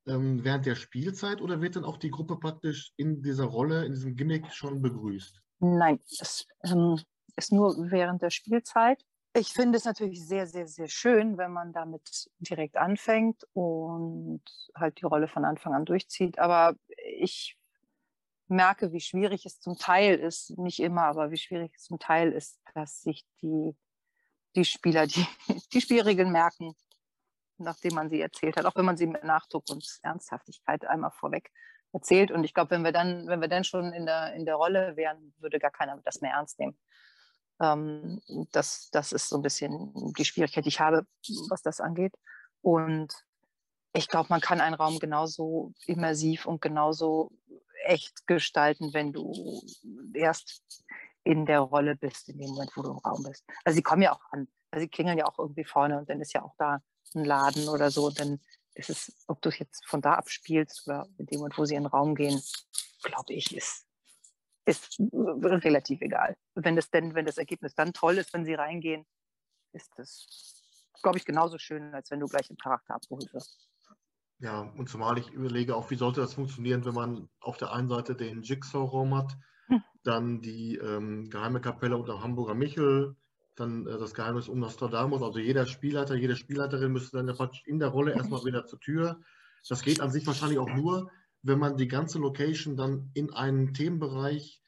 ähm, 0.07 0.43
während 0.43 0.65
der 0.65 0.75
Spielzeit 0.75 1.41
oder 1.41 1.61
wird 1.61 1.75
dann 1.75 1.83
auch 1.83 1.97
die 1.97 2.11
Gruppe 2.11 2.37
praktisch 2.37 2.93
in 2.95 3.21
dieser 3.21 3.45
Rolle, 3.45 3.85
in 3.85 3.93
diesem 3.93 4.15
Gimmick 4.15 4.51
schon 4.53 4.81
begrüßt? 4.81 5.41
Nein, 5.59 5.99
es 6.19 6.47
ähm, 6.63 6.99
ist 7.35 7.51
nur 7.51 7.75
während 7.91 8.21
der 8.21 8.29
Spielzeit. 8.29 9.03
Ich 9.33 9.49
finde 9.49 9.77
es 9.77 9.85
natürlich 9.85 10.25
sehr, 10.25 10.47
sehr, 10.47 10.67
sehr 10.67 10.87
schön, 10.87 11.37
wenn 11.37 11.51
man 11.51 11.73
damit 11.73 12.27
direkt 12.39 12.77
anfängt 12.77 13.43
und 13.53 14.41
halt 14.73 14.99
die 14.99 15.05
Rolle 15.05 15.27
von 15.27 15.45
Anfang 15.45 15.73
an 15.73 15.85
durchzieht. 15.85 16.39
Aber 16.39 16.75
ich 17.19 17.57
merke, 18.47 18.93
wie 18.93 19.01
schwierig 19.01 19.45
es 19.45 19.59
zum 19.59 19.77
Teil 19.77 20.17
ist, 20.17 20.57
nicht 20.57 20.79
immer, 20.79 21.03
aber 21.03 21.31
wie 21.31 21.37
schwierig 21.37 21.73
es 21.75 21.83
zum 21.83 21.99
Teil 21.99 22.31
ist, 22.31 22.59
dass 22.73 23.01
sich 23.01 23.25
die, 23.41 23.75
die 24.55 24.65
Spieler 24.65 25.05
die, 25.05 25.27
die 25.73 25.81
Spielregeln 25.81 26.31
merken, 26.31 26.73
nachdem 27.57 27.95
man 27.95 28.09
sie 28.09 28.21
erzählt 28.21 28.57
hat, 28.57 28.65
auch 28.65 28.75
wenn 28.75 28.85
man 28.85 28.97
sie 28.97 29.07
mit 29.07 29.23
Nachdruck 29.23 29.69
und 29.69 29.99
Ernsthaftigkeit 30.03 30.85
einmal 30.85 31.11
vorweg 31.11 31.51
erzählt. 31.93 32.31
Und 32.31 32.43
ich 32.43 32.53
glaube, 32.53 32.71
wenn 32.71 32.83
wir 32.83 32.91
dann, 32.91 33.27
wenn 33.27 33.41
wir 33.41 33.47
dann 33.47 33.63
schon 33.63 33.93
in 33.93 34.05
der, 34.05 34.33
in 34.33 34.45
der 34.45 34.55
Rolle 34.55 34.95
wären, 34.95 35.33
würde 35.39 35.59
gar 35.59 35.71
keiner 35.71 35.99
das 36.03 36.21
mehr 36.21 36.33
ernst 36.33 36.59
nehmen. 36.59 36.77
Ähm, 37.59 38.21
das, 38.51 38.89
das 38.91 39.11
ist 39.11 39.29
so 39.29 39.37
ein 39.37 39.41
bisschen 39.41 39.93
die 40.17 40.25
Schwierigkeit, 40.25 40.65
die 40.65 40.69
ich 40.69 40.79
habe, 40.79 41.05
was 41.49 41.61
das 41.61 41.79
angeht. 41.79 42.13
Und 42.61 43.13
ich 43.93 44.07
glaube, 44.07 44.27
man 44.29 44.41
kann 44.41 44.61
einen 44.61 44.75
Raum 44.75 44.99
genauso 44.99 45.73
immersiv 45.85 46.45
und 46.45 46.61
genauso 46.61 47.31
echt 47.85 48.27
gestalten, 48.27 48.93
wenn 48.93 49.13
du 49.13 49.61
erst 50.13 50.83
in 51.23 51.45
der 51.45 51.61
Rolle 51.61 51.95
bist, 51.95 52.29
in 52.29 52.37
dem 52.37 52.49
Moment, 52.51 52.71
wo 52.75 52.81
du 52.81 52.91
im 52.91 52.97
Raum 52.97 53.23
bist. 53.23 53.43
Also 53.63 53.75
sie 53.75 53.83
kommen 53.83 54.01
ja 54.01 54.13
auch 54.13 54.21
an. 54.31 54.47
Also 54.71 54.83
sie 54.83 54.89
klingeln 54.89 55.17
ja 55.17 55.25
auch 55.25 55.39
irgendwie 55.39 55.63
vorne 55.63 55.97
und 55.97 56.09
dann 56.09 56.21
ist 56.21 56.33
ja 56.33 56.43
auch 56.43 56.55
da 56.57 56.81
ein 57.15 57.25
Laden 57.25 57.67
oder 57.69 57.91
so. 57.91 58.07
Und 58.07 58.19
dann 58.19 58.39
ist 58.75 58.89
es, 58.89 59.23
ob 59.27 59.41
du 59.41 59.49
es 59.49 59.59
jetzt 59.59 59.85
von 59.85 60.01
da 60.01 60.13
abspielst 60.13 60.87
oder 60.87 61.07
in 61.17 61.25
dem 61.25 61.39
Moment, 61.39 61.57
wo 61.57 61.65
sie 61.65 61.75
in 61.75 61.83
den 61.83 61.91
Raum 61.91 62.15
gehen, 62.15 62.41
glaube 63.01 63.33
ich, 63.33 63.55
ist, 63.55 63.85
ist 64.65 64.99
relativ 64.99 66.01
egal. 66.01 66.37
Wenn 66.55 66.75
das 66.75 66.89
denn, 66.89 67.15
wenn 67.15 67.25
das 67.25 67.37
Ergebnis 67.37 67.75
dann 67.75 67.93
toll 67.93 68.17
ist, 68.17 68.33
wenn 68.33 68.45
sie 68.45 68.53
reingehen, 68.53 69.05
ist 69.73 69.91
das, 69.97 70.91
glaube 71.01 71.17
ich, 71.17 71.25
genauso 71.25 71.57
schön, 71.57 71.93
als 71.93 72.11
wenn 72.11 72.19
du 72.19 72.27
gleich 72.27 72.49
im 72.49 72.57
Charakter 72.57 72.95
abgeholt 72.95 73.33
wirst. 73.33 73.67
Ja, 74.39 74.61
und 74.61 74.87
zumal 74.87 75.17
ich 75.17 75.31
überlege 75.31 75.75
auch, 75.75 75.89
wie 75.89 75.95
sollte 75.95 76.21
das 76.21 76.35
funktionieren, 76.35 76.85
wenn 76.85 76.93
man 76.93 77.29
auf 77.39 77.57
der 77.57 77.71
einen 77.71 77.87
Seite 77.87 78.15
den 78.15 78.43
Jigsaw-Raum 78.43 79.15
hat, 79.15 79.35
hm. 79.67 79.83
dann 80.03 80.41
die 80.41 80.75
ähm, 80.75 81.29
geheime 81.29 81.59
Kapelle 81.59 81.97
unter 81.97 82.21
Hamburger 82.21 82.53
Michel, 82.53 83.15
dann 83.59 83.85
äh, 83.87 83.97
das 83.97 84.13
Geheimnis 84.13 84.47
um 84.47 84.59
Nostradamus. 84.59 85.21
Also 85.21 85.39
jeder 85.39 85.65
Spielleiter, 85.65 86.15
jede 86.15 86.35
Spielleiterin 86.35 86.91
müsste 86.91 87.17
dann 87.17 87.49
in 87.65 87.79
der 87.79 87.89
Rolle 87.89 88.13
erstmal 88.13 88.45
wieder 88.45 88.65
zur 88.65 88.79
Tür. 88.79 89.19
Das 89.67 89.81
geht 89.81 89.99
an 89.99 90.11
sich 90.11 90.25
wahrscheinlich 90.25 90.59
auch 90.59 90.73
nur, 90.73 91.11
wenn 91.41 91.59
man 91.59 91.77
die 91.77 91.87
ganze 91.87 92.19
Location 92.19 92.77
dann 92.77 93.11
in 93.13 93.33
einen 93.33 93.73
Themenbereich 93.73 94.61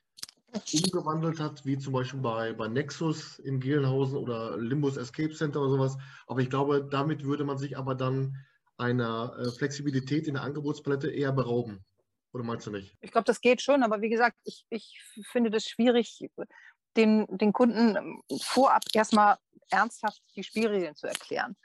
umgewandelt 0.74 1.40
hat, 1.40 1.66
wie 1.66 1.78
zum 1.78 1.94
Beispiel 1.94 2.20
bei, 2.20 2.54
bei 2.54 2.68
Nexus 2.68 3.40
in 3.40 3.60
Gelenhausen 3.60 4.18
oder 4.18 4.58
Limbus 4.58 4.98
Escape 4.98 5.34
Center 5.34 5.62
oder 5.62 5.70
sowas. 5.70 5.98
Aber 6.28 6.42
ich 6.42 6.50
glaube, 6.50 6.88
damit 6.90 7.24
würde 7.24 7.44
man 7.44 7.58
sich 7.58 7.78
aber 7.78 7.96
dann 7.96 8.36
einer 8.78 9.38
äh, 9.38 9.52
Flexibilität 9.52 10.28
in 10.28 10.36
der 10.36 10.44
Angebotspalette 10.44 11.10
eher 11.10 11.32
berauben. 11.32 11.86
Oder 12.32 12.44
meinst 12.44 12.68
du 12.68 12.72
nicht? 12.72 12.96
Ich 13.02 13.12
glaube, 13.12 13.26
das 13.26 13.42
geht 13.42 13.62
schon, 13.62 13.84
aber 13.84 14.02
wie 14.02 14.10
gesagt, 14.10 14.38
ich, 14.44 14.66
ich 14.70 15.00
finde 15.32 15.50
das 15.50 15.66
schwierig, 15.66 16.30
den, 16.98 17.26
den 17.30 17.54
Kunden 17.54 17.96
ähm, 17.96 18.22
vorab 18.42 18.84
erstmal 18.94 19.38
ernsthaft 19.70 20.22
die 20.36 20.44
Spielregeln 20.44 20.96
zu 20.96 21.08
erklären. 21.08 21.56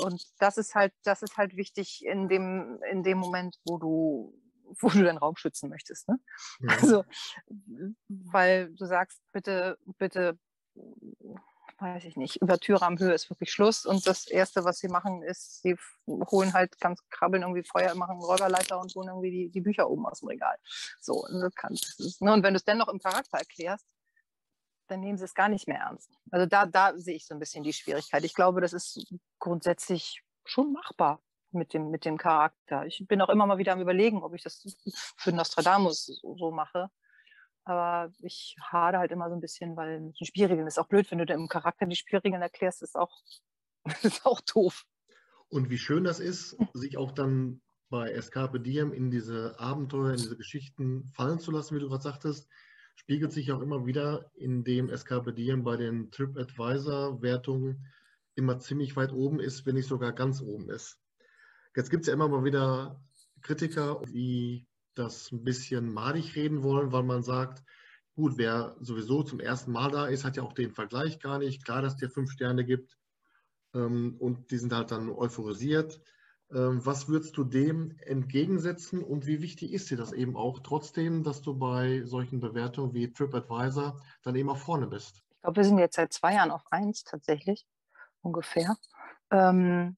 Und 0.00 0.24
das 0.38 0.56
ist 0.56 0.74
halt, 0.74 0.92
das 1.02 1.22
ist 1.22 1.36
halt 1.36 1.56
wichtig 1.56 2.04
in 2.04 2.28
dem, 2.28 2.80
in 2.90 3.02
dem 3.02 3.18
Moment, 3.18 3.58
wo 3.64 3.78
du, 3.78 4.34
wo 4.80 4.88
du 4.88 5.02
deinen 5.02 5.18
Raum 5.18 5.36
schützen 5.36 5.68
möchtest. 5.68 6.08
Ne? 6.08 6.18
Ja. 6.60 6.76
Also, 6.80 7.04
weil 8.08 8.72
du 8.74 8.86
sagst, 8.86 9.20
bitte, 9.32 9.78
bitte 9.98 10.38
weiß 11.82 12.04
ich 12.04 12.16
nicht, 12.16 12.36
über 12.36 12.58
Türrahmenhöhe 12.58 13.12
ist 13.12 13.28
wirklich 13.28 13.52
Schluss. 13.52 13.84
Und 13.84 14.06
das 14.06 14.26
Erste, 14.26 14.64
was 14.64 14.78
sie 14.78 14.88
machen, 14.88 15.22
ist, 15.22 15.62
sie 15.62 15.76
holen 16.06 16.52
halt 16.54 16.78
ganz 16.78 17.00
krabbeln 17.10 17.42
irgendwie 17.42 17.64
Feuer, 17.64 17.94
machen 17.94 18.12
einen 18.12 18.22
Räuberleiter 18.22 18.80
und 18.80 18.94
holen 18.94 19.08
irgendwie 19.08 19.30
die, 19.30 19.50
die 19.50 19.60
Bücher 19.60 19.90
oben 19.90 20.06
aus 20.06 20.20
dem 20.20 20.28
Regal. 20.28 20.56
So, 21.00 21.24
und, 21.24 21.40
das 21.40 21.54
kann, 21.54 21.72
das 21.72 21.98
ist, 21.98 22.22
ne? 22.22 22.32
und 22.32 22.42
wenn 22.42 22.54
du 22.54 22.58
es 22.58 22.64
dann 22.64 22.78
noch 22.78 22.88
im 22.88 23.00
Charakter 23.00 23.38
erklärst, 23.38 23.86
dann 24.88 25.00
nehmen 25.00 25.18
sie 25.18 25.24
es 25.24 25.34
gar 25.34 25.48
nicht 25.48 25.68
mehr 25.68 25.78
ernst. 25.78 26.10
Also 26.30 26.46
da, 26.46 26.66
da 26.66 26.96
sehe 26.96 27.16
ich 27.16 27.26
so 27.26 27.34
ein 27.34 27.40
bisschen 27.40 27.64
die 27.64 27.72
Schwierigkeit. 27.72 28.24
Ich 28.24 28.34
glaube, 28.34 28.60
das 28.60 28.72
ist 28.72 29.14
grundsätzlich 29.38 30.22
schon 30.44 30.72
machbar 30.72 31.20
mit 31.52 31.74
dem, 31.74 31.90
mit 31.90 32.04
dem 32.04 32.18
Charakter. 32.18 32.86
Ich 32.86 33.04
bin 33.06 33.20
auch 33.20 33.28
immer 33.28 33.46
mal 33.46 33.58
wieder 33.58 33.72
am 33.72 33.80
Überlegen, 33.80 34.22
ob 34.22 34.34
ich 34.34 34.42
das 34.42 34.64
für 35.16 35.32
Nostradamus 35.32 36.20
so 36.22 36.50
mache. 36.50 36.88
Aber 37.64 38.12
ich 38.20 38.56
hade 38.60 38.98
halt 38.98 39.12
immer 39.12 39.28
so 39.28 39.36
ein 39.36 39.40
bisschen, 39.40 39.76
weil 39.76 40.00
mit 40.00 40.18
den 40.18 40.26
Spielregeln 40.26 40.66
ist 40.66 40.78
auch 40.78 40.88
blöd, 40.88 41.10
wenn 41.10 41.18
du 41.18 41.32
im 41.32 41.48
Charakter 41.48 41.86
die 41.86 41.96
Spielregeln 41.96 42.42
erklärst, 42.42 42.82
ist 42.82 42.96
auch, 42.96 43.22
ist 44.02 44.26
auch 44.26 44.40
doof. 44.40 44.84
Und 45.48 45.70
wie 45.70 45.78
schön 45.78 46.02
das 46.02 46.18
ist, 46.18 46.56
sich 46.72 46.96
auch 46.96 47.12
dann 47.12 47.60
bei 47.90 48.10
Escape 48.10 48.58
Diem 48.58 48.92
in 48.92 49.10
diese 49.10 49.54
Abenteuer, 49.60 50.12
in 50.12 50.16
diese 50.16 50.36
Geschichten 50.36 51.12
fallen 51.14 51.38
zu 51.38 51.50
lassen, 51.50 51.76
wie 51.76 51.80
du 51.80 51.88
gerade 51.88 52.02
sagtest, 52.02 52.48
spiegelt 52.94 53.32
sich 53.32 53.52
auch 53.52 53.60
immer 53.60 53.86
wieder, 53.86 54.30
indem 54.34 54.88
Escape 54.88 55.32
Diem 55.32 55.64
bei 55.64 55.76
den 55.76 56.10
TripAdvisor-Wertungen 56.10 57.86
immer 58.34 58.58
ziemlich 58.58 58.96
weit 58.96 59.12
oben 59.12 59.40
ist, 59.40 59.66
wenn 59.66 59.74
nicht 59.74 59.88
sogar 59.88 60.12
ganz 60.12 60.40
oben 60.40 60.70
ist. 60.70 60.98
Jetzt 61.76 61.90
gibt 61.90 62.02
es 62.02 62.08
ja 62.08 62.14
immer 62.14 62.28
mal 62.28 62.44
wieder 62.44 63.02
Kritiker, 63.42 64.02
die 64.08 64.66
das 64.94 65.32
ein 65.32 65.44
bisschen 65.44 65.92
madig 65.92 66.36
reden 66.36 66.62
wollen, 66.62 66.92
weil 66.92 67.02
man 67.02 67.22
sagt, 67.22 67.62
gut, 68.14 68.36
wer 68.36 68.76
sowieso 68.80 69.22
zum 69.22 69.40
ersten 69.40 69.72
Mal 69.72 69.90
da 69.90 70.06
ist, 70.06 70.24
hat 70.24 70.36
ja 70.36 70.42
auch 70.42 70.52
den 70.52 70.72
Vergleich 70.72 71.18
gar 71.18 71.38
nicht. 71.38 71.64
Klar, 71.64 71.82
dass 71.82 71.96
der 71.96 72.10
fünf 72.10 72.30
Sterne 72.30 72.64
gibt 72.64 72.98
ähm, 73.74 74.16
und 74.18 74.50
die 74.50 74.58
sind 74.58 74.72
halt 74.72 74.90
dann 74.90 75.10
euphorisiert. 75.10 76.00
Ähm, 76.54 76.84
was 76.84 77.08
würdest 77.08 77.36
du 77.36 77.44
dem 77.44 77.96
entgegensetzen 78.04 79.02
und 79.02 79.26
wie 79.26 79.40
wichtig 79.40 79.72
ist 79.72 79.90
dir 79.90 79.96
das 79.96 80.12
eben 80.12 80.36
auch 80.36 80.60
trotzdem, 80.60 81.22
dass 81.22 81.40
du 81.40 81.58
bei 81.58 82.02
solchen 82.04 82.40
Bewertungen 82.40 82.92
wie 82.92 83.10
TripAdvisor 83.10 84.00
dann 84.22 84.36
eben 84.36 84.50
auch 84.50 84.58
vorne 84.58 84.86
bist? 84.86 85.22
Ich 85.30 85.40
glaube, 85.40 85.56
wir 85.56 85.64
sind 85.64 85.78
jetzt 85.78 85.96
seit 85.96 86.12
zwei 86.12 86.34
Jahren 86.34 86.50
auf 86.50 86.64
eins 86.70 87.04
tatsächlich, 87.04 87.66
ungefähr. 88.20 88.76
Ähm, 89.30 89.96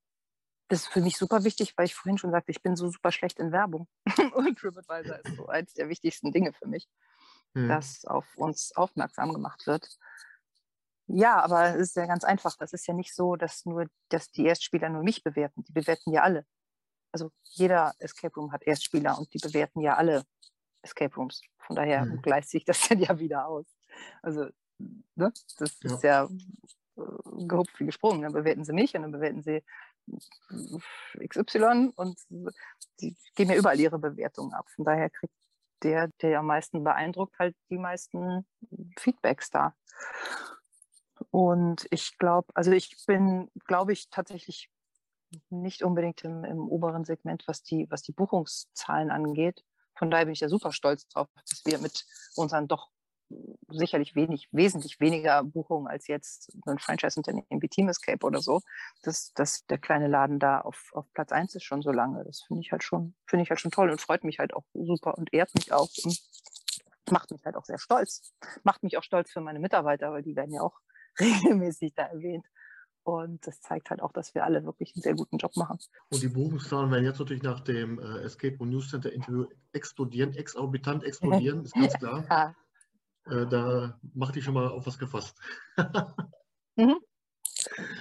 das 0.68 0.82
ist 0.82 0.88
für 0.88 1.00
mich 1.00 1.16
super 1.18 1.44
wichtig, 1.44 1.76
weil 1.76 1.86
ich 1.86 1.94
vorhin 1.94 2.18
schon 2.18 2.30
sagte, 2.30 2.52
ich 2.52 2.62
bin 2.62 2.76
so 2.76 2.88
super 2.88 3.10
schlecht 3.10 3.40
in 3.40 3.50
Werbung. 3.50 3.88
Und 4.34 4.58
TripAdvisor 4.58 5.24
ist 5.24 5.36
so 5.36 5.46
eins 5.48 5.74
der 5.74 5.88
wichtigsten 5.88 6.30
Dinge 6.30 6.52
für 6.52 6.68
mich, 6.68 6.88
hm. 7.54 7.68
dass 7.68 8.04
auf 8.04 8.26
uns 8.36 8.72
aufmerksam 8.76 9.32
gemacht 9.32 9.66
wird. 9.66 9.98
Ja, 11.06 11.40
aber 11.42 11.74
es 11.74 11.88
ist 11.88 11.96
ja 11.96 12.06
ganz 12.06 12.24
einfach. 12.24 12.56
Das 12.56 12.72
ist 12.72 12.86
ja 12.86 12.94
nicht 12.94 13.14
so, 13.14 13.36
dass 13.36 13.64
nur 13.66 13.86
dass 14.08 14.30
die 14.30 14.46
Erstspieler 14.46 14.88
nur 14.88 15.02
mich 15.02 15.22
bewerten. 15.22 15.64
Die 15.64 15.72
bewerten 15.72 16.12
ja 16.12 16.22
alle. 16.22 16.46
Also 17.12 17.30
jeder 17.42 17.94
Escape 17.98 18.34
Room 18.34 18.52
hat 18.52 18.62
Erstspieler 18.62 19.18
und 19.18 19.32
die 19.34 19.38
bewerten 19.38 19.80
ja 19.80 19.96
alle 19.96 20.24
Escape 20.82 21.14
Rooms. 21.14 21.42
Von 21.58 21.76
daher 21.76 22.02
hm. 22.02 22.22
gleicht 22.22 22.48
sich 22.48 22.64
das 22.64 22.80
dann 22.88 22.98
ja 22.98 23.18
wieder 23.18 23.46
aus. 23.46 23.66
Also, 24.22 24.48
ne? 24.78 25.32
das 25.58 25.78
ja. 25.82 25.94
ist 25.94 26.02
ja 26.02 26.24
äh, 26.96 27.46
gehupft 27.46 27.78
wie 27.78 27.86
gesprungen. 27.86 28.22
Dann 28.22 28.32
bewerten 28.32 28.64
sie 28.64 28.72
mich 28.72 28.94
und 28.94 29.02
dann 29.02 29.12
bewerten 29.12 29.42
sie 29.42 29.62
XY 31.26 31.92
und 31.96 32.20
die 33.00 33.16
geben 33.34 33.50
ja 33.50 33.56
überall 33.56 33.80
ihre 33.80 33.98
Bewertungen 33.98 34.52
ab. 34.52 34.68
Von 34.74 34.84
daher 34.84 35.10
kriegt 35.10 35.34
der, 35.82 36.08
der 36.20 36.40
am 36.40 36.46
meisten 36.46 36.82
beeindruckt, 36.84 37.38
halt 37.38 37.56
die 37.70 37.78
meisten 37.78 38.46
Feedbacks 38.98 39.50
da. 39.50 39.74
Und 41.30 41.86
ich 41.90 42.18
glaube, 42.18 42.48
also 42.54 42.72
ich 42.72 42.96
bin, 43.06 43.50
glaube 43.66 43.92
ich, 43.92 44.08
tatsächlich 44.10 44.70
nicht 45.50 45.82
unbedingt 45.82 46.22
im, 46.24 46.44
im, 46.44 46.68
oberen 46.68 47.04
Segment, 47.04 47.44
was 47.46 47.62
die, 47.62 47.86
was 47.90 48.02
die 48.02 48.12
Buchungszahlen 48.12 49.10
angeht. 49.10 49.64
Von 49.96 50.10
daher 50.10 50.26
bin 50.26 50.32
ich 50.32 50.40
ja 50.40 50.48
super 50.48 50.72
stolz 50.72 51.06
drauf, 51.08 51.28
dass 51.48 51.62
wir 51.64 51.78
mit 51.78 52.04
unseren 52.36 52.68
doch 52.68 52.90
sicherlich 53.68 54.14
wenig, 54.14 54.48
wesentlich 54.52 55.00
weniger 55.00 55.42
Buchungen 55.42 55.88
als 55.88 56.06
jetzt 56.06 56.52
ein 56.66 56.78
Franchise-Unternehmen 56.78 57.62
wie 57.62 57.68
Team 57.68 57.88
Escape 57.88 58.24
oder 58.24 58.40
so, 58.40 58.60
dass, 59.02 59.32
dass 59.32 59.66
der 59.66 59.78
kleine 59.78 60.08
Laden 60.08 60.38
da 60.38 60.60
auf, 60.60 60.90
auf 60.92 61.06
Platz 61.14 61.32
1 61.32 61.54
ist 61.54 61.64
schon 61.64 61.82
so 61.82 61.90
lange. 61.90 62.22
Das 62.24 62.42
finde 62.42 62.60
ich 62.60 62.70
halt 62.70 62.82
schon, 62.82 63.14
finde 63.26 63.44
ich 63.44 63.50
halt 63.50 63.60
schon 63.60 63.70
toll 63.70 63.90
und 63.90 64.00
freut 64.00 64.24
mich 64.24 64.38
halt 64.38 64.54
auch 64.54 64.64
super 64.74 65.16
und 65.16 65.32
ehrt 65.32 65.54
mich 65.54 65.72
auch 65.72 65.88
und 66.04 66.20
macht 67.10 67.30
mich 67.30 67.44
halt 67.44 67.56
auch 67.56 67.64
sehr 67.64 67.78
stolz. 67.78 68.34
Macht 68.62 68.82
mich 68.82 68.96
auch 68.98 69.02
stolz 69.02 69.30
für 69.30 69.40
meine 69.40 69.58
Mitarbeiter, 69.58 70.12
weil 70.12 70.22
die 70.22 70.36
werden 70.36 70.52
ja 70.52 70.60
auch 70.60 70.78
regelmäßig 71.20 71.94
da 71.94 72.04
erwähnt. 72.04 72.46
Und 73.04 73.46
das 73.46 73.60
zeigt 73.60 73.90
halt 73.90 74.00
auch, 74.00 74.12
dass 74.12 74.34
wir 74.34 74.44
alle 74.44 74.64
wirklich 74.64 74.94
einen 74.94 75.02
sehr 75.02 75.14
guten 75.14 75.36
Job 75.36 75.56
machen. 75.56 75.78
Und 76.08 76.22
die 76.22 76.28
Buchungszahlen 76.28 76.90
werden 76.90 77.04
jetzt 77.04 77.18
natürlich 77.18 77.42
nach 77.42 77.60
dem 77.60 77.98
äh, 77.98 78.20
Escape 78.20 78.56
Room 78.56 78.70
News 78.70 78.88
Center 78.88 79.12
Interview 79.12 79.46
explodieren, 79.72 80.32
exorbitant 80.32 81.04
explodieren, 81.04 81.64
ist 81.64 81.74
ganz 81.74 81.92
klar. 81.98 82.24
ja. 82.30 82.54
Äh, 83.26 83.46
da 83.46 83.98
mach 84.14 84.32
dich 84.32 84.44
schon 84.44 84.54
mal 84.54 84.68
auf 84.68 84.86
was 84.86 84.98
gefasst. 84.98 85.38
mhm. 86.76 86.96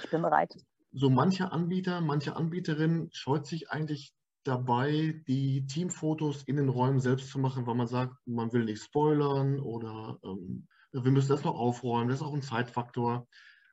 Ich 0.04 0.10
bin 0.10 0.22
bereit. 0.22 0.56
So 0.92 1.10
mancher 1.10 1.52
Anbieter, 1.52 2.02
manche 2.02 2.36
Anbieterin 2.36 3.10
scheut 3.12 3.46
sich 3.46 3.70
eigentlich 3.72 4.14
dabei, 4.44 5.22
die 5.28 5.66
Teamfotos 5.68 6.44
in 6.44 6.58
den 6.58 6.70
Räumen 6.70 7.00
selbst 7.00 7.30
zu 7.30 7.40
machen, 7.40 7.66
weil 7.66 7.76
man 7.76 7.88
sagt, 7.88 8.16
man 8.26 8.52
will 8.52 8.66
nicht 8.66 8.84
spoilern 8.84 9.60
oder 9.60 10.20
ähm, 10.24 10.68
wir 10.94 11.12
müssen 11.12 11.30
das 11.30 11.44
noch 11.44 11.56
aufräumen. 11.56 12.10
Das 12.10 12.20
ist 12.22 12.26
auch 12.26 12.34
ein 12.34 12.42
Zeitfaktor. 12.42 13.28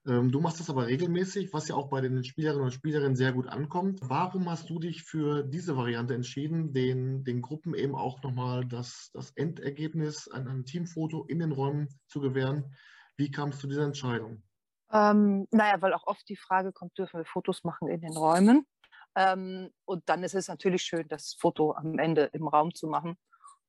Ähm, 0.07 0.33
du 0.33 0.41
machst 0.41 0.61
das 0.61 0.71
aber 0.71 0.87
regelmäßig, 0.87 1.53
was 1.53 1.69
ja 1.69 1.75
auch 1.75 1.91
bei 1.91 2.01
den 2.01 2.25
Spielerinnen 2.25 2.65
und 2.65 2.73
Spielerinnen 2.73 3.17
sehr 3.17 3.33
gut 3.33 3.47
ankommt. 3.47 4.01
Warum 4.03 4.49
hast 4.51 4.71
du 4.71 4.79
dich 4.79 5.03
für 5.03 5.43
diese 5.43 5.77
Variante 5.77 6.15
entschieden, 6.15 6.73
den, 6.73 7.23
den 7.25 7.43
Gruppen 7.43 7.75
eben 7.75 7.95
auch 7.95 8.23
nochmal 8.23 8.65
das, 8.65 9.11
das 9.13 9.31
Endergebnis, 9.33 10.29
ein, 10.29 10.49
ein 10.49 10.65
Teamfoto 10.65 11.25
in 11.25 11.39
den 11.39 11.53
Räumen 11.53 11.89
zu 12.07 12.21
gewähren? 12.21 12.75
Wie 13.17 13.31
kam 13.31 13.51
es 13.51 13.59
zu 13.59 13.67
dieser 13.67 13.85
Entscheidung? 13.85 14.43
Ähm, 14.91 15.47
naja, 15.51 15.81
weil 15.83 15.93
auch 15.93 16.07
oft 16.07 16.27
die 16.29 16.37
Frage 16.37 16.73
kommt, 16.73 16.97
dürfen 16.97 17.19
wir 17.19 17.27
Fotos 17.27 17.63
machen 17.63 17.89
in 17.89 18.01
den 18.01 18.17
Räumen? 18.17 18.67
Ähm, 19.15 19.71
und 19.85 20.09
dann 20.09 20.25
ist 20.25 20.35
es 20.35 20.49
natürlich 20.49 20.83
schön, 20.83 21.07
das 21.09 21.37
Foto 21.39 21.75
am 21.75 21.99
Ende 21.99 22.31
im 22.33 22.49
Raum 22.49 22.75
zu 22.75 22.87
machen. 22.87 23.17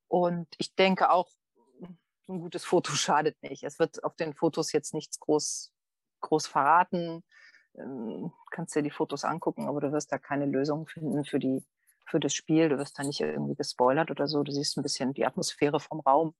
Und 0.07 0.47
ich 0.57 0.75
denke 0.75 1.11
auch, 1.11 1.29
ein 2.27 2.39
gutes 2.39 2.65
Foto 2.65 2.91
schadet 2.93 3.41
nicht. 3.43 3.63
Es 3.63 3.79
wird 3.79 4.03
auf 4.03 4.15
den 4.15 4.33
Fotos 4.33 4.71
jetzt 4.71 4.93
nichts 4.93 5.19
groß 5.19 5.71
groß 6.21 6.47
verraten. 6.47 7.23
Ähm, 7.75 8.31
kannst 8.51 8.75
dir 8.75 8.81
die 8.81 8.91
Fotos 8.91 9.25
angucken, 9.25 9.67
aber 9.67 9.81
du 9.81 9.91
wirst 9.91 10.11
da 10.11 10.17
keine 10.17 10.45
Lösung 10.45 10.87
finden 10.87 11.25
für, 11.25 11.39
die, 11.39 11.65
für 12.05 12.19
das 12.19 12.33
Spiel. 12.33 12.69
Du 12.69 12.77
wirst 12.77 12.97
da 12.97 13.03
nicht 13.03 13.19
irgendwie 13.19 13.55
gespoilert 13.55 14.11
oder 14.11 14.27
so. 14.27 14.43
Du 14.43 14.51
siehst 14.51 14.77
ein 14.77 14.83
bisschen 14.83 15.13
die 15.13 15.25
Atmosphäre 15.25 15.79
vom 15.79 15.99
Raum. 15.99 16.33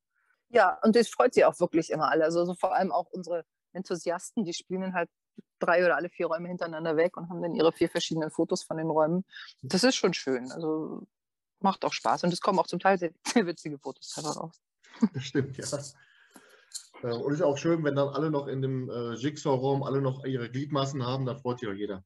Ja, 0.49 0.79
und 0.83 0.95
das 0.95 1.09
freut 1.09 1.33
sie 1.33 1.45
auch 1.45 1.59
wirklich 1.59 1.89
immer 1.89 2.09
alle. 2.09 2.25
Also 2.25 2.45
so 2.45 2.55
vor 2.55 2.75
allem 2.75 2.91
auch 2.91 3.09
unsere 3.11 3.45
Enthusiasten, 3.73 4.43
die 4.43 4.53
spielen 4.53 4.93
halt 4.93 5.09
drei 5.59 5.85
oder 5.85 5.95
alle 5.95 6.09
vier 6.09 6.27
Räume 6.27 6.49
hintereinander 6.49 6.97
weg 6.97 7.15
und 7.15 7.29
haben 7.29 7.41
dann 7.41 7.55
ihre 7.55 7.71
vier 7.71 7.89
verschiedenen 7.89 8.31
Fotos 8.31 8.63
von 8.63 8.77
den 8.77 8.89
Räumen. 8.89 9.23
Das 9.61 9.83
ist 9.83 9.95
schon 9.95 10.13
schön. 10.13 10.51
Also 10.51 11.07
macht 11.59 11.85
auch 11.85 11.93
Spaß. 11.93 12.25
Und 12.25 12.33
es 12.33 12.41
kommen 12.41 12.59
auch 12.59 12.67
zum 12.67 12.79
Teil 12.79 12.97
sehr, 12.97 13.11
sehr 13.25 13.45
witzige 13.45 13.79
Fotos 13.79 14.13
dabei 14.15 14.29
raus. 14.31 14.61
Das 15.13 15.23
stimmt, 15.23 15.57
ja. 15.57 15.65
Äh, 17.03 17.13
und 17.13 17.33
es 17.33 17.39
ist 17.39 17.45
auch 17.45 17.57
schön, 17.57 17.83
wenn 17.83 17.95
dann 17.95 18.09
alle 18.09 18.31
noch 18.31 18.47
in 18.47 18.61
dem 18.61 18.89
äh, 18.89 19.13
Jigsaw-Raum 19.13 19.83
alle 19.83 20.01
noch 20.01 20.23
ihre 20.25 20.49
Gliedmaßen 20.49 21.05
haben, 21.05 21.25
da 21.25 21.35
freut 21.35 21.59
sich 21.59 21.69
auch 21.69 21.73
jeder. 21.73 22.03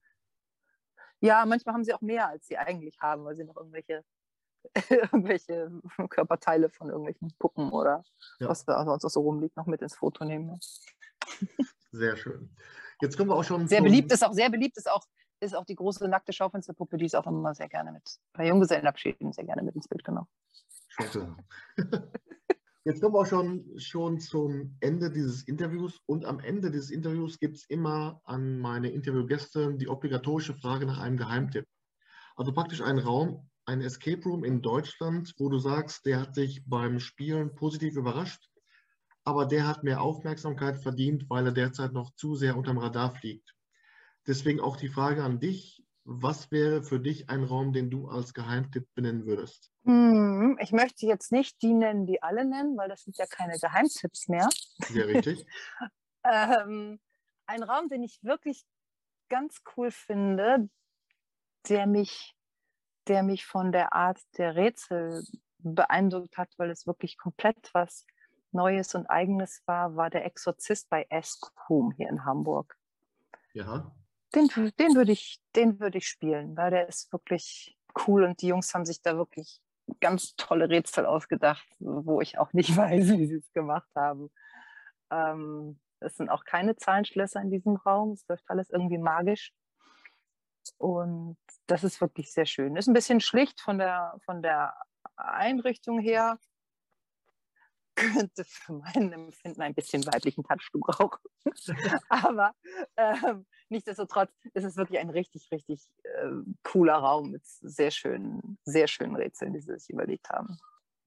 Ja, 1.22 1.46
manchmal 1.46 1.76
haben 1.76 1.84
sie 1.84 1.94
auch 1.94 2.02
mehr, 2.02 2.28
als 2.28 2.48
sie 2.48 2.58
eigentlich 2.58 3.00
haben, 3.00 3.26
weil 3.26 3.36
sie 3.36 3.46
noch 3.46 3.56
irgendwelche, 3.58 4.04
irgendwelche 4.90 5.72
Körperteile 6.10 6.70
von 6.70 6.90
irgendwelchen 6.90 7.34
Puppen 7.40 7.72
oder 7.72 8.04
ja. 8.40 8.48
was 8.48 8.66
da 8.66 8.84
sonst 8.86 9.14
so 9.14 9.22
rumliegt, 9.22 9.56
noch 9.58 9.66
mit 9.66 9.82
ins 9.82 9.96
Foto 9.96 10.26
nehmen. 10.26 10.60
Sehr 11.92 12.18
schön. 12.18 12.56
Jetzt 13.02 13.18
kommen 13.18 13.30
wir 13.30 13.36
auch 13.36 13.44
schon. 13.44 13.68
Sehr 13.68 13.82
beliebt 13.82 14.12
ist 14.12 14.24
auch, 14.24 14.34
sehr 14.34 14.50
beliebt 14.50 14.78
ist 14.78 14.90
auch, 14.90 15.04
ist 15.40 15.56
auch 15.56 15.66
die 15.66 15.76
große 15.76 16.08
nackte 16.08 16.34
Schaufensterpuppe, 16.34 16.98
die 16.98 17.06
ist 17.06 17.16
auch 17.16 17.28
immer 17.28 17.54
sehr 17.54 17.70
gerne 17.70 17.92
mit, 17.92 18.20
bei 18.34 18.48
Junggesellenabschieden 18.48 19.34
sehr 19.34 19.46
gerne 19.46 19.64
mit 19.64 19.76
ins 19.76 19.88
Bild 19.88 20.04
genommen. 20.04 20.28
Schön. 21.12 21.36
Jetzt 22.88 23.02
kommen 23.02 23.16
wir 23.16 23.22
auch 23.22 23.26
schon, 23.26 23.80
schon 23.80 24.20
zum 24.20 24.78
Ende 24.80 25.10
dieses 25.10 25.42
Interviews 25.48 26.00
und 26.06 26.24
am 26.24 26.40
Ende 26.40 26.70
dieses 26.70 26.92
Interviews 26.92 27.40
gibt 27.40 27.58
es 27.58 27.66
immer 27.68 28.22
an 28.26 28.60
meine 28.60 28.92
Interviewgäste 28.92 29.74
die 29.74 29.88
obligatorische 29.88 30.54
Frage 30.54 30.86
nach 30.86 31.00
einem 31.00 31.18
Geheimtipp. 31.18 31.66
Also 32.36 32.54
praktisch 32.54 32.82
einen 32.82 33.00
Raum, 33.00 33.50
ein 33.66 33.82
Escape 33.82 34.22
Room 34.22 34.44
in 34.44 34.62
Deutschland, 34.62 35.34
wo 35.40 35.50
du 35.50 35.58
sagst, 35.58 36.06
der 36.06 36.22
hat 36.22 36.38
dich 36.38 36.62
beim 36.68 37.00
Spielen 37.00 37.56
positiv 37.56 37.96
überrascht, 37.96 38.52
aber 39.24 39.48
der 39.48 39.68
hat 39.68 39.84
mehr 39.84 40.04
Aufmerksamkeit 40.04 40.78
verdient, 40.78 41.28
weil 41.28 41.48
er 41.48 41.54
derzeit 41.54 41.92
noch 41.92 42.14
zu 42.14 42.36
sehr 42.36 42.56
unterm 42.56 42.78
Radar 42.78 43.16
fliegt. 43.16 43.56
Deswegen 44.28 44.60
auch 44.60 44.78
die 44.78 44.90
Frage 44.90 45.24
an 45.24 45.40
dich, 45.40 45.84
was 46.04 46.52
wäre 46.52 46.84
für 46.84 47.00
dich 47.00 47.32
ein 47.32 47.46
Raum, 47.46 47.74
den 47.74 47.90
du 47.90 48.10
als 48.10 48.36
Geheimtipp 48.36 48.86
benennen 48.94 49.26
würdest? 49.26 49.75
Hm, 49.86 50.58
ich 50.60 50.72
möchte 50.72 51.06
jetzt 51.06 51.32
nicht 51.32 51.62
die 51.62 51.74
nennen, 51.74 52.08
die 52.08 52.22
alle 52.24 52.44
nennen, 52.44 52.76
weil 52.76 52.90
das 52.90 53.04
sind 53.04 53.18
ja 53.18 53.26
keine 53.28 53.58
Geheimtipps 53.60 54.28
mehr. 54.28 54.50
Sehr 54.90 55.08
richtig. 55.08 55.46
ähm, 56.24 57.00
ein 57.46 57.64
Raum, 57.64 57.88
den 57.88 58.04
ich 58.04 58.24
wirklich 58.24 58.66
ganz 59.30 59.62
cool 59.76 59.92
finde, 59.92 60.70
der 61.70 61.86
mich, 61.86 62.36
der 63.08 63.22
mich 63.22 63.46
von 63.46 63.72
der 63.72 63.94
Art 63.94 64.20
der 64.38 64.56
Rätsel 64.56 65.24
beeindruckt 65.60 66.38
hat, 66.38 66.50
weil 66.58 66.72
es 66.72 66.88
wirklich 66.88 67.18
komplett 67.18 67.70
was 67.74 68.06
Neues 68.52 68.96
und 68.96 69.08
Eigenes 69.08 69.62
war, 69.68 69.96
war 69.96 70.10
der 70.10 70.26
Exorzist 70.26 70.90
bei 70.90 71.06
Eskum 71.10 71.92
hier 71.92 72.10
in 72.10 72.26
Hamburg. 72.26 72.76
Ja. 73.54 73.96
Den, 74.34 74.48
den 74.80 74.96
würde 74.96 75.12
ich, 75.12 75.40
den 75.56 75.80
würde 75.80 76.00
ich 76.00 76.08
spielen, 76.08 76.58
weil 76.58 76.72
der 76.72 76.88
ist 76.88 77.12
wirklich 77.12 77.78
cool 78.08 78.24
und 78.24 78.42
die 78.42 78.48
Jungs 78.48 78.74
haben 78.74 78.86
sich 78.86 79.02
da 79.02 79.16
wirklich 79.16 79.62
ganz 80.00 80.36
tolle 80.36 80.70
Rätsel 80.70 81.06
ausgedacht, 81.06 81.68
wo 81.80 82.22
ich 82.22 82.38
auch 82.38 82.54
nicht 82.54 82.76
weiß, 82.78 83.10
wie 83.18 83.28
sie 83.28 83.36
es 83.36 83.52
gemacht 83.54 83.90
haben. 83.96 84.32
Ähm, 85.12 85.80
es 86.00 86.16
sind 86.18 86.30
auch 86.30 86.46
keine 86.46 86.76
Zahlenschlösser 86.76 87.42
in 87.42 87.52
diesem 87.52 87.76
Raum. 87.78 88.12
Es 88.12 88.28
läuft 88.28 88.44
alles 88.48 88.70
irgendwie 88.70 88.98
magisch. 88.98 89.54
Und 90.78 91.38
das 91.68 91.84
ist 91.84 92.02
wirklich 92.02 92.32
sehr 92.32 92.46
schön. 92.46 92.76
Ist 92.76 92.88
ein 92.88 92.94
bisschen 92.94 93.22
schlicht 93.22 93.62
von 93.62 93.78
der, 93.78 94.18
von 94.26 94.42
der 94.42 94.76
Einrichtung 95.16 96.00
her. 96.00 96.40
Könnte 97.96 98.44
für 98.44 98.74
mein 98.74 99.14
Empfinden 99.14 99.62
ein 99.62 99.74
bisschen 99.74 100.06
weiblichen 100.06 100.44
Touch 100.44 100.70
gebrauchen. 100.72 101.20
Aber 102.10 102.54
ähm, 102.98 103.46
nichtsdestotrotz 103.70 104.32
ist 104.54 104.66
es 104.66 104.76
wirklich 104.76 105.00
ein 105.00 105.10
richtig, 105.10 105.50
richtig 105.52 105.82
äh, 106.04 106.30
cooler 106.64 106.96
Raum 106.96 107.32
mit 107.32 107.46
sehr 107.46 107.92
schönen, 107.92 108.58
sehr 108.66 108.88
schönen 108.88 109.16
Rätseln, 109.16 109.54
die 109.54 109.62
sie 109.62 109.78
sich 109.78 109.90
überlegt 109.90 110.30
haben. 110.30 110.58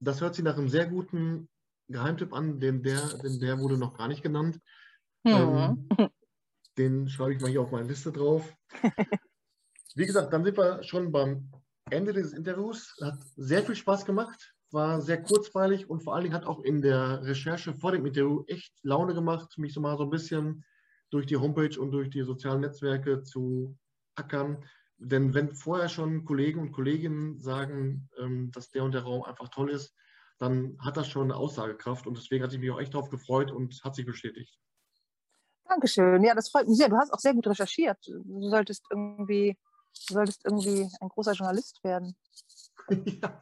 Das 0.01 0.21
hört 0.21 0.35
sich 0.35 0.45
nach 0.45 0.57
einem 0.57 0.69
sehr 0.69 0.87
guten 0.87 1.49
Geheimtipp 1.89 2.33
an, 2.33 2.61
den 2.61 2.83
der, 2.83 3.01
den 3.19 3.41
der 3.41 3.59
wurde 3.59 3.79
noch 3.79 3.97
gar 3.97 4.09
nicht 4.09 4.23
genannt. 4.23 4.61
Mhm. 5.25 5.89
Ähm, 5.89 5.89
den 6.79 7.09
schreibe 7.09 7.35
ich 7.35 7.41
mal 7.41 7.51
hier 7.51 7.63
auf 7.63 7.73
meine 7.73 7.89
Liste 7.89 8.13
drauf. 8.13 8.55
Wie 9.95 10.07
gesagt, 10.07 10.33
dann 10.33 10.45
sind 10.45 10.57
wir 10.57 10.83
schon 10.85 11.11
beim 11.11 11.51
Ende 11.91 12.13
dieses 12.13 12.33
Interviews. 12.33 12.95
Hat 13.03 13.19
sehr 13.37 13.63
viel 13.63 13.75
Spaß 13.75 14.05
gemacht, 14.05 14.55
war 14.71 15.01
sehr 15.01 15.23
kurzweilig 15.23 15.89
und 15.89 16.03
vor 16.03 16.15
allen 16.15 16.25
Dingen 16.25 16.35
hat 16.35 16.47
auch 16.47 16.61
in 16.61 16.83
der 16.83 17.23
Recherche 17.25 17.75
vor 17.75 17.93
dem 17.93 18.07
Interview 18.07 18.45
echt 18.47 18.73
Laune 18.83 19.15
gemacht, 19.15 19.57
mich 19.59 19.73
so 19.73 19.81
mal 19.81 19.97
so 19.97 20.05
ein 20.05 20.11
bisschen 20.11 20.65
durch 21.11 21.27
die 21.27 21.37
Homepage 21.37 21.79
und 21.81 21.91
durch 21.91 22.11
die 22.11 22.23
sozialen 22.23 22.61
Netzwerke 22.61 23.23
zu 23.23 23.77
ackern. 24.15 24.65
Denn 24.99 25.33
wenn 25.33 25.55
vorher 25.55 25.89
schon 25.89 26.25
Kollegen 26.25 26.61
und 26.61 26.73
Kolleginnen 26.73 27.39
sagen, 27.41 28.11
ähm, 28.19 28.51
dass 28.51 28.71
der 28.71 28.85
und 28.85 28.93
der 28.93 29.03
Raum 29.03 29.23
einfach 29.23 29.49
toll 29.49 29.71
ist, 29.71 29.95
dann 30.39 30.77
hat 30.81 30.97
das 30.97 31.09
schon 31.09 31.25
eine 31.25 31.37
Aussagekraft 31.37 32.07
und 32.07 32.17
deswegen 32.17 32.45
hat 32.45 32.53
ich 32.53 32.59
mich 32.59 32.71
auch 32.71 32.81
echt 32.81 32.95
darauf 32.95 33.11
gefreut 33.11 33.51
und 33.51 33.81
hat 33.85 33.95
sich 33.95 34.07
bestätigt. 34.07 34.59
Dankeschön. 35.69 36.23
Ja, 36.25 36.35
das 36.35 36.51
freut 36.51 36.67
mich 36.67 36.79
sehr. 36.79 36.89
Du 36.89 36.97
hast 36.97 37.13
auch 37.13 37.19
sehr 37.19 37.35
gut 37.35 37.47
recherchiert. 37.47 37.99
Du 38.07 38.49
solltest 38.49 38.85
irgendwie, 38.91 39.57
du 40.09 40.15
solltest 40.15 40.45
irgendwie 40.45 40.89
ein 41.01 41.09
großer 41.09 41.33
Journalist 41.33 41.83
werden. 41.85 42.17
ja. 42.89 43.41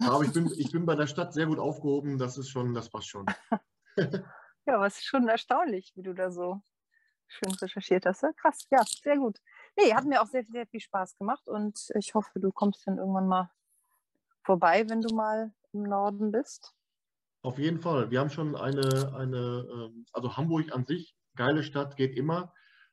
Aber 0.00 0.24
ich 0.24 0.32
bin, 0.32 0.50
ich 0.56 0.72
bin 0.72 0.86
bei 0.86 0.94
der 0.94 1.06
Stadt 1.06 1.32
sehr 1.32 1.46
gut 1.46 1.58
aufgehoben. 1.58 2.18
Das 2.18 2.38
ist 2.38 2.48
schon, 2.48 2.74
das 2.74 2.88
passt 2.88 3.08
schon. 3.08 3.26
ja, 3.96 4.74
aber 4.74 4.86
es 4.86 4.96
ist 4.96 5.04
schon 5.04 5.28
erstaunlich, 5.28 5.92
wie 5.94 6.02
du 6.02 6.14
da 6.14 6.30
so 6.30 6.62
schön 7.28 7.52
recherchiert 7.54 8.06
hast. 8.06 8.24
Krass, 8.36 8.66
ja, 8.70 8.82
sehr 8.84 9.16
gut. 9.16 9.38
Nee, 9.76 9.94
hat 9.94 10.04
mir 10.04 10.22
auch 10.22 10.26
sehr, 10.26 10.44
sehr 10.50 10.66
viel 10.66 10.80
Spaß 10.80 11.16
gemacht 11.16 11.46
und 11.46 11.78
ich 11.94 12.14
hoffe, 12.14 12.40
du 12.40 12.50
kommst 12.50 12.86
dann 12.86 12.98
irgendwann 12.98 13.28
mal 13.28 13.50
vorbei, 14.42 14.88
wenn 14.88 15.00
du 15.00 15.14
mal 15.14 15.52
im 15.72 15.82
Norden 15.82 16.32
bist. 16.32 16.74
Auf 17.42 17.58
jeden 17.58 17.80
Fall. 17.80 18.10
Wir 18.10 18.20
haben 18.20 18.30
schon 18.30 18.56
eine, 18.56 19.14
eine, 19.16 19.66
ähm, 19.72 20.06
also 20.12 20.36
Hamburg 20.36 20.72
an 20.72 20.84
sich, 20.84 21.14
geile 21.36 21.62
Stadt, 21.62 21.96
geht 21.96 22.16
immer. 22.16 22.52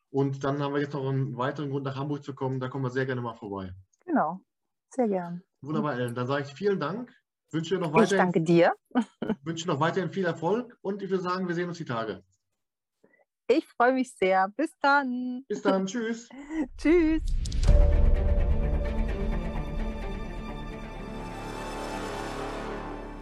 Und 0.09 0.43
dann 0.43 0.61
haben 0.61 0.73
wir 0.73 0.81
jetzt 0.81 0.93
noch 0.93 1.07
einen 1.07 1.37
weiteren 1.37 1.69
Grund, 1.69 1.83
nach 1.83 1.97
Hamburg 1.97 2.23
zu 2.23 2.33
kommen. 2.33 2.59
Da 2.59 2.69
kommen 2.69 2.85
wir 2.85 2.91
sehr 2.91 3.05
gerne 3.05 3.21
mal 3.21 3.33
vorbei. 3.33 3.73
Genau, 4.05 4.39
sehr 4.97 5.07
gern. 5.07 5.41
Wunderbar, 5.61 5.93
Ellen. 5.93 6.15
Dann 6.15 6.27
sage 6.27 6.43
ich 6.45 6.53
vielen 6.53 6.79
Dank. 6.79 7.15
Wünsche 7.51 7.75
dir 7.75 7.81
noch 7.81 7.93
weiterhin, 7.93 8.17
ich 8.17 8.17
danke 8.17 8.41
dir. 8.41 8.73
wünsche 9.43 9.67
noch 9.67 9.79
weiterhin 9.79 10.09
viel 10.09 10.25
Erfolg 10.25 10.77
und 10.81 11.01
ich 11.01 11.09
würde 11.09 11.23
sagen, 11.23 11.47
wir 11.47 11.55
sehen 11.55 11.69
uns 11.69 11.77
die 11.77 11.85
Tage. 11.85 12.23
Ich 13.47 13.65
freue 13.65 13.93
mich 13.93 14.13
sehr. 14.13 14.49
Bis 14.57 14.77
dann. 14.81 15.45
Bis 15.47 15.61
dann. 15.61 15.85
Tschüss. 15.85 16.27
Tschüss. 16.77 17.21